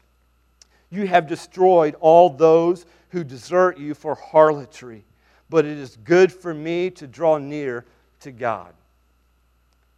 You 0.89 1.07
have 1.07 1.28
destroyed 1.28 1.95
all 1.99 2.30
those 2.30 2.86
who 3.09 3.24
desert 3.24 3.78
you 3.78 3.93
for 3.93 4.16
harlotry, 4.16 5.03
but 5.49 5.66
it 5.66 5.78
is 5.78 5.97
good 6.03 6.32
for 6.32 6.53
me 6.53 6.89
to 6.91 7.07
draw 7.07 7.38
near 7.38 7.86
to 8.22 8.32
God. 8.32 8.74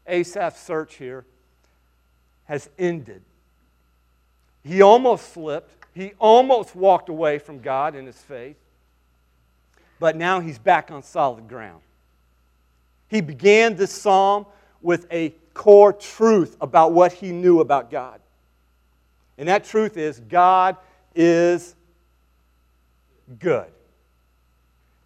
Asaph's 0.07 0.61
search 0.61 0.95
here 0.95 1.25
has 2.45 2.69
ended. 2.77 3.21
He 4.63 4.81
almost 4.81 5.33
slipped, 5.33 5.71
he 5.93 6.13
almost 6.19 6.75
walked 6.75 7.09
away 7.09 7.39
from 7.39 7.59
God 7.59 7.95
in 7.95 8.05
his 8.05 8.17
faith, 8.17 8.57
but 9.99 10.15
now 10.15 10.39
he's 10.39 10.59
back 10.59 10.91
on 10.91 11.03
solid 11.03 11.47
ground. 11.47 11.81
He 13.07 13.21
began 13.21 13.75
this 13.75 13.91
psalm 13.91 14.45
with 14.81 15.11
a 15.11 15.33
core 15.55 15.93
truth 15.93 16.55
about 16.61 16.93
what 16.93 17.13
he 17.13 17.31
knew 17.31 17.61
about 17.61 17.89
God. 17.89 18.19
And 19.39 19.49
that 19.49 19.63
truth 19.63 19.97
is 19.97 20.19
God 20.19 20.77
is 21.15 21.75
good. 23.39 23.71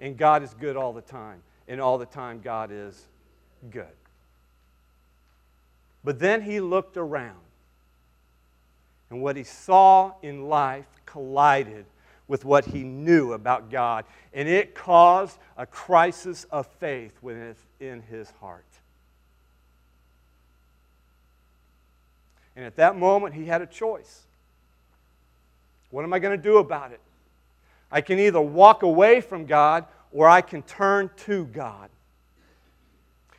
And 0.02 0.18
God 0.18 0.43
is 0.43 0.54
good 0.54 0.76
all 0.76 0.91
the 0.91 1.02
time. 1.02 1.41
And 1.70 1.80
all 1.80 1.97
the 1.97 2.06
time, 2.06 2.41
God 2.41 2.72
is 2.74 3.08
good. 3.70 3.86
But 6.04 6.20
then 6.20 6.41
he 6.41 6.60
looked 6.60 6.97
around 6.97 7.38
and 9.10 9.22
what 9.22 9.36
he 9.36 9.43
saw 9.43 10.14
in 10.22 10.47
life 10.47 10.88
collided 11.06 11.86
with 12.28 12.45
what 12.45 12.66
he 12.66 12.84
knew 12.84 13.34
about 13.34 13.70
God. 13.70 14.06
And 14.34 14.47
it 14.47 14.76
caused 14.76 15.38
a 15.58 15.66
crisis 15.66 16.45
of 16.45 16.68
faith 16.80 17.18
within 17.22 18.02
his 18.10 18.32
heart. 18.39 18.66
And 22.60 22.66
at 22.66 22.76
that 22.76 22.97
moment, 22.97 23.34
he 23.34 23.45
had 23.45 23.62
a 23.62 23.66
choice. 23.66 24.24
What 25.91 26.03
am 26.03 26.12
I 26.12 26.20
going 26.20 26.38
to 26.38 26.43
do 26.43 26.57
about 26.57 26.91
it? 26.91 26.99
I 27.89 28.01
can 28.01 28.20
either 28.20 28.41
walk 28.41 28.84
away 28.84 29.22
from 29.22 29.45
God 29.45 29.86
or 30.12 30.28
I 30.28 30.41
can 30.41 30.64
turn 30.64 31.10
to 31.20 31.45
God. 31.45 31.89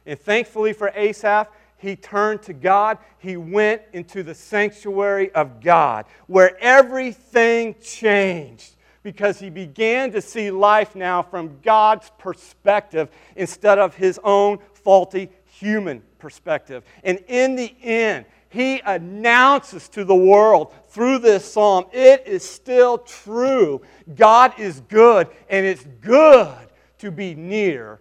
And 0.07 0.19
thankfully 0.19 0.73
for 0.73 0.91
Asaph, 0.95 1.49
he 1.77 1.97
turned 1.97 2.41
to 2.45 2.55
God. 2.55 2.97
He 3.19 3.37
went 3.37 3.83
into 3.93 4.23
the 4.23 4.35
sanctuary 4.35 5.31
of 5.33 5.61
God, 5.61 6.07
where 6.27 6.57
everything 6.59 7.75
changed 7.83 8.75
because 9.03 9.39
he 9.39 9.51
began 9.51 10.13
to 10.13 10.23
see 10.23 10.51
life 10.51 10.97
now 10.97 11.21
from 11.21 11.59
God's 11.63 12.11
perspective 12.17 13.11
instead 13.37 13.79
of 13.79 13.95
his 13.97 14.19
own 14.25 14.61
faulty 14.73 15.29
human 15.45 16.03
perspective. 16.19 16.85
And 17.05 17.23
in 17.29 17.55
the 17.55 17.75
end, 17.83 18.25
he 18.51 18.81
announces 18.81 19.89
to 19.91 20.05
the 20.05 20.15
world 20.15 20.75
through 20.89 21.21
this 21.21 21.51
psalm 21.51 21.87
it 21.93 22.25
is 22.27 22.47
still 22.47 22.99
true. 22.99 23.81
God 24.17 24.59
is 24.59 24.81
good, 24.83 25.29
and 25.49 25.65
it's 25.65 25.85
good 26.01 26.59
to 26.99 27.11
be 27.13 27.35
near 27.35 28.01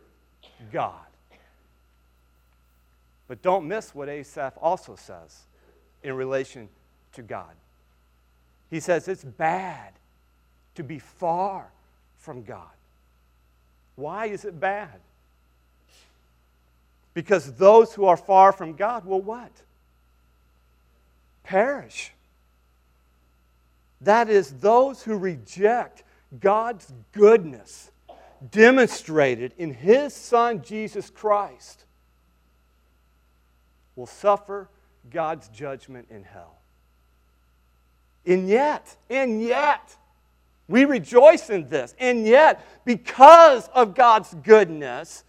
God. 0.72 0.94
But 3.28 3.44
don't 3.44 3.68
miss 3.68 3.94
what 3.94 4.10
Asaph 4.10 4.58
also 4.60 4.96
says 4.96 5.44
in 6.02 6.16
relation 6.16 6.68
to 7.14 7.22
God. 7.22 7.54
He 8.72 8.80
says 8.80 9.08
it's 9.08 9.24
bad 9.24 9.94
to 10.74 10.84
be 10.84 10.98
far 10.98 11.72
from 12.18 12.44
God. 12.44 12.66
Why 13.96 14.26
is 14.26 14.46
it 14.46 14.60
bad? 14.60 15.00
Because 17.14 17.54
those 17.54 17.94
who 17.94 18.06
are 18.06 18.18
far 18.18 18.52
from 18.52 18.74
God 18.74 19.06
will 19.06 19.22
what? 19.22 19.52
Perish. 21.50 22.12
That 24.02 24.30
is, 24.30 24.52
those 24.52 25.02
who 25.02 25.18
reject 25.18 26.04
God's 26.40 26.94
goodness 27.12 27.90
demonstrated 28.52 29.54
in 29.58 29.74
His 29.74 30.14
Son 30.14 30.62
Jesus 30.62 31.10
Christ 31.10 31.86
will 33.96 34.06
suffer 34.06 34.70
God's 35.10 35.48
judgment 35.48 36.06
in 36.12 36.24
hell. 36.24 36.60
And 38.28 38.48
yet, 38.48 38.96
and 39.10 39.42
yet, 39.42 39.98
we 40.68 40.86
rejoice 40.86 41.50
in 41.50 41.68
this. 41.68 41.96
And 41.98 42.28
yet, 42.28 42.64
because 42.86 43.68
of 43.70 43.96
God's 43.96 44.36
goodness, 44.44 45.24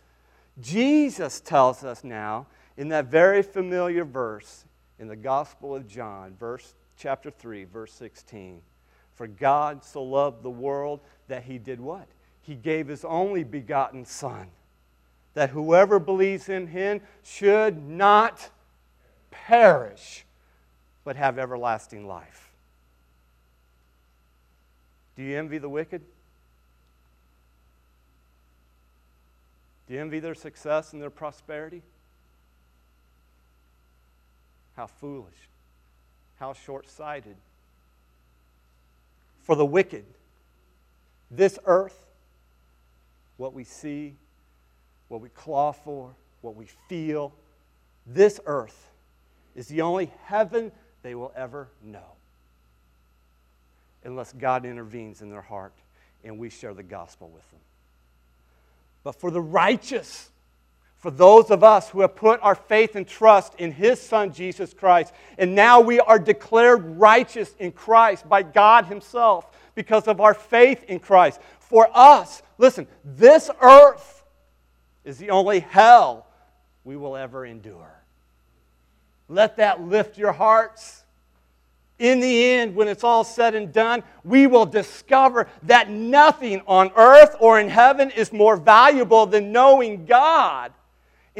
Jesus 0.60 1.40
tells 1.40 1.82
us 1.82 2.04
now 2.04 2.46
in 2.76 2.90
that 2.90 3.06
very 3.06 3.42
familiar 3.42 4.04
verse 4.04 4.66
in 5.00 5.08
the 5.08 5.16
Gospel 5.16 5.74
of 5.74 5.88
John, 5.88 6.36
verse 6.38 6.74
chapter 6.96 7.30
3, 7.30 7.64
verse 7.64 7.92
16. 7.94 8.60
For 9.14 9.26
God 9.26 9.82
so 9.82 10.02
loved 10.02 10.42
the 10.42 10.50
world 10.50 11.00
that 11.26 11.44
he 11.44 11.58
did 11.58 11.80
what? 11.80 12.06
He 12.42 12.54
gave 12.54 12.86
his 12.86 13.04
only 13.04 13.42
begotten 13.42 14.04
Son, 14.04 14.48
that 15.34 15.50
whoever 15.50 15.98
believes 15.98 16.50
in 16.50 16.66
him 16.66 17.00
should 17.22 17.82
not 17.82 18.50
perish, 19.30 20.26
but 21.02 21.16
have 21.16 21.38
everlasting 21.38 22.06
life. 22.06 22.50
Do 25.16 25.22
you 25.22 25.38
envy 25.38 25.58
the 25.58 25.68
wicked? 25.68 26.02
Do 29.88 29.94
you 29.94 30.00
envy 30.00 30.20
their 30.20 30.34
success 30.34 30.92
and 30.92 31.00
their 31.00 31.10
prosperity? 31.10 31.82
How 34.76 34.86
foolish. 34.86 35.48
How 36.38 36.52
short 36.52 36.88
sighted. 36.88 37.36
For 39.42 39.56
the 39.56 39.64
wicked, 39.64 40.04
this 41.30 41.58
earth, 41.66 42.06
what 43.36 43.52
we 43.52 43.64
see, 43.64 44.14
what 45.08 45.20
we 45.20 45.28
claw 45.30 45.72
for, 45.72 46.14
what 46.40 46.54
we 46.54 46.66
feel, 46.88 47.32
this 48.06 48.40
earth 48.46 48.90
is 49.54 49.68
the 49.68 49.82
only 49.82 50.12
heaven 50.24 50.72
they 51.02 51.14
will 51.14 51.32
ever 51.36 51.68
know. 51.82 52.16
Unless 54.04 54.32
God 54.32 54.64
intervenes 54.64 55.20
in 55.20 55.30
their 55.30 55.42
heart 55.42 55.72
and 56.24 56.38
we 56.38 56.50
share 56.50 56.74
the 56.74 56.82
gospel 56.82 57.28
with 57.28 57.48
them. 57.50 57.60
But 59.02 59.12
for 59.16 59.30
the 59.30 59.40
righteous, 59.40 60.29
for 61.00 61.10
those 61.10 61.50
of 61.50 61.64
us 61.64 61.88
who 61.88 62.02
have 62.02 62.14
put 62.14 62.40
our 62.42 62.54
faith 62.54 62.94
and 62.94 63.08
trust 63.08 63.54
in 63.56 63.72
His 63.72 64.00
Son, 64.00 64.32
Jesus 64.32 64.74
Christ, 64.74 65.14
and 65.38 65.54
now 65.54 65.80
we 65.80 65.98
are 65.98 66.18
declared 66.18 66.84
righteous 66.98 67.54
in 67.58 67.72
Christ 67.72 68.28
by 68.28 68.42
God 68.42 68.84
Himself 68.84 69.50
because 69.74 70.06
of 70.06 70.20
our 70.20 70.34
faith 70.34 70.84
in 70.84 71.00
Christ. 71.00 71.40
For 71.58 71.88
us, 71.94 72.42
listen, 72.58 72.86
this 73.02 73.50
earth 73.62 74.24
is 75.02 75.16
the 75.16 75.30
only 75.30 75.60
hell 75.60 76.26
we 76.84 76.96
will 76.96 77.16
ever 77.16 77.46
endure. 77.46 77.94
Let 79.26 79.56
that 79.56 79.80
lift 79.80 80.18
your 80.18 80.32
hearts. 80.32 81.04
In 81.98 82.20
the 82.20 82.44
end, 82.44 82.74
when 82.74 82.88
it's 82.88 83.04
all 83.04 83.24
said 83.24 83.54
and 83.54 83.72
done, 83.72 84.02
we 84.22 84.46
will 84.46 84.66
discover 84.66 85.48
that 85.62 85.88
nothing 85.88 86.60
on 86.66 86.90
earth 86.94 87.36
or 87.40 87.58
in 87.58 87.70
heaven 87.70 88.10
is 88.10 88.34
more 88.34 88.56
valuable 88.56 89.24
than 89.24 89.50
knowing 89.50 90.04
God 90.04 90.72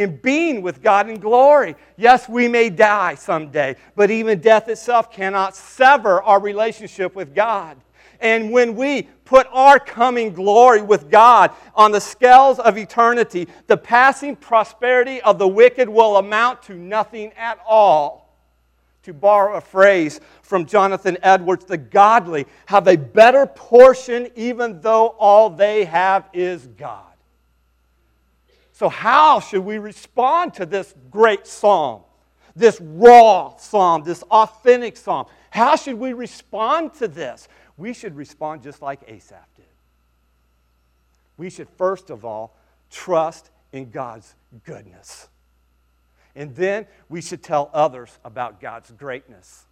and 0.01 0.21
being 0.23 0.63
with 0.63 0.83
God 0.83 1.09
in 1.09 1.21
glory. 1.21 1.77
Yes, 1.97 2.29
we 2.29 2.49
may 2.49 2.71
die 2.71 3.15
someday, 3.15 3.77
but 3.95 4.11
even 4.11 4.41
death 4.41 4.69
itself 4.69 5.13
cannot 5.13 5.55
sever 5.55 6.23
our 6.23 6.41
relationship 6.41 7.15
with 7.15 7.35
God. 7.35 7.77
And 8.21 8.51
when 8.51 8.75
we 8.75 9.03
put 9.25 9.47
our 9.53 9.79
coming 9.79 10.33
glory 10.33 10.83
with 10.83 11.11
God 11.11 11.53
on 11.75 11.93
the 11.93 12.01
scales 12.01 12.59
of 12.59 12.77
eternity, 12.77 13.49
the 13.67 13.77
passing 13.77 14.37
prosperity 14.37 15.23
of 15.23 15.39
the 15.39 15.49
wicked 15.49 15.89
will 15.89 16.17
amount 16.17 16.63
to 16.65 16.75
nothing 16.75 17.33
at 17.35 17.59
all. 17.67 18.21
To 19.05 19.15
borrow 19.15 19.57
a 19.57 19.63
phrase 19.63 20.21
from 20.43 20.67
Jonathan 20.67 21.17
Edwards, 21.23 21.65
the 21.65 21.79
godly 21.79 22.47
have 22.67 22.87
a 22.87 22.97
better 22.97 23.47
portion 23.47 24.29
even 24.37 24.83
though 24.83 25.09
all 25.19 25.49
they 25.49 25.85
have 25.87 26.29
is 26.35 26.67
God. 26.67 27.10
So, 28.81 28.89
how 28.89 29.41
should 29.41 29.61
we 29.61 29.77
respond 29.77 30.55
to 30.55 30.65
this 30.65 30.95
great 31.11 31.47
psalm, 31.47 32.01
this 32.57 32.81
raw 32.81 33.55
psalm, 33.59 34.05
this 34.05 34.23
authentic 34.23 34.97
psalm? 34.97 35.27
How 35.51 35.77
should 35.77 35.99
we 35.99 36.15
respond 36.15 36.95
to 36.95 37.07
this? 37.07 37.47
We 37.77 37.93
should 37.93 38.17
respond 38.17 38.63
just 38.63 38.81
like 38.81 39.01
Asaph 39.07 39.47
did. 39.55 39.67
We 41.37 41.51
should, 41.51 41.69
first 41.77 42.09
of 42.09 42.25
all, 42.25 42.57
trust 42.91 43.51
in 43.71 43.91
God's 43.91 44.35
goodness. 44.65 45.29
And 46.35 46.57
then 46.57 46.87
we 47.11 47.21
should 47.21 47.43
tell 47.43 47.69
others 47.75 48.19
about 48.25 48.63
God's 48.63 48.91
greatness. 48.93 49.67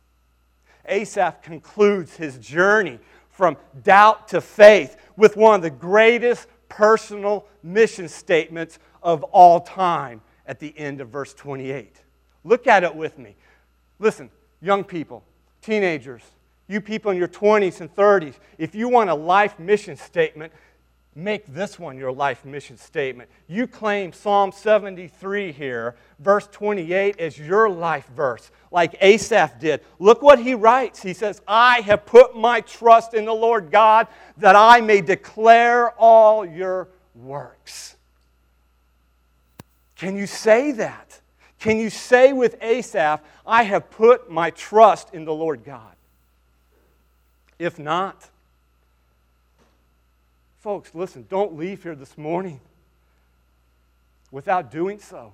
Asaph 0.84 1.40
concludes 1.40 2.14
his 2.14 2.36
journey 2.36 2.98
from 3.30 3.56
doubt 3.82 4.28
to 4.28 4.42
faith 4.42 4.98
with 5.16 5.34
one 5.34 5.54
of 5.54 5.62
the 5.62 5.70
greatest 5.70 6.46
personal 6.68 7.46
mission 7.62 8.06
statements 8.06 8.78
of 9.02 9.22
all 9.24 9.60
time 9.60 10.20
at 10.46 10.58
the 10.58 10.76
end 10.78 11.00
of 11.00 11.08
verse 11.08 11.34
28. 11.34 11.96
Look 12.44 12.66
at 12.66 12.84
it 12.84 12.94
with 12.94 13.18
me. 13.18 13.36
Listen, 13.98 14.30
young 14.60 14.84
people, 14.84 15.24
teenagers, 15.60 16.22
you 16.68 16.80
people 16.80 17.10
in 17.10 17.18
your 17.18 17.28
20s 17.28 17.80
and 17.80 17.94
30s, 17.94 18.34
if 18.58 18.74
you 18.74 18.88
want 18.88 19.10
a 19.10 19.14
life 19.14 19.58
mission 19.58 19.96
statement, 19.96 20.52
make 21.14 21.46
this 21.46 21.78
one 21.78 21.98
your 21.98 22.12
life 22.12 22.44
mission 22.44 22.76
statement. 22.76 23.28
You 23.48 23.66
claim 23.66 24.12
Psalm 24.12 24.52
73 24.52 25.50
here, 25.50 25.96
verse 26.20 26.46
28, 26.52 27.18
as 27.18 27.38
your 27.38 27.68
life 27.68 28.08
verse, 28.14 28.50
like 28.70 28.94
Asaph 29.00 29.58
did. 29.58 29.80
Look 29.98 30.22
what 30.22 30.38
he 30.38 30.54
writes. 30.54 31.02
He 31.02 31.14
says, 31.14 31.42
I 31.48 31.80
have 31.80 32.06
put 32.06 32.36
my 32.36 32.60
trust 32.60 33.14
in 33.14 33.24
the 33.24 33.34
Lord 33.34 33.70
God 33.70 34.06
that 34.36 34.54
I 34.54 34.80
may 34.80 35.00
declare 35.00 35.90
all 35.92 36.46
your 36.46 36.88
works. 37.14 37.96
Can 39.98 40.16
you 40.16 40.26
say 40.26 40.72
that? 40.72 41.20
Can 41.58 41.78
you 41.78 41.90
say 41.90 42.32
with 42.32 42.56
Asaph, 42.62 43.20
I 43.44 43.64
have 43.64 43.90
put 43.90 44.30
my 44.30 44.50
trust 44.50 45.12
in 45.12 45.24
the 45.24 45.34
Lord 45.34 45.64
God? 45.64 45.94
If 47.58 47.78
not, 47.80 48.28
folks, 50.60 50.94
listen, 50.94 51.26
don't 51.28 51.56
leave 51.56 51.82
here 51.82 51.96
this 51.96 52.16
morning 52.16 52.60
without 54.30 54.70
doing 54.70 55.00
so. 55.00 55.32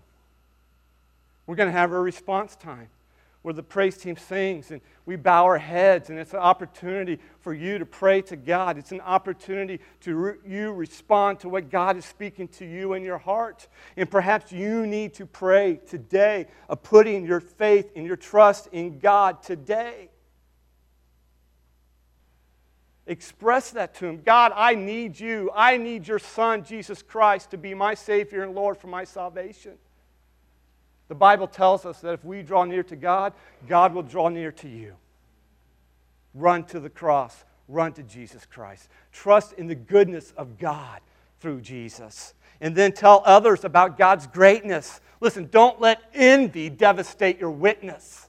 We're 1.47 1.57
going 1.57 1.69
to 1.69 1.79
have 1.79 1.93
a 1.93 2.01
response 2.01 2.57
time 2.57 2.89
where 3.45 3.53
the 3.53 3.63
praise 3.63 3.99
team 3.99 4.17
sings 4.17 4.71
and 4.71 4.81
we 5.05 5.17
bow 5.17 5.45
our 5.45 5.59
heads, 5.59 6.09
and 6.09 6.19
it's 6.19 6.33
an 6.33 6.39
opportunity 6.39 7.21
for 7.41 7.53
you 7.53 7.77
to 7.77 7.85
pray 7.85 8.23
to 8.23 8.37
God. 8.37 8.79
It's 8.79 8.91
an 8.91 9.03
opportunity 9.03 9.81
to 10.01 10.17
re- 10.17 10.35
you 10.47 10.73
respond 10.73 11.41
to 11.41 11.51
what 11.51 11.69
God 11.69 11.99
is 11.99 12.07
speaking 12.07 12.49
to 12.49 12.65
you 12.65 12.95
in 12.95 13.03
your 13.03 13.19
heart. 13.19 13.69
And 13.99 14.11
perhaps 14.11 14.51
you 14.51 14.87
need 14.87 15.13
to 15.15 15.27
pray 15.27 15.79
today 15.87 16.47
of 16.71 16.83
putting 16.83 17.27
your 17.27 17.41
faith 17.41 17.91
and 17.95 18.07
your 18.07 18.17
trust 18.17 18.69
in 18.73 18.99
God 18.99 19.43
today. 19.43 20.09
Express 23.07 23.73
that 23.73 23.95
to 23.97 24.07
Him. 24.07 24.23
God, 24.25 24.53
I 24.57 24.75
need 24.75 25.21
you. 25.21 25.51
I 25.55 25.77
need 25.77 26.09
your 26.09 26.19
Son, 26.19 26.65
Jesus 26.65 27.03
Christ, 27.03 27.51
to 27.51 27.59
be 27.59 27.75
my 27.75 27.93
Savior 27.93 28.43
and 28.43 28.55
Lord 28.55 28.79
for 28.79 28.87
my 28.87 29.05
salvation. 29.05 29.75
The 31.09 31.15
Bible 31.15 31.47
tells 31.47 31.85
us 31.85 32.01
that 32.01 32.15
if 32.15 32.25
we 32.25 32.43
draw 32.43 32.65
near 32.65 32.83
to 32.85 32.97
God, 32.97 33.35
God 33.69 33.95
will 33.95 34.03
draw 34.03 34.29
near 34.29 34.53
to 34.53 34.69
you. 34.69 34.95
Run 36.33 36.65
to 36.65 36.81
the 36.81 36.91
cross, 36.91 37.45
run 37.69 37.93
to 37.93 38.03
Jesus 38.03 38.47
Christ. 38.47 38.89
Trust 39.13 39.53
in 39.55 39.67
the 39.67 39.75
goodness 39.75 40.33
of 40.37 40.59
God 40.59 41.01
through 41.41 41.61
Jesus. 41.61 42.35
And 42.61 42.75
then 42.75 42.93
tell 42.93 43.23
others 43.27 43.65
about 43.65 43.99
God's 43.99 44.27
greatness. 44.27 45.01
Listen, 45.21 45.49
don't 45.51 45.81
let 45.81 46.01
envy 46.15 46.71
devastate 46.71 47.39
your 47.39 47.51
witness. 47.51 48.29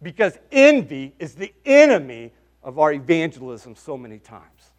Because 0.00 0.38
envy 0.50 1.14
is 1.18 1.34
the 1.34 1.52
enemy 1.64 2.32
of 2.62 2.78
our 2.78 2.92
evangelism 2.92 3.74
so 3.76 3.96
many 3.96 4.18
times. 4.18 4.70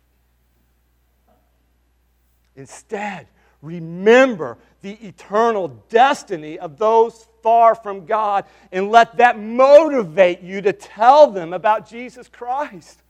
Instead, 2.55 3.27
Remember 3.63 4.57
the 4.81 4.91
eternal 4.95 5.69
destiny 5.87 6.59
of 6.59 6.77
those 6.77 7.27
far 7.41 7.73
from 7.75 8.05
God 8.05 8.43
and 8.73 8.91
let 8.91 9.17
that 9.17 9.39
motivate 9.39 10.41
you 10.41 10.61
to 10.61 10.73
tell 10.73 11.31
them 11.31 11.53
about 11.53 11.89
Jesus 11.89 12.27
Christ. 12.27 13.01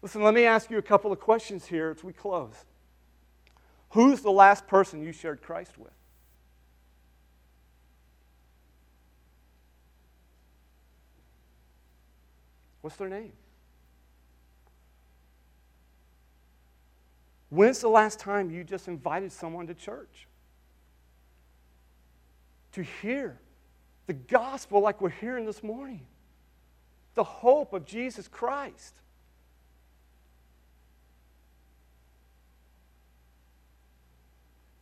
Listen, 0.00 0.22
let 0.22 0.32
me 0.32 0.46
ask 0.46 0.70
you 0.70 0.78
a 0.78 0.82
couple 0.82 1.12
of 1.12 1.20
questions 1.20 1.66
here 1.66 1.94
as 1.94 2.02
we 2.02 2.14
close. 2.14 2.54
Who's 3.90 4.22
the 4.22 4.30
last 4.30 4.66
person 4.66 5.02
you 5.02 5.12
shared 5.12 5.42
Christ 5.42 5.76
with? 5.76 5.92
What's 12.80 12.96
their 12.96 13.10
name? 13.10 13.32
When's 17.48 17.80
the 17.80 17.88
last 17.88 18.18
time 18.18 18.50
you 18.50 18.64
just 18.64 18.88
invited 18.88 19.30
someone 19.30 19.66
to 19.68 19.74
church? 19.74 20.26
To 22.72 22.82
hear 22.82 23.38
the 24.06 24.12
gospel 24.12 24.80
like 24.80 25.00
we're 25.00 25.10
hearing 25.10 25.46
this 25.46 25.62
morning, 25.62 26.02
the 27.14 27.24
hope 27.24 27.72
of 27.72 27.86
Jesus 27.86 28.28
Christ. 28.28 28.94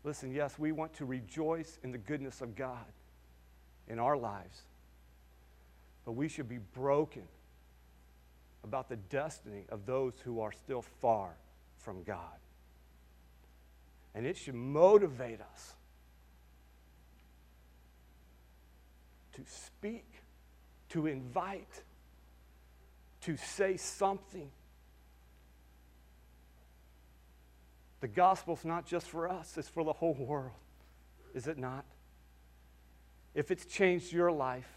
Listen, 0.02 0.32
yes, 0.32 0.58
we 0.58 0.72
want 0.72 0.92
to 0.94 1.04
rejoice 1.04 1.78
in 1.82 1.92
the 1.92 1.98
goodness 1.98 2.40
of 2.42 2.54
God 2.54 2.84
in 3.88 3.98
our 3.98 4.16
lives, 4.16 4.62
but 6.04 6.12
we 6.12 6.28
should 6.28 6.48
be 6.48 6.58
broken 6.58 7.22
about 8.62 8.88
the 8.88 8.96
destiny 8.96 9.64
of 9.70 9.86
those 9.86 10.14
who 10.24 10.40
are 10.40 10.52
still 10.52 10.82
far 10.82 11.30
from 11.78 12.02
God. 12.02 12.18
And 14.14 14.26
it 14.26 14.36
should 14.36 14.54
motivate 14.54 15.40
us 15.40 15.74
to 19.34 19.42
speak, 19.46 20.06
to 20.90 21.06
invite, 21.06 21.82
to 23.22 23.36
say 23.36 23.76
something. 23.76 24.50
The 28.00 28.08
gospel's 28.08 28.64
not 28.64 28.86
just 28.86 29.08
for 29.08 29.28
us, 29.28 29.56
it's 29.56 29.68
for 29.68 29.82
the 29.82 29.92
whole 29.92 30.14
world. 30.14 30.52
Is 31.34 31.48
it 31.48 31.58
not? 31.58 31.84
If 33.34 33.50
it's 33.50 33.64
changed 33.64 34.12
your 34.12 34.30
life, 34.30 34.68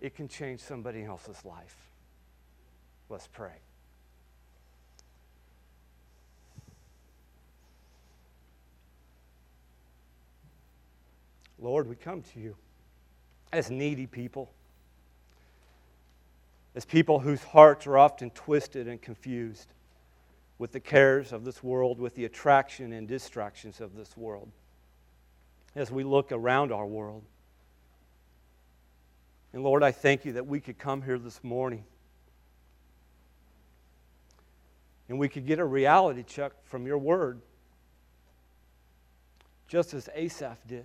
it 0.00 0.14
can 0.14 0.28
change 0.28 0.60
somebody 0.60 1.04
else's 1.04 1.44
life. 1.44 1.76
Let's 3.08 3.26
pray. 3.26 3.54
Lord, 11.58 11.88
we 11.88 11.96
come 11.96 12.22
to 12.22 12.40
you 12.40 12.56
as 13.52 13.70
needy 13.70 14.06
people, 14.06 14.50
as 16.74 16.84
people 16.84 17.18
whose 17.18 17.42
hearts 17.42 17.86
are 17.86 17.98
often 17.98 18.30
twisted 18.30 18.86
and 18.86 19.00
confused 19.00 19.72
with 20.58 20.72
the 20.72 20.80
cares 20.80 21.32
of 21.32 21.44
this 21.44 21.62
world, 21.62 21.98
with 21.98 22.14
the 22.14 22.24
attraction 22.24 22.92
and 22.92 23.08
distractions 23.08 23.80
of 23.80 23.96
this 23.96 24.16
world. 24.16 24.50
As 25.74 25.90
we 25.90 26.04
look 26.04 26.32
around 26.32 26.72
our 26.72 26.86
world. 26.86 27.22
And 29.52 29.62
Lord, 29.62 29.82
I 29.82 29.90
thank 29.90 30.24
you 30.24 30.32
that 30.34 30.46
we 30.46 30.60
could 30.60 30.78
come 30.78 31.02
here 31.02 31.18
this 31.18 31.42
morning 31.42 31.84
and 35.08 35.18
we 35.18 35.28
could 35.28 35.44
get 35.44 35.58
a 35.58 35.64
reality 35.64 36.22
check 36.22 36.52
from 36.62 36.86
your 36.86 36.98
word, 36.98 37.40
just 39.66 39.92
as 39.92 40.08
Asaph 40.14 40.58
did. 40.68 40.84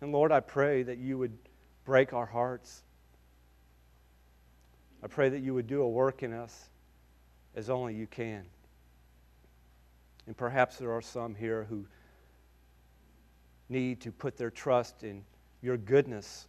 And 0.00 0.12
Lord, 0.12 0.32
I 0.32 0.40
pray 0.40 0.82
that 0.82 0.98
you 0.98 1.18
would 1.18 1.36
break 1.84 2.12
our 2.12 2.26
hearts. 2.26 2.82
I 5.02 5.06
pray 5.06 5.28
that 5.28 5.40
you 5.40 5.54
would 5.54 5.66
do 5.66 5.82
a 5.82 5.88
work 5.88 6.22
in 6.22 6.32
us 6.32 6.68
as 7.54 7.70
only 7.70 7.94
you 7.94 8.06
can. 8.06 8.44
And 10.26 10.36
perhaps 10.36 10.76
there 10.76 10.92
are 10.92 11.00
some 11.00 11.34
here 11.34 11.64
who 11.68 11.86
need 13.68 14.00
to 14.02 14.12
put 14.12 14.36
their 14.36 14.50
trust 14.50 15.02
in 15.02 15.24
your 15.62 15.76
goodness 15.76 16.46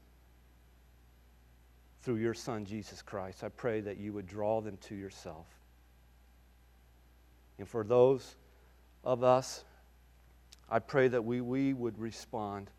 through 2.01 2.15
your 2.15 2.33
Son, 2.33 2.65
Jesus 2.65 3.01
Christ. 3.01 3.43
I 3.43 3.49
pray 3.49 3.81
that 3.81 3.97
you 3.97 4.13
would 4.13 4.27
draw 4.27 4.61
them 4.61 4.77
to 4.87 4.95
yourself. 4.95 5.45
And 7.59 7.67
for 7.67 7.83
those 7.83 8.35
of 9.03 9.23
us, 9.23 9.63
I 10.69 10.79
pray 10.79 11.07
that 11.07 11.23
we, 11.23 11.41
we 11.41 11.73
would 11.73 11.97
respond 11.97 12.69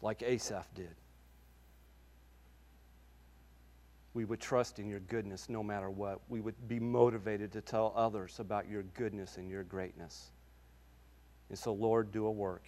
like 0.00 0.22
Asaph 0.22 0.68
did. 0.74 0.94
We 4.14 4.24
would 4.24 4.40
trust 4.40 4.78
in 4.78 4.88
your 4.88 5.00
goodness 5.00 5.48
no 5.48 5.62
matter 5.62 5.90
what. 5.90 6.20
We 6.28 6.40
would 6.40 6.68
be 6.68 6.80
motivated 6.80 7.52
to 7.52 7.60
tell 7.60 7.92
others 7.94 8.40
about 8.40 8.68
your 8.68 8.82
goodness 8.94 9.36
and 9.36 9.48
your 9.48 9.64
greatness. 9.64 10.30
And 11.50 11.58
so, 11.58 11.72
Lord, 11.72 12.10
do 12.10 12.26
a 12.26 12.30
work 12.30 12.64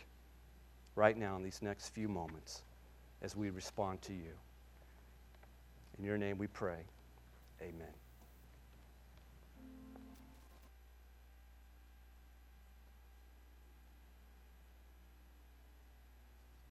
right 0.95 1.17
now 1.17 1.37
in 1.37 1.43
these 1.43 1.63
next 1.63 1.89
few 1.89 2.09
moments 2.09 2.63
as 3.23 3.37
we 3.37 3.51
respond 3.51 4.01
to 4.03 4.13
you. 4.13 4.33
In 5.99 6.05
your 6.05 6.19
name 6.19 6.39
we 6.39 6.47
pray. 6.47 6.85
Amen. 7.61 8.00